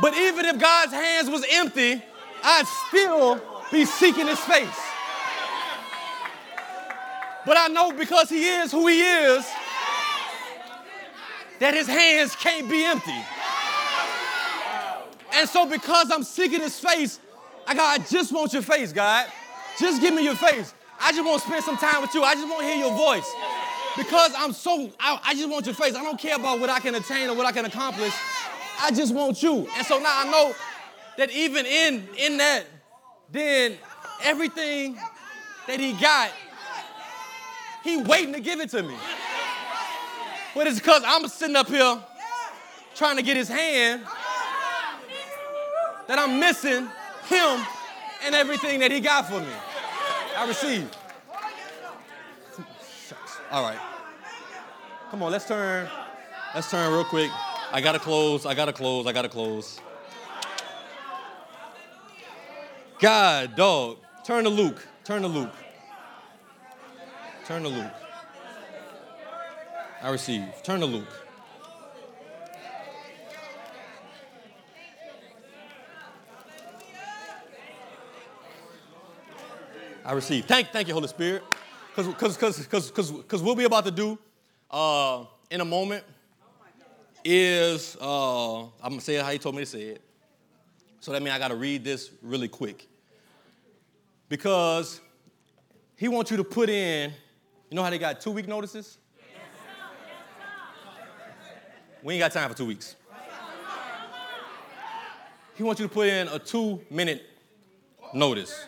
But 0.00 0.14
even 0.14 0.44
if 0.44 0.58
God's 0.58 0.92
hands 0.92 1.30
was 1.30 1.44
empty, 1.50 2.02
I'd 2.42 2.66
still 2.88 3.40
be 3.70 3.84
seeking 3.84 4.26
his 4.26 4.40
face. 4.40 4.80
But 7.46 7.56
I 7.58 7.68
know 7.68 7.92
because 7.92 8.28
he 8.28 8.48
is 8.48 8.72
who 8.72 8.86
he 8.86 9.02
is, 9.02 9.46
that 11.60 11.74
his 11.74 11.86
hands 11.86 12.34
can't 12.36 12.68
be 12.68 12.84
empty. 12.84 13.24
And 15.34 15.48
so 15.48 15.66
because 15.66 16.10
I'm 16.10 16.22
seeking 16.22 16.60
his 16.60 16.78
face, 16.78 17.20
I 17.66 17.74
got, 17.74 18.00
I 18.00 18.04
just 18.04 18.32
want 18.32 18.52
your 18.52 18.62
face, 18.62 18.92
God. 18.92 19.26
Just 19.78 20.00
give 20.00 20.14
me 20.14 20.24
your 20.24 20.36
face. 20.36 20.74
I 21.00 21.12
just 21.12 21.24
want 21.24 21.42
to 21.42 21.48
spend 21.48 21.64
some 21.64 21.76
time 21.76 22.02
with 22.02 22.14
you. 22.14 22.22
I 22.22 22.34
just 22.34 22.48
want 22.48 22.60
to 22.60 22.66
hear 22.66 22.76
your 22.76 22.96
voice. 22.96 23.30
Because 23.96 24.32
I'm 24.36 24.52
so, 24.52 24.90
I, 24.98 25.20
I 25.24 25.34
just 25.34 25.48
want 25.48 25.66
your 25.66 25.74
face. 25.74 25.94
I 25.94 26.02
don't 26.02 26.18
care 26.18 26.36
about 26.36 26.60
what 26.60 26.70
I 26.70 26.80
can 26.80 26.94
attain 26.94 27.28
or 27.28 27.36
what 27.36 27.46
I 27.46 27.52
can 27.52 27.64
accomplish. 27.64 28.12
I 28.80 28.90
just 28.90 29.14
want 29.14 29.42
you. 29.42 29.68
And 29.76 29.86
so 29.86 29.98
now 29.98 30.12
I 30.24 30.30
know 30.30 30.54
that 31.16 31.30
even 31.30 31.66
in, 31.66 32.08
in 32.16 32.36
that, 32.38 32.64
then 33.30 33.76
everything 34.22 34.98
that 35.66 35.80
he 35.80 35.92
got, 35.94 36.30
he 37.82 37.98
waiting 38.02 38.32
to 38.34 38.40
give 38.40 38.60
it 38.60 38.70
to 38.70 38.82
me. 38.82 38.94
But 40.54 40.66
it's 40.66 40.78
because 40.78 41.02
I'm 41.04 41.26
sitting 41.28 41.56
up 41.56 41.68
here 41.68 41.98
trying 42.94 43.16
to 43.16 43.22
get 43.22 43.36
his 43.36 43.48
hand 43.48 44.02
that 46.06 46.18
I'm 46.18 46.38
missing 46.38 46.88
him 47.28 47.66
and 48.24 48.34
everything 48.34 48.80
that 48.80 48.92
he 48.92 49.00
got 49.00 49.26
for 49.26 49.40
me. 49.40 49.46
I 50.36 50.46
receive. 50.46 50.90
All 53.50 53.62
right. 53.62 53.78
Come 55.10 55.22
on, 55.22 55.32
let's 55.32 55.46
turn. 55.46 55.88
Let's 56.54 56.70
turn 56.70 56.92
real 56.92 57.04
quick. 57.04 57.30
I 57.74 57.80
gotta 57.80 57.98
close. 57.98 58.46
I 58.46 58.54
gotta 58.54 58.72
close. 58.72 59.04
I 59.04 59.12
gotta 59.12 59.28
close. 59.28 59.80
God, 63.00 63.56
dog. 63.56 63.98
Turn 64.24 64.44
to 64.44 64.48
Luke. 64.48 64.86
Turn 65.02 65.22
to 65.22 65.26
Luke. 65.28 65.52
Turn 67.44 67.64
to 67.64 67.68
Luke. 67.68 67.90
I 70.00 70.08
receive. 70.10 70.44
Turn 70.62 70.78
to 70.78 70.86
Luke. 70.86 71.08
I 80.04 80.12
receive. 80.12 80.44
Thank, 80.44 80.68
thank 80.68 80.86
you, 80.86 80.94
Holy 80.94 81.08
Spirit. 81.08 81.42
Because 81.96 83.42
what 83.42 83.56
we're 83.56 83.66
about 83.66 83.84
to 83.86 83.90
do 83.90 84.16
uh, 84.70 85.24
in 85.50 85.60
a 85.60 85.64
moment 85.64 86.04
is, 87.24 87.96
uh, 88.00 88.62
I'm 88.62 88.70
going 88.82 88.98
to 88.98 89.04
say 89.04 89.16
it 89.16 89.24
how 89.24 89.30
he 89.30 89.38
told 89.38 89.54
me 89.54 89.62
to 89.62 89.66
say 89.66 89.82
it. 89.82 90.02
So 91.00 91.12
that 91.12 91.22
means 91.22 91.34
I 91.34 91.38
got 91.38 91.48
to 91.48 91.56
read 91.56 91.84
this 91.84 92.10
really 92.22 92.48
quick. 92.48 92.86
Because 94.28 95.00
he 95.96 96.08
wants 96.08 96.30
you 96.30 96.36
to 96.36 96.44
put 96.44 96.68
in, 96.68 97.12
you 97.70 97.76
know 97.76 97.82
how 97.82 97.90
they 97.90 97.98
got 97.98 98.20
two 98.20 98.30
week 98.30 98.48
notices? 98.48 98.98
We 102.02 102.14
ain't 102.14 102.20
got 102.20 102.32
time 102.32 102.50
for 102.50 102.56
two 102.56 102.66
weeks. 102.66 102.96
He 105.56 105.62
wants 105.62 105.80
you 105.80 105.86
to 105.86 105.92
put 105.92 106.08
in 106.08 106.28
a 106.28 106.38
two 106.38 106.80
minute 106.90 107.24
notice. 108.12 108.66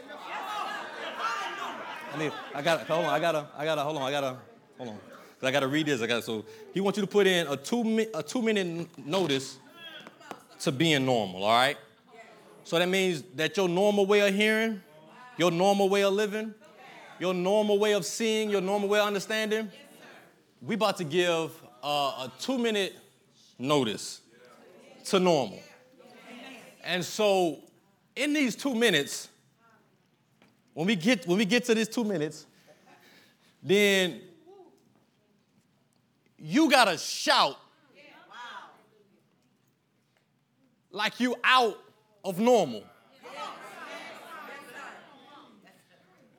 I 2.15 2.19
need, 2.19 2.33
I 2.55 2.63
gotta, 2.63 2.85
hold 2.85 3.05
on, 3.05 3.13
I 3.13 3.21
gotta, 3.21 3.47
I 3.57 3.65
gotta, 3.65 3.83
hold 3.83 3.97
on, 3.99 4.03
I 4.03 4.11
gotta, 4.11 4.37
hold 4.79 4.91
on. 4.91 4.99
I 5.43 5.51
gotta 5.51 5.69
read 5.69 5.87
this. 5.87 6.01
I 6.01 6.07
got 6.07 6.25
so 6.25 6.45
he 6.73 6.81
wants 6.81 6.99
you 6.99 7.03
to 7.03 7.11
put 7.11 7.27
in 7.27 7.47
a 7.47 7.57
two 7.57 8.07
a 8.15 8.23
two 8.23 8.43
minute 8.43 8.89
notice 8.99 9.59
to 10.61 10.73
being 10.73 11.05
normal. 11.05 11.45
All 11.45 11.55
right. 11.55 11.77
So 12.65 12.79
that 12.79 12.89
means 12.89 13.23
that 13.35 13.57
your 13.57 13.69
normal 13.69 14.07
way 14.07 14.27
of 14.27 14.35
hearing, 14.35 14.83
your 15.37 15.51
normal 15.51 15.89
way 15.89 16.03
of 16.03 16.15
living, 16.15 16.55
your 17.21 17.35
normal 17.35 17.79
way 17.79 17.93
of 17.93 18.05
seeing, 18.05 18.51
your 18.51 18.61
normal 18.61 18.89
way 18.89 18.99
of 18.99 19.07
understanding. 19.07 19.71
We 20.61 20.75
about 20.75 20.97
to 20.97 21.05
give 21.05 21.53
uh, 21.83 22.27
a 22.27 22.33
two 22.41 22.59
minute 22.59 22.97
notice 23.59 24.21
to 25.05 25.21
normal. 25.21 25.61
And 26.83 27.05
so 27.05 27.59
in 28.15 28.33
these 28.33 28.57
two 28.57 28.75
minutes, 28.75 29.29
when 30.73 30.87
we 30.87 30.97
get 30.97 31.27
when 31.27 31.39
we 31.39 31.45
get 31.45 31.65
to 31.67 31.75
these 31.75 31.89
two 31.89 32.05
minutes, 32.05 32.47
then 33.63 34.21
you 36.49 36.71
gotta 36.71 36.97
shout 36.97 37.57
like 40.93 41.19
you 41.19 41.35
out 41.43 41.77
of 42.25 42.39
normal. 42.39 42.85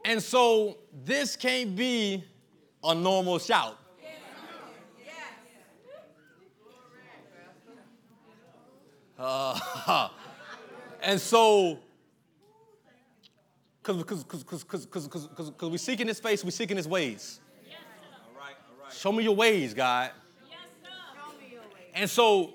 And 0.06 0.24
so 0.24 0.78
this 1.04 1.36
can't 1.36 1.76
be 1.76 2.24
a 2.82 2.96
normal 2.96 3.38
shout. 3.40 3.78
Uh, 9.20 10.10
and 11.02 11.20
so 11.20 11.80
because 13.84 14.24
because 14.24 15.52
we 15.62 15.78
seeking 15.78 16.08
his 16.08 16.20
face, 16.20 16.44
we're 16.44 16.52
seeking 16.52 16.78
his 16.78 16.88
ways. 16.88 17.42
Yes, 17.66 17.80
all 18.14 18.40
right, 18.40 18.56
all 18.70 18.77
right. 18.77 18.77
Show 18.94 19.12
me 19.12 19.24
your 19.24 19.36
ways, 19.36 19.74
God. 19.74 20.12
And 21.94 22.10
so 22.10 22.54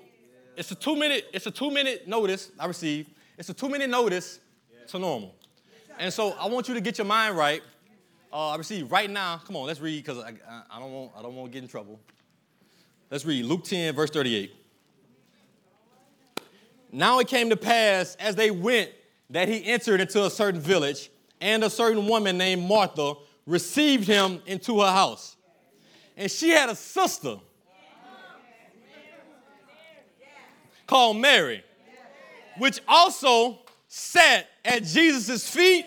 it's 0.55 0.71
a 0.71 0.75
two 0.75 0.95
minute, 0.95 1.25
it's 1.33 1.45
a 1.47 1.51
two 1.51 1.71
minute 1.71 2.07
notice 2.07 2.51
I 2.59 2.65
received. 2.65 3.09
It's 3.37 3.49
a 3.49 3.53
two 3.53 3.69
minute 3.69 3.89
notice 3.89 4.39
to 4.87 4.99
normal. 4.99 5.35
And 5.99 6.13
so 6.13 6.31
I 6.39 6.47
want 6.47 6.67
you 6.67 6.73
to 6.73 6.81
get 6.81 6.97
your 6.97 7.05
mind 7.05 7.37
right. 7.37 7.61
Uh, 8.31 8.49
I 8.49 8.55
receive 8.55 8.91
right 8.91 9.09
now. 9.09 9.37
Come 9.45 9.55
on, 9.55 9.67
let's 9.67 9.79
read 9.79 10.03
because 10.03 10.23
I, 10.23 10.33
I, 10.71 10.79
don't 10.79 10.91
want 10.91 11.11
I 11.17 11.21
don't 11.21 11.35
want 11.35 11.51
to 11.51 11.53
get 11.53 11.63
in 11.63 11.69
trouble. 11.69 11.99
Let's 13.11 13.25
read 13.25 13.45
Luke 13.45 13.63
10, 13.63 13.93
verse 13.93 14.09
38. 14.09 14.55
Now 16.91 17.19
it 17.19 17.27
came 17.27 17.49
to 17.49 17.57
pass 17.57 18.15
as 18.19 18.35
they 18.35 18.49
went 18.49 18.89
that 19.29 19.47
he 19.47 19.65
entered 19.65 20.01
into 20.01 20.25
a 20.25 20.29
certain 20.29 20.59
village, 20.59 21.09
and 21.41 21.63
a 21.63 21.69
certain 21.69 22.07
woman 22.07 22.37
named 22.37 22.67
Martha 22.67 23.13
received 23.45 24.07
him 24.07 24.41
into 24.45 24.81
her 24.81 24.91
house. 24.91 25.35
And 26.15 26.29
she 26.29 26.49
had 26.49 26.69
a 26.69 26.75
sister 26.75 27.37
called 30.85 31.17
Mary, 31.17 31.63
which 32.57 32.79
also 32.87 33.59
sat 33.87 34.47
at 34.63 34.83
Jesus' 34.83 35.47
feet 35.49 35.85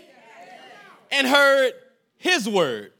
and 1.10 1.26
heard 1.26 1.72
his 2.16 2.48
word. 2.48 2.92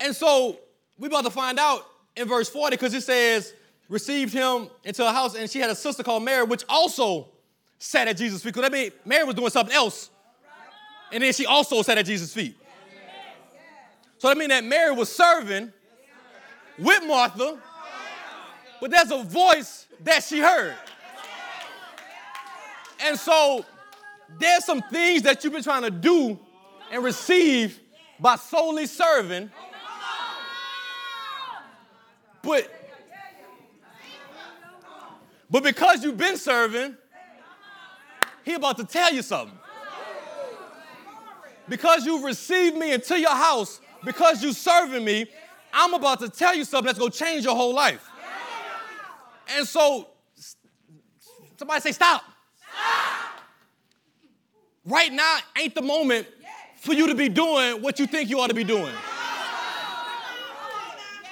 And 0.00 0.14
so 0.14 0.58
we 0.98 1.08
about 1.08 1.24
to 1.24 1.30
find 1.30 1.58
out 1.58 1.84
in 2.16 2.28
verse 2.28 2.48
40 2.48 2.76
because 2.76 2.94
it 2.94 3.02
says, 3.02 3.52
received 3.88 4.32
him 4.32 4.68
into 4.84 5.04
her 5.04 5.12
house, 5.12 5.34
and 5.34 5.50
she 5.50 5.58
had 5.58 5.70
a 5.70 5.74
sister 5.74 6.02
called 6.02 6.22
Mary, 6.22 6.44
which 6.44 6.62
also 6.68 7.28
sat 7.78 8.06
at 8.06 8.16
Jesus' 8.16 8.42
feet. 8.42 8.54
Because 8.54 8.70
that 8.70 8.72
mean 8.72 8.92
Mary 9.04 9.24
was 9.24 9.34
doing 9.34 9.50
something 9.50 9.74
else 9.74 10.10
and 11.12 11.22
then 11.22 11.32
she 11.32 11.46
also 11.46 11.82
sat 11.82 11.98
at 11.98 12.06
Jesus' 12.06 12.32
feet. 12.32 12.56
So 14.18 14.28
that 14.28 14.36
means 14.36 14.50
that 14.50 14.64
Mary 14.64 14.92
was 14.94 15.10
serving 15.10 15.72
with 16.78 17.04
Martha, 17.06 17.58
but 18.80 18.90
there's 18.90 19.10
a 19.10 19.22
voice 19.22 19.86
that 20.02 20.22
she 20.24 20.40
heard. 20.40 20.74
And 23.00 23.18
so 23.18 23.64
there's 24.38 24.64
some 24.64 24.82
things 24.82 25.22
that 25.22 25.42
you've 25.42 25.52
been 25.52 25.62
trying 25.62 25.82
to 25.82 25.90
do 25.90 26.38
and 26.90 27.02
receive 27.02 27.80
by 28.18 28.36
solely 28.36 28.86
serving. 28.86 29.50
But, 32.42 32.68
but 35.50 35.62
because 35.62 36.02
you've 36.02 36.16
been 36.16 36.36
serving, 36.36 36.96
he 38.44 38.54
about 38.54 38.78
to 38.78 38.84
tell 38.84 39.12
you 39.12 39.22
something 39.22 39.58
because 41.68 42.06
you've 42.06 42.24
received 42.24 42.76
me 42.76 42.92
into 42.92 43.18
your 43.18 43.34
house, 43.34 43.80
because 44.04 44.42
you're 44.42 44.52
serving 44.52 45.04
me, 45.04 45.26
I'm 45.72 45.94
about 45.94 46.20
to 46.20 46.28
tell 46.28 46.54
you 46.54 46.64
something 46.64 46.86
that's 46.86 46.98
going 46.98 47.10
to 47.10 47.18
change 47.18 47.44
your 47.44 47.56
whole 47.56 47.74
life. 47.74 48.08
And 49.56 49.66
so, 49.66 50.08
somebody 51.56 51.80
say, 51.80 51.92
stop. 51.92 52.22
stop. 52.22 53.40
Right 54.84 55.12
now 55.12 55.38
ain't 55.58 55.74
the 55.74 55.82
moment 55.82 56.26
for 56.76 56.92
you 56.92 57.08
to 57.08 57.14
be 57.14 57.28
doing 57.28 57.82
what 57.82 57.98
you 57.98 58.06
think 58.06 58.30
you 58.30 58.40
ought 58.40 58.48
to 58.48 58.54
be 58.54 58.64
doing. 58.64 58.92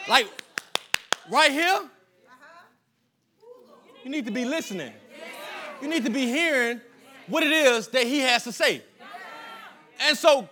Like, 0.08 0.28
right 1.30 1.50
here, 1.50 1.80
you 4.04 4.10
need 4.10 4.26
to 4.26 4.30
be 4.30 4.44
listening. 4.44 4.92
You 5.82 5.88
need 5.88 6.04
to 6.04 6.10
be 6.10 6.26
hearing 6.26 6.80
what 7.26 7.42
it 7.42 7.52
is 7.52 7.88
that 7.88 8.04
he 8.04 8.20
has 8.20 8.44
to 8.44 8.52
say. 8.52 8.82
And 10.00 10.16
so, 10.16 10.48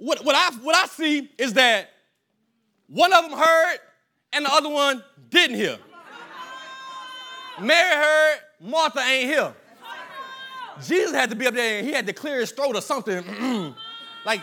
what, 0.00 0.24
what, 0.24 0.34
I, 0.34 0.56
what 0.62 0.74
I 0.74 0.86
see 0.86 1.30
is 1.38 1.52
that 1.54 1.90
one 2.88 3.12
of 3.12 3.28
them 3.28 3.38
heard 3.38 3.76
and 4.32 4.44
the 4.44 4.52
other 4.52 4.68
one 4.68 5.02
didn't 5.28 5.56
hear. 5.56 5.78
Mary 7.60 7.94
heard, 7.94 8.38
Martha 8.60 9.00
ain't 9.00 9.30
hear. 9.30 9.54
Jesus 10.82 11.12
had 11.12 11.28
to 11.30 11.36
be 11.36 11.46
up 11.46 11.54
there 11.54 11.78
and 11.78 11.86
he 11.86 11.92
had 11.92 12.06
to 12.06 12.12
clear 12.14 12.40
his 12.40 12.50
throat 12.52 12.74
or 12.74 12.80
something. 12.80 13.22
like, 14.24 14.40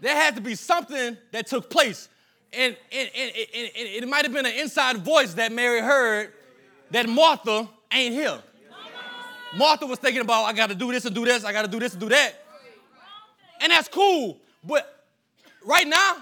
there 0.00 0.14
had 0.14 0.34
to 0.36 0.40
be 0.40 0.54
something 0.54 1.16
that 1.32 1.46
took 1.46 1.68
place. 1.68 2.08
And, 2.52 2.74
and, 2.90 3.10
and, 3.14 3.32
and, 3.36 3.70
and 3.76 4.04
it 4.04 4.08
might 4.08 4.24
have 4.24 4.32
been 4.32 4.46
an 4.46 4.54
inside 4.54 4.96
voice 4.98 5.34
that 5.34 5.52
Mary 5.52 5.80
heard 5.80 6.32
that 6.92 7.06
Martha 7.06 7.68
ain't 7.92 8.14
hear. 8.14 8.38
Martha 9.54 9.86
was 9.86 9.98
thinking 9.98 10.22
about, 10.22 10.44
I 10.44 10.54
got 10.54 10.70
to 10.70 10.74
do 10.74 10.90
this 10.92 11.04
and 11.04 11.14
do 11.14 11.26
this, 11.26 11.44
I 11.44 11.52
got 11.52 11.62
to 11.62 11.70
do 11.70 11.78
this 11.78 11.92
and 11.92 12.00
do 12.00 12.08
that. 12.08 12.32
And 13.60 13.72
that's 13.72 13.88
cool. 13.88 14.38
But 14.64 15.04
right 15.64 15.86
now, 15.86 16.16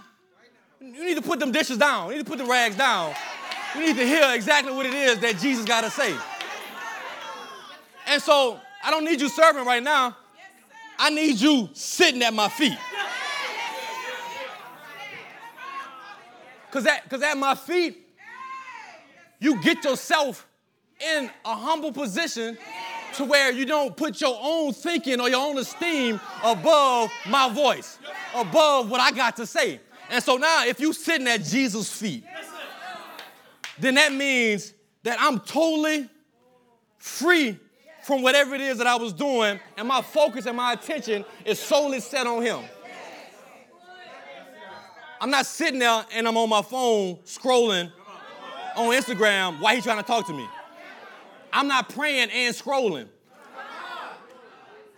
you 0.80 1.04
need 1.04 1.16
to 1.16 1.22
put 1.22 1.40
them 1.40 1.52
dishes 1.52 1.78
down. 1.78 2.10
You 2.10 2.16
need 2.16 2.24
to 2.26 2.30
put 2.30 2.38
the 2.38 2.44
rags 2.44 2.76
down. 2.76 3.14
You 3.74 3.80
need 3.80 3.96
to 3.96 4.06
hear 4.06 4.34
exactly 4.34 4.72
what 4.72 4.86
it 4.86 4.94
is 4.94 5.18
that 5.20 5.38
Jesus 5.38 5.64
got 5.64 5.82
to 5.84 5.90
say. 5.90 6.14
And 8.06 8.22
so 8.22 8.60
I 8.84 8.90
don't 8.90 9.04
need 9.04 9.20
you 9.20 9.28
serving 9.28 9.64
right 9.64 9.82
now. 9.82 10.16
I 10.98 11.10
need 11.10 11.40
you 11.40 11.68
sitting 11.72 12.22
at 12.22 12.32
my 12.32 12.48
feet. 12.48 12.78
Because 16.66 16.86
at, 16.86 17.08
cause 17.08 17.22
at 17.22 17.36
my 17.36 17.54
feet, 17.54 18.06
you 19.38 19.60
get 19.62 19.84
yourself 19.84 20.46
in 21.00 21.30
a 21.44 21.54
humble 21.54 21.92
position 21.92 22.56
to 23.16 23.24
where 23.24 23.50
you 23.50 23.64
don't 23.64 23.96
put 23.96 24.20
your 24.20 24.38
own 24.40 24.72
thinking 24.72 25.20
or 25.20 25.28
your 25.28 25.46
own 25.46 25.58
esteem 25.58 26.20
above 26.44 27.10
my 27.28 27.52
voice, 27.52 27.98
above 28.34 28.90
what 28.90 29.00
I 29.00 29.10
got 29.10 29.36
to 29.36 29.46
say. 29.46 29.80
And 30.10 30.22
so 30.22 30.36
now, 30.36 30.64
if 30.66 30.78
you're 30.80 30.92
sitting 30.92 31.26
at 31.26 31.42
Jesus' 31.42 31.90
feet, 31.90 32.24
then 33.78 33.94
that 33.94 34.12
means 34.12 34.72
that 35.02 35.18
I'm 35.20 35.40
totally 35.40 36.08
free 36.98 37.58
from 38.02 38.22
whatever 38.22 38.54
it 38.54 38.60
is 38.60 38.78
that 38.78 38.86
I 38.86 38.96
was 38.96 39.12
doing, 39.12 39.58
and 39.76 39.88
my 39.88 40.00
focus 40.00 40.46
and 40.46 40.56
my 40.56 40.72
attention 40.72 41.24
is 41.44 41.58
solely 41.58 42.00
set 42.00 42.26
on 42.26 42.42
Him. 42.42 42.60
I'm 45.20 45.30
not 45.30 45.46
sitting 45.46 45.80
there 45.80 46.04
and 46.14 46.28
I'm 46.28 46.36
on 46.36 46.48
my 46.48 46.62
phone 46.62 47.16
scrolling 47.24 47.90
on 48.76 48.92
Instagram 48.92 49.60
while 49.60 49.74
he's 49.74 49.84
trying 49.84 49.96
to 49.96 50.02
talk 50.02 50.26
to 50.26 50.32
me. 50.32 50.46
I'm 51.56 51.68
not 51.68 51.88
praying 51.88 52.28
and 52.30 52.54
scrolling 52.54 53.08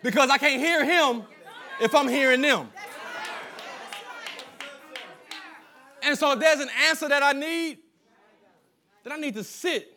because 0.02 0.28
I 0.28 0.38
can't 0.38 0.60
hear 0.60 0.84
him 0.84 1.22
if 1.80 1.94
I'm 1.94 2.08
hearing 2.08 2.42
them. 2.42 2.68
And 6.02 6.18
so 6.18 6.32
if 6.32 6.40
there's 6.40 6.58
an 6.58 6.68
answer 6.88 7.08
that 7.08 7.22
I 7.22 7.30
need, 7.30 7.78
then 9.04 9.12
I 9.12 9.18
need 9.18 9.34
to 9.34 9.44
sit 9.44 9.96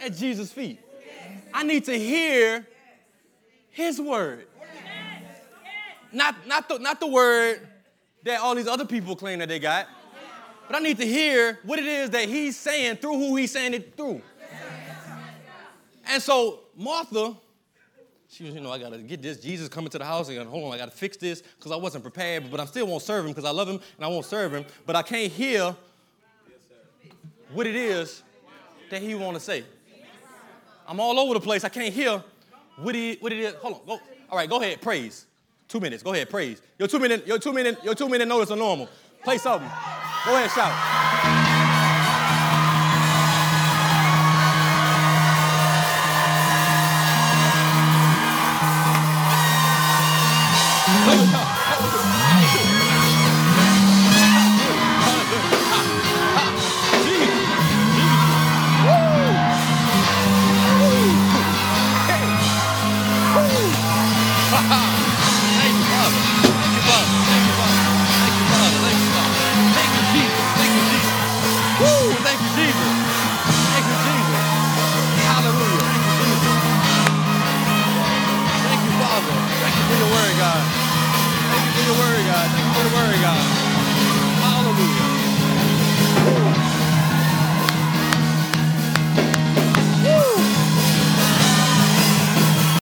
at 0.00 0.16
Jesus' 0.16 0.52
feet. 0.52 0.80
I 1.54 1.62
need 1.62 1.84
to 1.84 1.96
hear 1.96 2.66
his 3.70 4.00
word. 4.00 4.48
Not, 6.10 6.44
not, 6.48 6.68
the, 6.68 6.78
not 6.78 6.98
the 6.98 7.06
word 7.06 7.68
that 8.24 8.40
all 8.40 8.56
these 8.56 8.66
other 8.66 8.84
people 8.84 9.14
claim 9.14 9.38
that 9.38 9.48
they 9.48 9.60
got, 9.60 9.86
but 10.66 10.74
I 10.74 10.80
need 10.80 10.96
to 10.96 11.06
hear 11.06 11.60
what 11.62 11.78
it 11.78 11.86
is 11.86 12.10
that 12.10 12.28
he's 12.28 12.56
saying 12.56 12.96
through 12.96 13.12
who 13.12 13.36
he's 13.36 13.52
saying 13.52 13.74
it 13.74 13.96
through. 13.96 14.22
And 16.08 16.22
so 16.22 16.60
Martha, 16.76 17.36
she 18.28 18.44
was, 18.44 18.54
you 18.54 18.60
know, 18.60 18.70
I 18.70 18.78
gotta 18.78 18.98
get 18.98 19.22
this. 19.22 19.38
Jesus 19.38 19.68
coming 19.68 19.90
to 19.90 19.98
the 19.98 20.04
house. 20.04 20.28
Hold 20.28 20.64
on, 20.64 20.72
I 20.72 20.78
gotta 20.78 20.90
fix 20.90 21.16
this 21.16 21.42
because 21.42 21.72
I 21.72 21.76
wasn't 21.76 22.04
prepared, 22.04 22.50
but 22.50 22.60
I 22.60 22.64
still 22.64 22.86
won't 22.86 23.02
serve 23.02 23.24
him 23.24 23.30
because 23.30 23.44
I 23.44 23.50
love 23.50 23.68
him 23.68 23.80
and 23.96 24.04
I 24.04 24.08
won't 24.08 24.26
serve 24.26 24.52
him. 24.54 24.64
But 24.84 24.96
I 24.96 25.02
can't 25.02 25.32
hear 25.32 25.74
what 27.52 27.66
it 27.66 27.76
is 27.76 28.22
that 28.90 29.02
he 29.02 29.14
want 29.14 29.36
to 29.36 29.40
say. 29.40 29.64
I'm 30.88 31.00
all 31.00 31.18
over 31.18 31.34
the 31.34 31.40
place. 31.40 31.64
I 31.64 31.68
can't 31.68 31.92
hear 31.92 32.22
what, 32.76 32.94
he, 32.94 33.16
what 33.20 33.32
it 33.32 33.38
is. 33.38 33.54
Hold 33.54 33.74
on. 33.74 33.80
Go. 33.86 34.00
All 34.30 34.38
right, 34.38 34.48
go 34.48 34.60
ahead. 34.60 34.80
Praise. 34.80 35.26
Two 35.68 35.80
minutes. 35.80 36.02
Go 36.02 36.12
ahead. 36.12 36.30
Praise. 36.30 36.62
Your 36.78 36.88
two 36.88 36.98
minute, 36.98 37.26
your 37.26 37.38
two 37.38 37.52
minute, 37.52 37.78
your 37.82 37.94
two 37.94 38.08
minute 38.08 38.28
notice 38.28 38.50
are 38.50 38.56
normal. 38.56 38.88
Play 39.24 39.38
something. 39.38 39.68
Go 40.24 40.36
ahead, 40.36 40.50
shout. 40.50 41.45